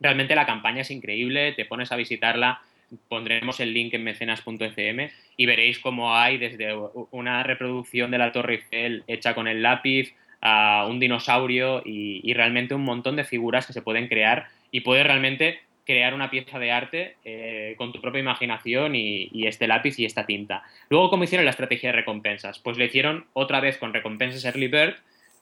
Realmente 0.00 0.34
la 0.34 0.46
campaña 0.46 0.80
es 0.80 0.90
increíble, 0.90 1.52
te 1.52 1.66
pones 1.66 1.92
a 1.92 1.96
visitarla 1.96 2.62
pondremos 3.08 3.60
el 3.60 3.72
link 3.72 3.94
en 3.94 4.04
mecenas.fm 4.04 5.10
y 5.36 5.46
veréis 5.46 5.78
cómo 5.78 6.16
hay 6.16 6.38
desde 6.38 6.74
una 7.10 7.42
reproducción 7.42 8.10
de 8.10 8.18
la 8.18 8.32
Torre 8.32 8.54
Eiffel 8.54 9.04
hecha 9.06 9.34
con 9.34 9.48
el 9.48 9.62
lápiz 9.62 10.14
a 10.40 10.86
un 10.88 10.98
dinosaurio 10.98 11.82
y, 11.84 12.32
realmente 12.34 12.74
un 12.74 12.84
montón 12.84 13.16
de 13.16 13.24
figuras 13.24 13.66
que 13.66 13.72
se 13.72 13.82
pueden 13.82 14.08
crear 14.08 14.48
y 14.70 14.80
puedes 14.80 15.06
realmente 15.06 15.60
crear 15.84 16.14
una 16.14 16.30
pieza 16.30 16.58
de 16.58 16.70
arte 16.70 17.16
eh, 17.24 17.74
con 17.76 17.92
tu 17.92 18.00
propia 18.00 18.20
imaginación 18.20 18.94
y, 18.94 19.28
y, 19.32 19.46
este 19.46 19.66
lápiz 19.66 19.98
y 19.98 20.04
esta 20.04 20.26
tinta. 20.26 20.62
Luego, 20.88 21.10
¿cómo 21.10 21.24
hicieron 21.24 21.44
la 21.44 21.50
estrategia 21.50 21.90
de 21.90 21.96
recompensas? 21.96 22.58
Pues 22.58 22.76
le 22.76 22.86
hicieron 22.86 23.26
otra 23.32 23.60
vez 23.60 23.78
con 23.78 23.92
recompensas 23.92 24.44
Early 24.44 24.68
Bird, 24.68 24.96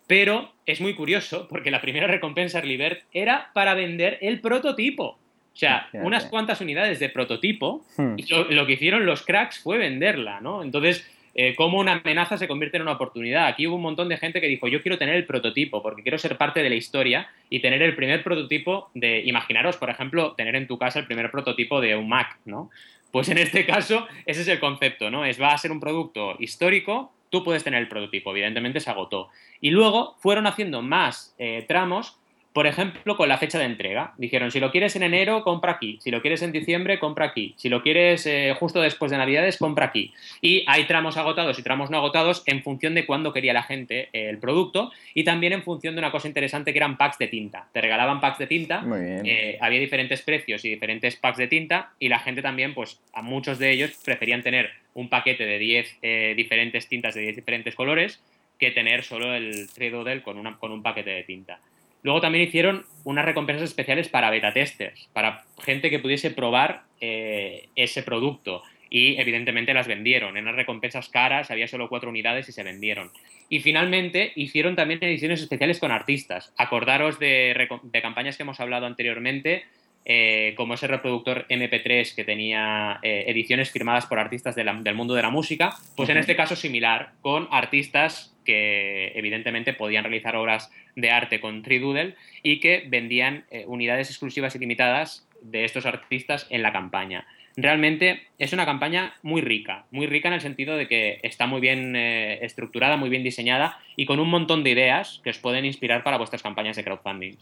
pero 0.07 0.53
es 0.67 0.81
muy 0.81 0.95
curioso 0.95 1.47
porque 1.49 1.71
la 1.71 1.81
primera 1.81 2.07
recompensa 2.07 2.59
Early 2.59 2.77
Bird 2.77 2.99
era 3.13 3.51
para 3.55 3.75
vender 3.75 4.19
el 4.21 4.41
prototipo. 4.41 5.19
O 5.61 5.67
sea, 5.67 5.89
unas 5.93 6.25
cuantas 6.25 6.63
unidades 6.63 7.01
de 7.01 7.11
prototipo 7.11 7.85
hmm. 7.99 8.15
y 8.17 8.55
lo, 8.55 8.67
que 8.67 8.73
hicieron 8.73 9.05
los 9.05 9.23
cracks 9.23 9.59
fue 9.59 9.77
venderla, 9.77 10.41
¿no? 10.41 10.63
Entonces, 10.63 11.07
eh, 11.35 11.55
cómo 11.55 11.79
una 11.79 12.01
amenaza 12.03 12.39
se 12.39 12.49
convierte 12.49 12.79
en 12.79 12.85
una 12.85 12.93
oportunidad. 12.93 13.47
Aquí 13.47 13.67
hubo 13.67 13.77
un 13.77 13.83
montón 13.83 14.09
de 14.09 14.17
gente 14.17 14.41
que 14.41 14.47
dijo, 14.47 14.69
yo 14.69 14.81
quiero 14.81 14.97
tener 14.97 15.17
el 15.17 15.27
prototipo, 15.27 15.83
porque 15.83 16.01
quiero 16.01 16.17
ser 16.17 16.39
parte 16.39 16.63
de 16.63 16.71
la 16.71 16.77
historia 16.77 17.29
y 17.51 17.61
tener 17.61 17.83
el 17.83 17.95
primer 17.95 18.25
prototipo 18.25 18.91
de, 18.95 19.21
imaginaros, 19.27 19.77
por 19.77 19.91
ejemplo, 19.91 20.33
tener 20.33 20.57
en 20.57 20.67
tu 20.67 20.79
casa 20.79 20.99
el 20.99 21.05
primer 21.05 21.31
prototipo 21.31 21.83
de 21.83 21.95
un 21.95 22.09
Mac, 22.09 22.39
¿no? 22.47 22.71
Pues 23.11 23.29
en 23.29 23.37
este 23.37 23.67
caso, 23.67 24.09
ese 24.25 24.41
es 24.41 24.49
el 24.49 24.61
concepto, 24.61 25.11
¿no? 25.11 25.27
Es 25.27 25.39
va 25.39 25.53
a 25.53 25.59
ser 25.59 25.73
un 25.73 25.81
producto 25.81 26.37
histórico, 26.39 27.13
tú 27.29 27.45
puedes 27.45 27.65
tener 27.65 27.83
el 27.83 27.89
prototipo, 27.89 28.31
evidentemente 28.31 28.81
se 28.81 28.89
agotó. 28.89 29.29
Y 29.61 29.73
luego 29.73 30.17
fueron 30.21 30.47
haciendo 30.47 30.81
más 30.81 31.35
eh, 31.39 31.67
tramos 31.69 32.20
por 32.53 32.67
ejemplo, 32.67 33.17
con 33.17 33.29
la 33.29 33.39
fecha 33.39 33.59
de 33.59 33.65
entrega. 33.65 34.13
Dijeron, 34.19 34.51
si 34.51 34.59
lo 34.59 34.73
quieres 34.73 34.97
en 34.97 35.05
enero, 35.05 35.45
compra 35.45 35.73
aquí. 35.73 35.99
Si 36.01 36.11
lo 36.11 36.21
quieres 36.21 36.43
en 36.43 36.51
diciembre, 36.51 36.99
compra 36.99 37.27
aquí. 37.27 37.55
Si 37.57 37.69
lo 37.69 37.83
quieres 37.83 38.27
eh, 38.27 38.55
justo 38.59 38.81
después 38.81 39.13
de 39.13 39.19
Navidades, 39.19 39.57
compra 39.57 39.87
aquí. 39.87 40.13
Y 40.41 40.65
hay 40.67 40.85
tramos 40.85 41.17
agotados 41.17 41.59
y 41.61 41.63
tramos 41.63 41.91
no 41.91 41.99
agotados 41.99 42.43
en 42.47 42.63
función 42.65 42.95
de 42.95 43.07
cuándo 43.07 43.33
quería 43.33 43.53
la 43.53 43.63
gente 43.63 44.09
eh, 44.13 44.29
el 44.31 44.39
producto 44.39 44.91
y 45.15 45.23
también 45.23 45.53
en 45.53 45.63
función 45.63 45.95
de 45.95 46.01
una 46.01 46.11
cosa 46.11 46.27
interesante 46.27 46.73
que 46.73 46.79
eran 46.81 46.97
packs 46.97 47.19
de 47.19 47.29
tinta. 47.29 47.69
Te 47.73 47.81
regalaban 47.81 48.21
packs 48.21 48.39
de 48.39 48.47
tinta. 48.49 48.85
Eh, 49.25 49.57
había 49.61 49.79
diferentes 49.79 50.23
precios 50.23 50.65
y 50.65 50.71
diferentes 50.71 51.15
packs 51.17 51.39
de 51.39 51.47
tinta 51.47 51.93
y 52.01 52.09
la 52.09 52.19
gente 52.19 52.43
también, 52.43 52.75
pues 52.75 52.99
a 53.13 53.23
muchos 53.23 53.61
de 53.61 53.71
ellos 53.71 53.93
preferían 54.05 54.43
tener 54.43 54.71
un 54.95 55.09
paquete 55.09 55.45
de 55.45 55.59
10 55.59 56.01
diferentes 56.37 56.89
tintas 56.89 57.15
de 57.15 57.21
10 57.21 57.37
diferentes 57.37 57.77
colores 57.77 58.21
que 58.59 58.73
tener 58.73 59.05
solo 59.05 59.35
el 59.35 59.69
Doodle 59.69 60.23
con, 60.23 60.37
una, 60.37 60.59
con 60.59 60.73
un 60.73 60.83
paquete 60.83 61.11
de 61.11 61.23
tinta. 61.23 61.61
Luego 62.03 62.21
también 62.21 62.49
hicieron 62.49 62.85
unas 63.05 63.25
recompensas 63.25 63.69
especiales 63.69 64.09
para 64.09 64.31
beta 64.31 64.53
testers, 64.53 65.09
para 65.13 65.45
gente 65.63 65.91
que 65.91 65.99
pudiese 65.99 66.31
probar 66.31 66.83
eh, 67.01 67.69
ese 67.77 68.03
producto. 68.03 68.63
Y 68.93 69.21
evidentemente 69.21 69.73
las 69.73 69.87
vendieron. 69.87 70.37
En 70.37 70.45
las 70.45 70.57
recompensas 70.57 71.09
caras 71.09 71.51
había 71.53 71.69
solo 71.69 71.89
cuatro 71.89 72.11
unidades 72.11 72.49
y 72.49 72.53
se 72.53 72.65
vendieron. 72.65 73.13
Y 73.49 73.61
finalmente 73.61 74.33
hicieron 74.35 74.75
también 74.75 75.03
ediciones 75.03 75.41
especiales 75.41 75.79
con 75.79 75.93
artistas. 75.93 76.53
Acordaros 76.57 77.21
de, 77.21 77.69
campañas 78.03 78.37
que 78.37 78.43
hemos 78.43 78.59
hablado 78.59 78.87
anteriormente, 78.87 79.65
eh, 80.13 80.55
como 80.57 80.75
ese 80.75 80.89
reproductor 80.89 81.47
MP3 81.49 82.17
que 82.17 82.25
tenía 82.25 82.99
eh, 83.01 83.27
ediciones 83.29 83.71
firmadas 83.71 84.07
por 84.07 84.19
artistas 84.19 84.57
del 84.57 84.95
mundo 84.97 85.15
de 85.15 85.23
la 85.23 85.31
música, 85.31 85.77
pues 85.95 86.09
en 86.09 86.17
este 86.17 86.35
caso 86.35 86.57
similar, 86.57 87.13
con 87.21 87.47
artistas 87.53 88.35
que 88.45 89.13
evidentemente 89.15 89.73
podían 89.73 90.03
realizar 90.03 90.35
obras 90.35 90.73
de 90.97 91.13
arte 91.13 91.39
con 91.39 91.63
Tridoodle 91.63 92.17
y 92.43 92.59
que 92.59 92.87
vendían 92.89 93.45
eh, 93.53 93.67
unidades 93.69 94.11
exclusivas 94.11 94.57
y 94.57 94.59
limitadas 94.59 95.29
de 95.43 95.65
estos 95.65 95.87
artistas 95.87 96.49
en 96.51 96.63
la 96.63 96.73
campaña. 96.73 97.29
Realmente 97.55 98.27
es 98.41 98.53
una 98.53 98.67
campaña 98.67 99.15
muy 99.23 99.43
rica, 99.43 99.85
muy 99.93 100.09
rica 100.09 100.27
en 100.27 100.35
el 100.35 100.41
sentido 100.41 100.77
de 100.77 100.89
que 100.89 101.21
está 101.23 101.47
muy 101.47 101.61
bien 101.61 101.95
estructurada, 101.95 102.97
muy 102.97 103.11
bien 103.11 103.23
diseñada 103.23 103.79
y 103.95 104.07
con 104.07 104.19
un 104.19 104.29
montón 104.29 104.65
de 104.65 104.71
ideas 104.71 105.21
que 105.23 105.31
os 105.31 105.39
pueden 105.39 105.65
inspirar 105.65 106.03
para 106.03 106.19
vuestras 106.19 106.43
campañas 106.43 106.75
de 106.75 106.83
crowdfunding. 106.83 107.37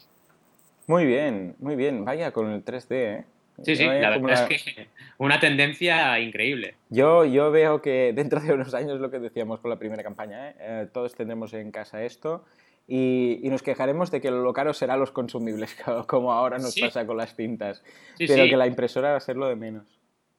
Muy 0.88 1.04
bien, 1.04 1.54
muy 1.60 1.76
bien. 1.76 2.04
Vaya 2.04 2.32
con 2.32 2.50
el 2.50 2.64
3D, 2.64 2.86
¿eh? 2.90 3.24
Sí, 3.62 3.76
sí, 3.76 3.84
la 3.84 4.10
verdad 4.10 4.50
es 4.50 4.64
que 4.64 4.86
una 5.18 5.38
tendencia 5.38 6.18
increíble. 6.18 6.76
Yo, 6.88 7.24
yo 7.24 7.50
veo 7.50 7.82
que 7.82 8.12
dentro 8.14 8.40
de 8.40 8.54
unos 8.54 8.72
años, 8.72 8.98
lo 8.98 9.10
que 9.10 9.18
decíamos 9.18 9.60
con 9.60 9.70
la 9.70 9.78
primera 9.78 10.02
campaña, 10.02 10.48
¿eh? 10.48 10.54
Eh, 10.58 10.86
todos 10.92 11.14
tendremos 11.14 11.52
en 11.52 11.70
casa 11.72 12.04
esto 12.04 12.44
y, 12.86 13.40
nos 13.44 13.62
quejaremos 13.62 14.10
de 14.10 14.22
que 14.22 14.30
lo 14.30 14.52
caro 14.54 14.72
será 14.72 14.96
los 14.96 15.10
consumibles, 15.10 15.76
como 16.06 16.32
ahora 16.32 16.56
nos 16.56 16.74
pasa 16.80 17.06
con 17.06 17.18
las 17.18 17.36
cintas, 17.36 17.84
pero 18.16 18.44
que 18.48 18.56
la 18.56 18.66
impresora 18.66 19.10
va 19.10 19.16
a 19.18 19.20
ser 19.20 19.36
lo 19.36 19.46
de 19.46 19.56
menos. 19.56 19.84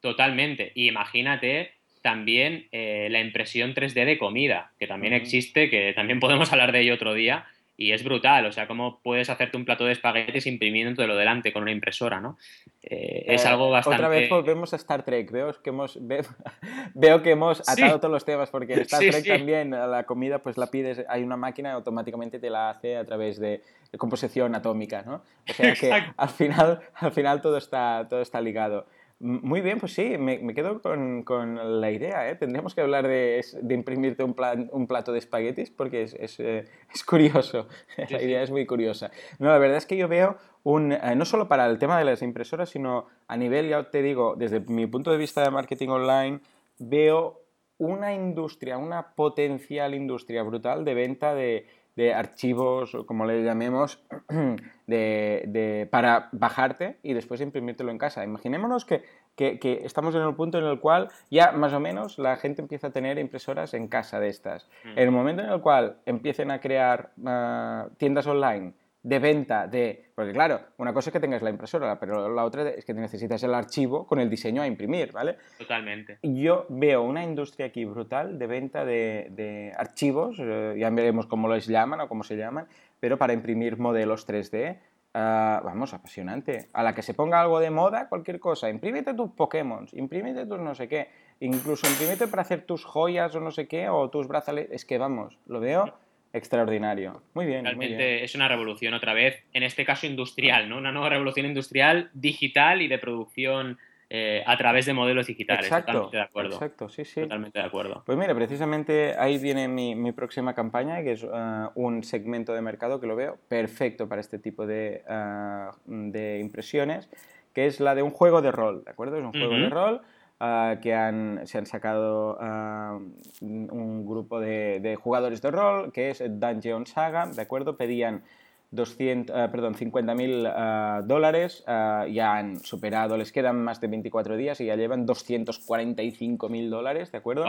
Totalmente. 0.01 0.71
Y 0.73 0.87
imagínate 0.87 1.73
también 2.01 2.67
eh, 2.71 3.07
la 3.11 3.19
impresión 3.19 3.75
3D 3.75 4.03
de 4.03 4.17
comida, 4.17 4.71
que 4.79 4.87
también 4.87 5.13
existe, 5.13 5.69
que 5.69 5.93
también 5.93 6.19
podemos 6.19 6.51
hablar 6.51 6.71
de 6.71 6.81
ello 6.81 6.95
otro 6.95 7.13
día, 7.13 7.45
y 7.81 7.93
es 7.93 8.03
brutal, 8.03 8.45
o 8.45 8.51
sea, 8.51 8.67
cómo 8.67 8.99
puedes 9.01 9.29
hacerte 9.29 9.55
un 9.55 9.63
plato 9.63 9.85
de 9.85 9.93
espaguetis 9.93 10.45
imprimiendo 10.47 11.07
lo 11.07 11.15
delante 11.15 11.53
con 11.53 11.61
una 11.61 11.71
impresora, 11.71 12.19
¿no? 12.19 12.37
Eh, 12.83 13.23
es 13.25 13.45
eh, 13.45 13.47
algo 13.47 13.69
bastante... 13.69 14.03
Otra 14.03 14.09
vez 14.09 14.29
volvemos 14.29 14.73
a 14.73 14.75
Star 14.75 15.03
Trek, 15.03 15.31
veo 15.31 15.49
que 15.63 15.69
hemos, 15.69 15.97
veo 16.93 17.23
que 17.23 17.31
hemos 17.31 17.61
atado 17.69 18.01
todos 18.01 18.11
los 18.11 18.25
temas, 18.25 18.49
porque 18.49 18.73
en 18.73 18.79
Star 18.81 18.99
Trek 18.99 19.25
también 19.25 19.71
la 19.71 20.03
comida 20.03 20.39
pues 20.39 20.57
la 20.57 20.67
pides, 20.67 21.05
hay 21.07 21.23
una 21.23 21.37
máquina 21.37 21.69
y 21.69 21.71
automáticamente 21.71 22.37
te 22.37 22.49
la 22.49 22.69
hace 22.69 22.97
a 22.97 23.05
través 23.05 23.39
de, 23.39 23.63
composición 23.97 24.55
atómica, 24.55 25.03
¿no? 25.03 25.23
O 25.49 25.53
sea 25.53 25.73
que 25.73 25.89
al 26.17 26.29
final, 26.29 26.81
al 26.95 27.11
final 27.13 27.41
todo, 27.41 27.57
está, 27.57 28.07
todo 28.09 28.21
está 28.21 28.41
ligado. 28.41 28.87
Muy 29.21 29.59
bien, 29.59 29.81
pues 29.81 29.93
sí, 29.93 30.17
me, 30.17 30.53
quedo 30.53 30.81
con, 30.81 31.23
con, 31.23 31.81
la 31.81 31.91
idea. 31.91 32.29
¿eh? 32.29 32.35
Tendríamos 32.35 32.73
que 32.73 32.79
hablar 32.79 33.05
de, 33.05 33.45
de 33.61 33.73
imprimirte 33.73 34.23
un, 34.23 34.33
plan, 34.33 34.69
un, 34.71 34.87
plato 34.87 35.11
de 35.11 35.19
espaguetis 35.19 35.71
porque 35.71 36.03
es, 36.03 36.13
es, 36.13 36.39
eh, 36.39 36.69
es 36.93 37.03
curioso. 37.03 37.67
la 38.09 38.21
idea 38.21 38.41
es 38.41 38.49
muy 38.49 38.65
curiosa. 38.65 39.11
No, 39.37 39.49
la 39.49 39.57
verdad 39.57 39.75
es 39.75 39.85
que 39.85 39.97
yo 39.97 40.07
veo 40.07 40.37
un, 40.63 40.93
eh, 40.93 41.15
no 41.17 41.25
solo 41.25 41.49
para 41.49 41.65
el 41.65 41.79
tema 41.79 41.99
de 41.99 42.05
las 42.05 42.21
impresoras, 42.21 42.69
sino 42.69 43.07
a 43.27 43.35
nivel, 43.35 43.67
ya 43.67 43.89
te 43.89 44.01
digo, 44.01 44.35
desde 44.37 44.61
mi 44.61 44.87
punto 44.87 45.11
de 45.11 45.17
vista 45.17 45.43
de 45.43 45.51
marketing 45.51 45.89
online, 45.89 46.39
veo 46.77 47.41
una 47.77 48.13
industria, 48.13 48.77
una 48.77 49.15
potencial 49.15 49.95
industria 49.95 50.43
brutal 50.43 50.85
de 50.85 50.93
venta 50.93 51.35
de, 51.35 51.67
de 51.99 52.13
archivos, 52.13 52.95
como 53.05 53.25
le 53.25 53.43
llamemos, 53.43 54.01
de, 54.87 55.87
para 55.91 56.29
bajarte 56.31 56.97
y 57.03 57.11
después 57.13 57.41
imprimírtelo 57.41 57.91
en 57.91 57.97
casa. 57.97 58.23
Imaginémonos 58.23 58.85
que, 58.85 59.03
que, 59.35 59.81
estamos 59.83 60.15
en 60.15 60.21
el 60.21 60.33
punto 60.33 60.59
en 60.59 60.63
el 60.63 60.79
cual 60.79 61.09
ya 61.29 61.51
más 61.51 61.73
o 61.73 61.81
menos 61.81 62.17
la 62.17 62.37
gente 62.37 62.61
empieza 62.61 62.87
a 62.87 62.91
tener 62.91 63.19
impresoras 63.19 63.73
en 63.73 63.89
casa 63.89 64.21
de 64.21 64.29
estas. 64.29 64.69
Mm. 64.85 64.91
En 64.91 64.99
el 64.99 65.11
momento 65.11 65.43
en 65.43 65.49
el 65.49 65.59
cual 65.59 65.97
empiecen 66.05 66.51
a 66.51 66.61
crear 66.61 67.11
ah, 67.25 67.89
tiendas 67.97 68.27
online 68.27 68.71
de 69.09 69.17
venta 69.17 69.67
de... 69.67 70.11
Porque 70.13 70.31
claro, 70.31 70.59
una 70.77 70.93
cosa 70.93 71.09
es 71.09 71.13
que 71.13 71.19
tengas 71.19 71.41
la 71.41 71.49
impresora, 71.49 71.99
pero 71.99 72.29
la 72.29 72.45
otra 72.45 72.69
es 72.69 72.85
que 72.85 72.93
necesitas 72.93 73.41
el 73.41 73.55
archivo 73.55 74.05
con 74.05 74.19
el 74.19 74.29
diseño 74.29 74.61
a 74.61 74.67
imprimir, 74.67 75.11
¿vale? 75.11 75.37
Totalmente. 75.57 76.19
Yo 76.21 76.67
veo 76.69 77.01
una 77.01 77.23
industria 77.23 77.67
aquí 77.67 77.85
brutal 77.85 78.37
de 78.37 78.45
venta 78.45 78.85
de, 78.85 79.73
archivos, 79.75 80.37
eh, 80.39 80.75
ya 80.77 80.91
veremos 80.91 81.25
cómo 81.25 81.47
los 81.47 81.65
llaman 81.65 82.01
o 82.01 82.07
cómo 82.07 82.23
se 82.23 82.37
llaman, 82.37 82.67
pero 82.99 83.17
para 83.17 83.33
imprimir 83.33 83.79
modelos 83.79 84.27
3D, 84.27 84.77
ah, 85.15 85.59
vamos, 85.65 85.95
apasionante. 85.95 86.67
A 86.73 86.83
la 86.83 86.93
que 86.93 87.01
se 87.01 87.15
ponga 87.15 87.41
algo 87.41 87.59
de 87.59 87.71
moda, 87.71 88.09
cualquier 88.09 88.39
cosa, 88.39 88.69
imprímete 88.69 89.15
tus 89.15 89.31
Pokémon, 89.31 89.87
imprímete 89.93 90.45
tus 90.45 90.59
no 90.59 90.75
sé 90.75 90.87
qué, 90.87 91.09
incluso 91.39 91.87
imprímete 91.87 92.27
para 92.27 92.43
hacer 92.43 92.61
tus 92.61 92.85
joyas 92.85 93.33
o 93.33 93.39
no 93.39 93.49
sé 93.49 93.67
qué, 93.67 93.89
o 93.89 94.07
tus 94.11 94.27
brazaletes, 94.27 94.71
es 94.71 94.85
que 94.85 94.99
vamos, 94.99 95.39
lo 95.47 95.59
veo 95.59 95.91
Extraordinario. 96.31 97.23
Muy 97.33 97.45
bien. 97.45 97.65
Realmente 97.65 98.23
es 98.23 98.35
una 98.35 98.47
revolución 98.47 98.93
otra 98.93 99.13
vez, 99.13 99.43
en 99.53 99.63
este 99.63 99.85
caso 99.85 100.05
industrial, 100.05 100.69
¿no? 100.69 100.77
Una 100.77 100.91
nueva 100.91 101.09
revolución 101.09 101.45
industrial, 101.45 102.09
digital 102.13 102.81
y 102.81 102.87
de 102.87 102.99
producción 102.99 103.77
eh, 104.11 104.43
a 104.45 104.57
través 104.57 104.85
de 104.85 104.93
modelos 104.93 105.27
digitales. 105.27 105.65
Exacto, 105.65 105.91
Totalmente 105.91 106.17
de 106.17 106.23
acuerdo. 106.23 106.53
Exacto, 106.53 106.89
sí, 106.89 107.05
sí. 107.05 107.21
Totalmente 107.21 107.59
de 107.59 107.65
acuerdo. 107.65 108.03
Pues 108.05 108.17
mira, 108.17 108.35
precisamente 108.35 109.15
ahí 109.17 109.37
viene 109.37 109.67
mi, 109.67 110.11
próxima 110.11 110.53
campaña, 110.53 111.01
que 111.03 111.13
es 111.13 111.23
eh, 111.23 111.67
un 111.75 112.03
segmento 112.03 112.53
de 112.53 112.61
mercado 112.61 112.99
que 112.99 113.07
lo 113.07 113.15
veo 113.15 113.37
perfecto 113.47 114.07
para 114.07 114.21
este 114.21 114.37
tipo 114.37 114.67
de, 114.67 115.03
eh, 115.07 115.69
de 115.85 116.39
impresiones, 116.39 117.09
que 117.53 117.65
es 117.65 117.79
la 117.79 117.95
de 117.95 118.03
un 118.03 118.11
juego 118.11 118.41
de 118.41 118.51
rol, 118.51 118.83
¿de 118.83 118.91
acuerdo? 118.91 119.17
Es 119.17 119.23
un 119.23 119.31
juego 119.31 119.55
de 119.55 119.69
rol 119.69 120.01
Ah, 120.41 120.77
que 120.81 120.93
han, 120.93 121.45
se 121.45 121.57
han 121.57 121.65
sacado 121.65 122.37
ah, 122.39 122.97
un 123.41 124.05
grupo 124.05 124.39
de, 124.39 124.97
jugadores 125.01 125.41
de 125.41 125.51
rol, 125.51 125.91
que 125.91 126.11
es 126.11 126.23
Dungeon 126.25 126.85
Saga, 126.85 127.25
¿de 127.25 127.41
acuerdo? 127.41 127.75
Pedían 127.75 128.23
200, 128.71 129.35
uh, 129.35 129.51
perdón, 129.51 129.75
50.000 129.75 131.03
dólares, 131.03 131.65
ya 131.67 132.37
han 132.37 132.61
superado, 132.61 133.17
les 133.17 133.33
quedan 133.33 133.61
más 133.61 133.81
de 133.81 133.87
24 133.87 134.37
días 134.37 134.61
y 134.61 134.67
ya 134.67 134.77
llevan 134.77 135.05
245.000 135.05 136.69
dólares, 136.69 137.11
¿de 137.11 137.17
acuerdo? 137.17 137.43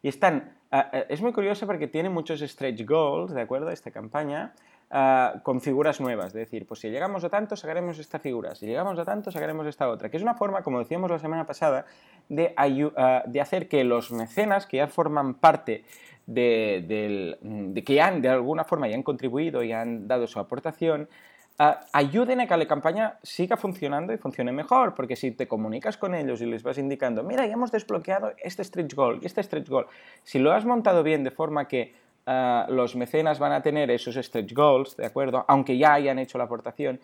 Y 0.00 0.08
están, 0.08 0.54
es 1.10 1.20
muy 1.20 1.32
curioso 1.32 1.66
porque 1.66 1.86
tiene 1.86 2.08
muchos 2.08 2.40
stretch 2.40 2.86
goals, 2.86 3.34
¿de 3.34 3.42
acuerdo? 3.42 3.68
Esta 3.68 3.90
campaña. 3.90 4.54
Con 5.42 5.62
figuras 5.62 6.00
nuevas. 6.02 6.26
Es 6.26 6.34
decir, 6.34 6.66
pues 6.66 6.80
si 6.80 6.90
llegamos 6.90 7.24
a 7.24 7.30
tanto, 7.30 7.56
sacaremos 7.56 7.98
esta 7.98 8.18
figura. 8.18 8.54
Si 8.54 8.66
llegamos 8.66 8.98
a 8.98 9.04
tanto, 9.06 9.30
sacaremos 9.30 9.66
esta 9.66 9.88
otra. 9.88 10.10
Que 10.10 10.18
es 10.18 10.22
una 10.22 10.34
forma, 10.34 10.62
como 10.62 10.80
decíamos 10.80 11.10
la 11.10 11.18
semana 11.18 11.46
pasada, 11.46 11.86
de, 12.28 12.54
hacer 13.40 13.68
que 13.68 13.84
los 13.84 14.12
mecenas 14.12 14.66
que 14.66 14.76
ya 14.78 14.88
forman 14.88 15.34
parte 15.34 15.84
de, 16.26 17.82
que 17.86 18.00
han, 18.02 18.20
de 18.20 18.28
alguna 18.28 18.64
forma, 18.64 18.86
ya 18.86 18.94
han 18.94 19.02
contribuido 19.02 19.62
y 19.62 19.72
han 19.72 20.06
dado 20.06 20.26
su 20.26 20.38
aportación, 20.38 21.08
ayuden 21.92 22.40
a 22.40 22.46
que 22.46 22.56
la 22.56 22.66
campaña 22.66 23.18
siga 23.22 23.56
funcionando 23.56 24.12
y 24.12 24.18
funcione 24.18 24.52
mejor, 24.52 24.94
porque 24.94 25.16
si 25.16 25.30
te 25.30 25.46
comunicas 25.46 25.96
con 25.96 26.14
ellos 26.14 26.40
y 26.40 26.46
les 26.46 26.62
vas 26.62 26.78
indicando, 26.78 27.22
mira, 27.22 27.46
ya 27.46 27.54
hemos 27.54 27.70
desbloqueado 27.70 28.32
este 28.42 28.64
stretch 28.64 28.94
goal 28.94 29.20
y 29.22 29.26
este 29.26 29.42
stretch 29.42 29.68
goal, 29.68 29.86
si 30.22 30.38
lo 30.38 30.52
has 30.52 30.64
montado 30.64 31.02
bien 31.02 31.24
de 31.24 31.30
forma 31.30 31.68
que 31.68 31.94
Ah, 32.26 32.66
los 32.68 32.94
mecenas 32.94 33.38
van 33.38 33.52
a 33.52 33.62
tener 33.62 33.90
esos 33.90 34.14
stretch 34.14 34.52
goals, 34.52 34.96
¿de 34.96 35.06
acuerdo? 35.06 35.44
Aunque 35.48 35.76
ya 35.76 35.94
hayan 35.94 36.18
hecho 36.18 36.38
la 36.38 36.44
aportación. 36.44 37.00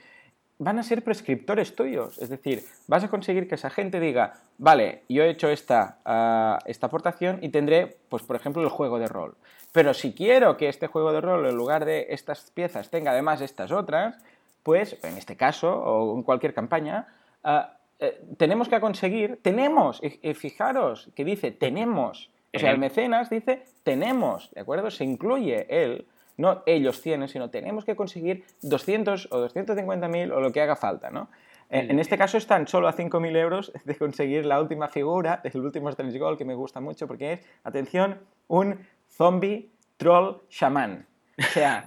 van 0.60 0.76
a 0.80 0.82
ser 0.82 1.04
prescriptores 1.04 1.76
tuyos. 1.76 2.18
Es 2.18 2.30
decir, 2.30 2.64
vas 2.88 3.04
a 3.04 3.08
conseguir 3.08 3.46
que 3.48 3.54
esa 3.54 3.70
gente 3.70 4.00
diga, 4.00 4.40
vale, 4.58 5.04
yo 5.08 5.22
he 5.22 5.30
hecho 5.30 5.48
esta, 5.48 5.98
ah, 6.04 6.58
esta 6.66 6.88
aportación 6.88 7.38
y 7.42 7.50
tendré, 7.50 7.96
pues 8.08 8.24
por 8.24 8.34
ejemplo, 8.34 8.62
el 8.62 8.68
juego 8.68 8.98
de 8.98 9.06
rol. 9.06 9.36
Pero 9.72 9.94
si 9.94 10.14
quiero 10.14 10.56
que 10.56 10.68
este 10.68 10.88
juego 10.88 11.12
de 11.12 11.20
rol, 11.20 11.46
en 11.46 11.54
lugar 11.54 11.84
de 11.84 12.08
estas 12.10 12.50
piezas, 12.50 12.90
tenga 12.90 13.12
además 13.12 13.40
estas 13.40 13.70
otras, 13.70 14.18
pues 14.64 14.98
en 15.04 15.16
este 15.16 15.36
caso 15.36 15.72
o 15.72 16.16
en 16.16 16.24
cualquier 16.24 16.54
campaña, 16.54 17.06
ah, 17.44 17.74
eh, 18.00 18.20
tenemos 18.36 18.68
que 18.68 18.80
conseguir, 18.80 19.40
tenemos, 19.42 20.00
y, 20.02 20.34
fijaros 20.34 21.10
que 21.14 21.24
dice 21.24 21.50
tenemos, 21.50 22.30
o 22.54 22.58
sea, 22.58 22.70
el 22.70 22.78
mecenas 22.78 23.28
dice 23.30 23.64
tenemos, 23.88 24.50
¿de 24.50 24.60
acuerdo? 24.60 24.90
Se 24.90 25.02
incluye 25.02 25.66
él 25.70 26.06
no 26.36 26.62
ellos 26.66 27.00
tienen, 27.00 27.26
sino 27.26 27.48
tenemos 27.48 27.86
que 27.86 27.96
conseguir 27.96 28.44
200 28.60 29.28
o 29.30 29.38
250 29.38 30.08
mil 30.08 30.30
o 30.30 30.40
lo 30.40 30.52
que 30.52 30.60
haga 30.60 30.76
falta, 30.76 31.10
¿no? 31.10 31.30
En 31.70 31.98
este 31.98 32.18
caso 32.18 32.36
están 32.36 32.66
solo 32.66 32.86
a 32.86 32.94
5.000 32.94 33.36
euros 33.36 33.72
de 33.84 33.96
conseguir 33.96 34.44
la 34.44 34.60
última 34.60 34.88
figura 34.88 35.40
del 35.42 35.60
último 35.62 35.88
Strange 35.88 36.18
Goal 36.18 36.36
que 36.36 36.44
me 36.44 36.54
gusta 36.54 36.80
mucho 36.80 37.06
porque 37.06 37.32
es, 37.32 37.40
atención, 37.64 38.18
un 38.46 38.78
zombie 39.10 39.70
troll 39.96 40.36
shaman. 40.50 41.06
O 41.38 41.42
sea, 41.42 41.86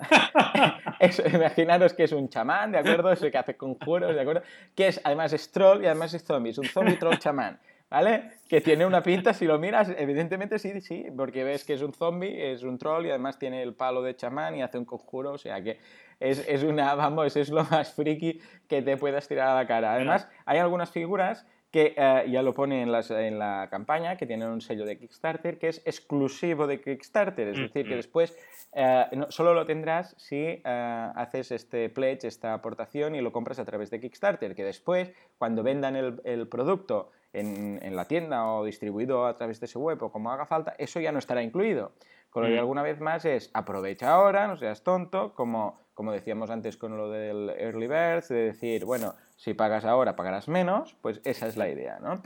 imaginaros 1.33 1.93
que 1.93 2.03
es 2.03 2.11
un 2.11 2.29
chamán, 2.29 2.71
¿de 2.71 2.79
acuerdo? 2.79 3.11
Ese 3.11 3.29
que 3.31 3.37
hace 3.37 3.55
conjuros, 3.55 4.15
¿de 4.15 4.21
acuerdo? 4.21 4.41
Que 4.75 4.87
es, 4.87 5.01
además 5.03 5.33
es 5.33 5.51
troll 5.51 5.83
y 5.83 5.85
además 5.85 6.13
es 6.15 6.23
zombie, 6.23 6.49
es 6.49 6.57
un 6.57 6.65
zombie 6.65 6.97
troll 6.97 7.17
chamán. 7.17 7.59
¿Vale? 7.91 8.31
Que 8.47 8.61
tiene 8.61 8.85
una 8.85 9.03
pinta, 9.03 9.33
si 9.33 9.45
lo 9.45 9.59
miras, 9.59 9.93
evidentemente 9.97 10.57
sí, 10.57 10.79
sí, 10.79 11.05
porque 11.15 11.43
ves 11.43 11.65
que 11.65 11.73
es 11.73 11.81
un 11.81 11.93
zombie, 11.93 12.51
es 12.51 12.63
un 12.63 12.77
troll 12.77 13.05
y 13.05 13.09
además 13.09 13.37
tiene 13.37 13.61
el 13.61 13.75
palo 13.75 14.01
de 14.01 14.15
chamán 14.15 14.55
y 14.55 14.63
hace 14.63 14.77
un 14.77 14.85
conjuro, 14.85 15.33
o 15.33 15.37
sea 15.37 15.61
que 15.61 15.77
es, 16.19 16.47
es 16.47 16.63
una, 16.63 16.95
vamos, 16.95 17.35
es 17.35 17.49
lo 17.49 17.65
más 17.65 17.93
friki 17.93 18.39
que 18.67 18.81
te 18.81 18.95
puedas 18.95 19.27
tirar 19.27 19.49
a 19.49 19.55
la 19.55 19.67
cara. 19.67 19.93
Además, 19.93 20.29
hay 20.45 20.59
algunas 20.59 20.89
figuras 20.89 21.45
que 21.71 21.93
eh, 21.95 22.25
ya 22.29 22.41
lo 22.41 22.53
pone 22.53 22.81
en, 22.81 22.89
en, 22.93 23.39
la 23.39 23.67
campaña, 23.71 24.17
que 24.17 24.27
tienen 24.27 24.49
un 24.49 24.61
sello 24.61 24.85
de 24.85 24.97
Kickstarter, 24.97 25.57
que 25.57 25.69
es 25.69 25.81
exclusivo 25.85 26.67
de 26.67 26.81
Kickstarter, 26.81 27.47
es 27.47 27.57
decir, 27.57 27.87
que 27.87 27.95
después 27.95 28.37
eh, 28.73 29.05
solo 29.29 29.53
lo 29.53 29.65
tendrás 29.65 30.13
si 30.17 30.35
eh, 30.35 30.61
haces 30.65 31.51
este 31.51 31.89
pledge, 31.89 32.27
esta 32.27 32.53
aportación 32.53 33.15
y 33.15 33.21
lo 33.21 33.31
compras 33.31 33.57
a 33.59 33.65
través 33.65 33.89
de 33.89 34.01
Kickstarter, 34.01 34.53
que 34.53 34.65
después, 34.65 35.13
cuando 35.37 35.63
vendan 35.63 35.95
el, 35.95 36.21
el 36.25 36.47
producto 36.47 37.11
en, 37.33 37.95
la 37.95 38.05
tienda 38.05 38.45
o 38.45 38.65
distribuido 38.65 39.25
a 39.25 39.35
través 39.37 39.59
de 39.59 39.65
ese 39.65 39.77
web 39.77 40.01
o 40.03 40.11
como 40.11 40.31
haga 40.31 40.45
falta, 40.45 40.75
eso 40.77 40.99
ya 40.99 41.11
no 41.11 41.19
estará 41.19 41.41
incluido. 41.41 41.93
Con 42.29 42.43
lo 42.43 42.49
que 42.49 42.59
alguna 42.59 42.81
vez 42.81 43.01
más 43.01 43.25
es 43.25 43.51
aprovecha 43.53 44.13
ahora, 44.13 44.47
no 44.47 44.55
seas 44.55 44.83
tonto, 44.83 45.33
como, 45.35 45.81
como 45.93 46.13
decíamos 46.13 46.49
antes 46.49 46.77
con 46.77 46.95
lo 46.95 47.09
del 47.09 47.49
early 47.57 47.87
bird, 47.87 48.25
de 48.29 48.43
decir, 48.43 48.85
bueno, 48.85 49.15
si 49.41 49.55
pagas 49.55 49.85
ahora 49.85 50.15
pagarás 50.15 50.47
menos, 50.47 50.95
pues 51.01 51.19
esa 51.23 51.47
es 51.47 51.57
la 51.57 51.67
idea, 51.67 51.97
¿no? 51.99 52.21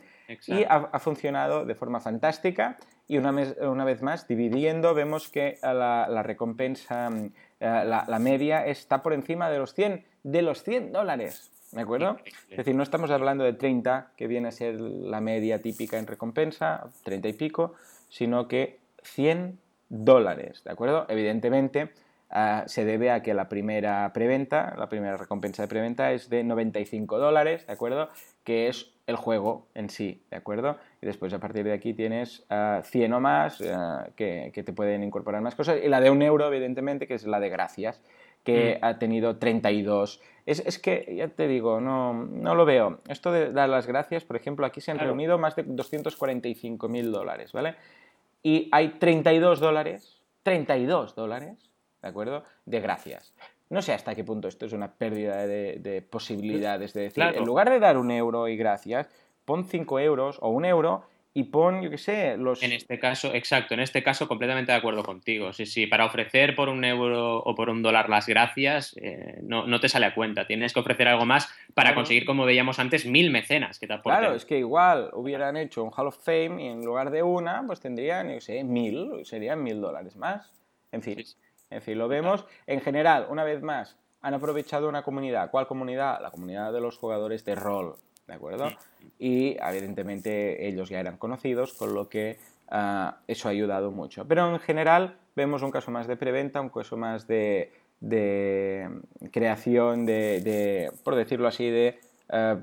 Y 0.47 0.65
ha, 0.67 0.99
funcionado 0.99 1.63
de 1.63 1.73
forma 1.73 2.01
fantástica 2.01 2.77
y 3.07 3.17
una, 3.17 3.31
una 3.61 3.85
vez 3.85 4.01
más, 4.01 4.27
dividiendo, 4.27 4.93
vemos 4.93 5.29
que 5.29 5.57
la, 5.63 6.07
la 6.09 6.23
recompensa, 6.23 7.09
eh, 7.09 7.31
la, 7.61 8.03
la, 8.05 8.19
media 8.19 8.65
está 8.65 9.01
por 9.01 9.13
encima 9.13 9.49
de 9.49 9.59
los 9.59 9.73
100, 9.73 10.03
de 10.23 10.41
los 10.41 10.61
100 10.63 10.91
dólares. 10.91 11.51
¿De 11.71 11.81
acuerdo? 11.81 12.17
Es 12.49 12.57
decir, 12.57 12.75
no 12.75 12.83
estamos 12.83 13.09
hablando 13.11 13.45
de 13.45 13.53
30, 13.53 14.11
que 14.17 14.27
viene 14.27 14.49
a 14.49 14.51
ser 14.51 14.75
la 14.81 15.21
media 15.21 15.61
típica 15.61 15.97
en 15.97 16.07
recompensa, 16.07 16.89
30 17.03 17.29
y 17.29 17.33
pico, 17.33 17.75
sino 18.09 18.49
que 18.49 18.79
100 19.03 19.57
dólares, 19.87 20.65
¿de 20.65 20.71
acuerdo? 20.71 21.05
Evidentemente, 21.07 21.93
se 22.65 22.85
debe 22.85 23.11
a 23.11 23.21
que 23.21 23.33
la 23.33 23.47
primera 23.47 24.11
preventa, 24.13 24.75
la 24.77 24.89
primera 24.89 25.17
recompensa 25.17 25.63
de 25.63 25.67
preventa 25.67 26.11
es 26.11 26.29
de 26.29 26.43
95 26.43 27.17
dólares, 27.19 27.65
¿de 27.67 27.73
acuerdo? 27.73 28.09
Que 28.43 28.67
es 28.67 28.91
el 29.07 29.15
juego 29.15 29.67
en 29.75 29.89
sí, 29.89 30.23
¿de 30.31 30.37
acuerdo? 30.37 30.77
Y 31.01 31.05
después 31.05 31.31
a 31.33 31.39
partir 31.39 31.63
de 31.63 31.73
aquí 31.73 31.93
tienes 31.93 32.45
100 32.47 32.49
ah, 33.13 33.17
o 33.17 33.19
más 33.19 33.61
ah, 33.61 34.07
que, 34.15 34.51
que, 34.53 34.63
te 34.63 34.73
pueden 34.73 35.03
incorporar 35.03 35.41
más 35.41 35.55
cosas. 35.55 35.79
Y 35.83 35.87
la 35.87 36.01
de 36.01 36.09
un 36.09 36.21
euro, 36.21 36.47
evidentemente, 36.47 37.07
que 37.07 37.13
es 37.13 37.25
la 37.25 37.39
de 37.39 37.49
gracias, 37.49 38.01
que 38.43 38.79
mm. 38.81 38.85
ha 38.85 38.99
tenido 38.99 39.37
32. 39.37 40.21
Es, 40.45 40.59
es, 40.65 40.79
que, 40.79 41.13
ya 41.15 41.27
te 41.27 41.47
digo, 41.47 41.81
no, 41.81 42.13
no, 42.13 42.55
lo 42.55 42.65
veo. 42.65 42.99
Esto 43.07 43.31
de 43.31 43.51
dar 43.51 43.69
las 43.69 43.87
gracias, 43.87 44.23
por 44.23 44.35
ejemplo, 44.35 44.65
aquí 44.65 44.81
se 44.81 44.91
han 44.91 44.99
reunido 44.99 45.37
más 45.37 45.55
de 45.55 45.63
245 45.63 46.87
mil 46.87 47.11
dólares, 47.11 47.51
¿vale? 47.51 47.75
Y 48.43 48.69
hay 48.71 48.89
32 48.99 49.59
dólares, 49.59 50.21
32 50.43 51.15
dólares, 51.15 51.64
¿de 52.05 52.09
acuerdo? 52.09 52.43
De 52.65 52.79
gracias. 52.79 53.33
No 53.69 53.81
sé 53.81 53.93
hasta 53.93 54.13
qué 54.13 54.23
punto 54.23 54.47
esto 54.47 54.67
es 54.67 54.73
una 54.73 54.93
pérdida 54.93 55.47
de, 55.47 56.05
posibilidades 56.07 56.93
de 56.93 57.01
decir, 57.01 57.23
en 57.23 57.43
lugar 57.43 57.69
de 57.69 57.79
dar 57.79 57.97
un 57.97 58.11
euro 58.11 58.47
y 58.47 58.55
gracias, 58.55 59.09
pon 59.43 59.67
5 59.67 59.99
euros 59.99 60.37
o 60.41 60.49
un 60.49 60.65
euro 60.65 61.03
y 61.33 61.45
pon, 61.45 61.81
yo 61.81 61.89
qué 61.89 61.97
sé, 61.97 62.37
los... 62.37 62.63
En 62.63 62.71
este 62.71 62.97
caso, 62.97 63.33
exacto, 63.33 63.73
en 63.73 63.81
este 63.81 64.01
caso 64.03 64.25
completamente 64.27 64.71
de 64.71 64.77
acuerdo 64.77 65.03
contigo. 65.03 65.51
Sí, 65.51 65.65
sí, 65.65 65.85
para 65.85 66.05
ofrecer 66.05 66.55
por 66.55 66.69
un 66.69 66.85
euro 66.85 67.39
o 67.39 67.55
por 67.55 67.69
un 67.69 67.81
dólar 67.81 68.07
las 68.07 68.27
gracias, 68.27 68.95
eh, 69.01 69.39
no, 69.41 69.67
no, 69.67 69.81
te 69.81 69.89
sale 69.89 70.05
a 70.05 70.15
cuenta. 70.15 70.47
Tienes 70.47 70.73
que 70.73 70.79
ofrecer 70.79 71.09
algo 71.09 71.25
más 71.25 71.49
para 71.73 71.93
conseguir, 71.93 72.25
como 72.25 72.45
veíamos 72.45 72.79
antes, 72.79 73.05
mil 73.05 73.31
mecenas 73.31 73.79
que 73.79 73.87
te 73.87 73.93
aporten. 73.93 74.17
Claro, 74.17 74.35
es 74.35 74.45
que 74.45 74.59
igual 74.59 75.09
hubieran 75.11 75.57
hecho 75.57 75.83
un 75.83 75.91
Hall 75.91 76.07
of 76.07 76.23
Fame 76.23 76.63
y 76.63 76.67
en 76.67 76.85
lugar 76.85 77.11
de 77.11 77.21
una, 77.21 77.63
pues 77.67 77.81
tendrían, 77.81 78.31
yo 78.31 78.39
sé, 78.39 78.63
mil, 78.63 79.25
serían 79.25 79.61
mil 79.61 79.81
dólares 79.81 80.15
más. 80.15 80.53
En 80.93 81.01
fin, 81.01 81.17
en 81.69 81.81
fin, 81.81 81.97
lo 81.97 82.07
vemos. 82.07 82.45
En 82.67 82.81
general, 82.81 83.27
una 83.29 83.43
vez 83.43 83.61
más, 83.61 83.97
han 84.21 84.33
aprovechado 84.33 84.89
una 84.89 85.03
comunidad. 85.03 85.51
¿Cuál 85.51 85.67
comunidad? 85.67 86.21
La 86.21 86.31
comunidad 86.31 86.73
de 86.73 86.81
los 86.81 86.97
jugadores 86.97 87.45
de 87.45 87.55
rol. 87.55 87.95
¿de 88.27 88.33
acuerdo? 88.33 88.69
Y 89.19 89.57
evidentemente 89.61 90.67
ellos 90.67 90.89
ya 90.89 90.99
eran 90.99 91.17
conocidos, 91.17 91.73
con 91.73 91.93
lo 91.93 92.09
que 92.09 92.37
ah, 92.69 93.17
eso 93.27 93.47
ha 93.47 93.51
ayudado 93.51 93.91
mucho. 93.91 94.25
Pero 94.27 94.49
en 94.49 94.59
general 94.59 95.17
vemos 95.35 95.61
un 95.61 95.71
caso 95.71 95.91
más 95.91 96.07
de 96.07 96.17
preventa, 96.17 96.61
un 96.61 96.69
caso 96.69 96.97
más 96.97 97.27
de, 97.27 97.71
creación, 99.31 100.05
de, 100.05 100.91
por 101.03 101.15
decirlo 101.15 101.47
así, 101.47 101.69
de 101.69 101.99
ah, 102.29 102.57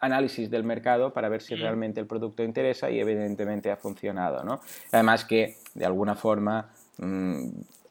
análisis 0.00 0.50
del 0.50 0.62
mercado 0.62 1.12
para 1.12 1.28
ver 1.28 1.42
si 1.42 1.54
realmente 1.54 2.00
el 2.00 2.06
producto 2.06 2.42
interesa 2.42 2.90
y 2.90 3.00
evidentemente 3.00 3.70
ha 3.70 3.76
funcionado, 3.76 4.44
¿no? 4.44 4.60
Además 4.92 5.24
que 5.24 5.56
de 5.74 5.86
alguna 5.86 6.14
forma 6.14 6.68
mm, 6.98 7.48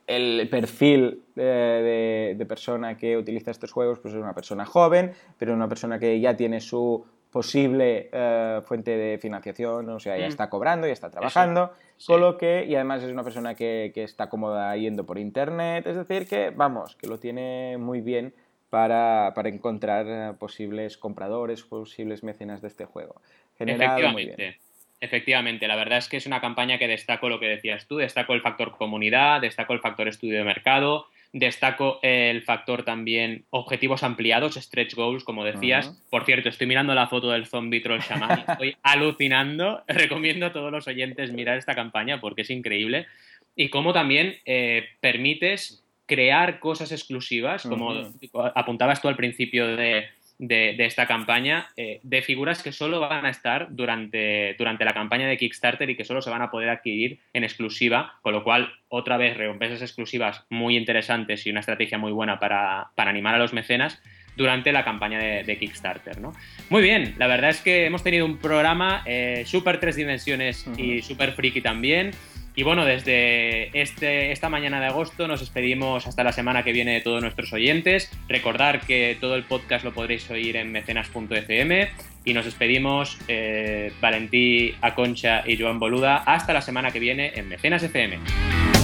el 0.07 0.47
perfil 0.49 1.23
de, 1.35 2.45
persona 2.47 2.97
que 2.97 3.17
utiliza 3.17 3.51
estos 3.51 3.71
juegos 3.71 3.99
pues 3.99 4.13
es 4.13 4.19
una 4.19 4.33
persona 4.33 4.65
joven, 4.65 5.13
pero 5.37 5.53
una 5.53 5.67
persona 5.67 5.99
que 5.99 6.19
ya 6.19 6.35
tiene 6.35 6.61
su 6.61 7.05
posible 7.31 8.09
eh, 8.13 8.61
fuente 8.63 8.95
de 8.95 9.17
financiación, 9.17 9.89
o 9.89 9.99
sea, 9.99 10.17
ya 10.17 10.25
mm. 10.25 10.29
está 10.29 10.49
cobrando, 10.49 10.87
ya 10.87 10.93
está 10.93 11.09
trabajando, 11.09 11.73
con 12.07 12.21
lo 12.21 12.37
que, 12.37 12.65
y 12.65 12.75
además 12.75 13.03
es 13.03 13.11
una 13.11 13.23
persona 13.23 13.55
que, 13.55 13.91
está 13.95 14.29
cómoda 14.29 14.75
yendo 14.77 15.05
por 15.05 15.17
internet, 15.17 15.85
es 15.87 15.97
decir, 15.97 16.27
que, 16.27 16.51
vamos, 16.51 16.95
que 16.95 17.07
lo 17.07 17.19
tiene 17.19 17.77
muy 17.77 17.99
bien 17.99 18.33
para, 18.69 19.33
encontrar 19.45 20.05
eh, 20.07 20.33
posibles 20.39 20.97
compradores, 20.97 21.63
posibles 21.63 22.23
mecenas 22.23 22.61
de 22.61 22.69
este 22.69 22.85
juego. 22.85 23.21
General, 23.57 24.13
muy 24.13 24.25
bien. 24.27 24.55
Efectivamente, 25.01 25.67
la 25.67 25.75
verdad 25.75 25.99
es 25.99 26.07
que 26.07 26.17
es 26.17 26.25
una 26.25 26.41
campaña 26.41 26.77
que 26.77 26.87
destaco 26.87 27.29
lo 27.29 27.39
que 27.39 27.47
decías 27.47 27.87
tú, 27.87 27.97
destaco 27.97 28.33
el 28.33 28.41
factor 28.41 28.71
comunidad, 28.71 29.41
destaco 29.41 29.73
el 29.73 29.81
factor 29.81 30.07
estudio 30.07 30.37
de 30.37 30.43
mercado, 30.43 31.07
destaco 31.33 31.99
el 32.01 32.43
factor 32.43 32.83
también 32.83 33.43
objetivos 33.49 34.03
ampliados, 34.03 34.55
stretch 34.55 34.95
goals, 34.95 35.25
como 35.25 35.43
decías. 35.43 36.01
Por 36.09 36.23
cierto, 36.23 36.47
estoy 36.47 36.65
mirando 36.65 36.95
la 36.95 37.07
foto 37.07 37.29
del 37.29 37.45
zombie 37.45 37.81
troll 37.81 37.99
shaman, 37.99 38.45
estoy 38.47 38.77
alucinando. 38.83 39.83
Recomiendo 39.87 40.45
a 40.45 40.53
todos 40.53 40.71
los 40.71 40.87
oyentes 40.87 41.33
mirar 41.33 41.57
esta 41.57 41.75
campaña 41.75 42.21
porque 42.21 42.43
es 42.43 42.49
increíble. 42.49 43.05
Y 43.53 43.67
cómo 43.69 43.91
también 43.91 44.37
eh, 44.45 44.85
permites 45.01 45.83
crear 46.05 46.59
cosas 46.59 46.91
exclusivas, 46.91 47.63
como 47.63 48.13
apuntabas 48.53 49.01
tú 49.01 49.07
al 49.07 49.15
principio 49.15 49.75
de, 49.75 50.07
de, 50.37 50.75
esta 50.85 51.07
campaña 51.07 51.69
eh, 51.77 51.99
de 52.03 52.21
figuras 52.21 52.61
que 52.61 52.71
solo 52.71 52.99
van 52.99 53.25
a 53.25 53.29
estar 53.29 53.67
durante, 53.69 54.55
durante 54.57 54.85
la 54.85 54.93
campaña 54.93 55.27
de 55.27 55.37
Kickstarter 55.37 55.89
y 55.89 55.95
que 55.95 56.05
solo 56.05 56.21
se 56.21 56.29
van 56.29 56.41
a 56.41 56.51
poder 56.51 56.69
adquirir 56.69 57.19
en 57.33 57.43
exclusiva, 57.43 58.19
con 58.21 58.33
lo 58.33 58.43
cual 58.43 58.73
otra 58.89 59.17
vez 59.17 59.37
recompensas 59.37 59.81
exclusivas 59.81 60.45
muy 60.49 60.77
interesantes 60.77 61.45
y 61.45 61.51
una 61.51 61.61
estrategia 61.61 61.97
muy 61.97 62.11
buena 62.11 62.39
para, 62.39 62.91
animar 62.95 63.35
a 63.35 63.39
los 63.39 63.53
mecenas 63.53 64.01
durante 64.35 64.73
la 64.73 64.83
campaña 64.83 65.19
de, 65.19 65.57
Kickstarter. 65.57 66.19
¿no? 66.19 66.33
Muy 66.69 66.81
bien, 66.81 67.15
la 67.17 67.27
verdad 67.27 67.51
es 67.51 67.61
que 67.61 67.85
hemos 67.85 68.03
tenido 68.03 68.25
un 68.25 68.37
programa 68.37 69.03
eh, 69.05 69.43
súper 69.45 69.79
tres 69.79 69.95
dimensiones 69.95 70.67
y 70.77 71.01
súper 71.01 71.31
friki 71.31 71.61
también. 71.61 72.11
Y 72.55 72.63
bueno, 72.63 72.85
desde 72.85 73.69
este, 73.79 74.31
esta 74.31 74.49
mañana 74.49 74.79
de 74.79 74.87
agosto 74.87 75.27
nos 75.27 75.41
despedimos 75.41 76.07
hasta 76.07 76.23
la 76.23 76.31
semana 76.31 76.63
que 76.63 76.71
viene 76.71 76.93
de 76.93 77.01
todos 77.01 77.21
nuestros 77.21 77.51
oyentes. 77.51 78.09
Recordar 78.29 78.81
que 78.81 79.17
todo 79.19 79.35
el 79.35 79.43
podcast 79.43 79.83
lo 79.83 79.93
podréis 79.93 80.29
oír 80.29 80.55
en 80.55 80.71
mecenas.fm 80.71 81.89
y 82.23 82.33
nos 82.33 82.45
despedimos 82.45 83.19
eh, 83.27 83.91
Valentí, 83.99 84.73
Aconcha 84.81 85.43
y 85.45 85.57
Joan 85.57 85.79
Boluda 85.79 86.17
hasta 86.17 86.53
la 86.53 86.61
semana 86.61 86.91
que 86.91 86.99
viene 86.99 87.33
en 87.35 87.49
Mecenas 87.49 87.83
FM. 87.83 88.74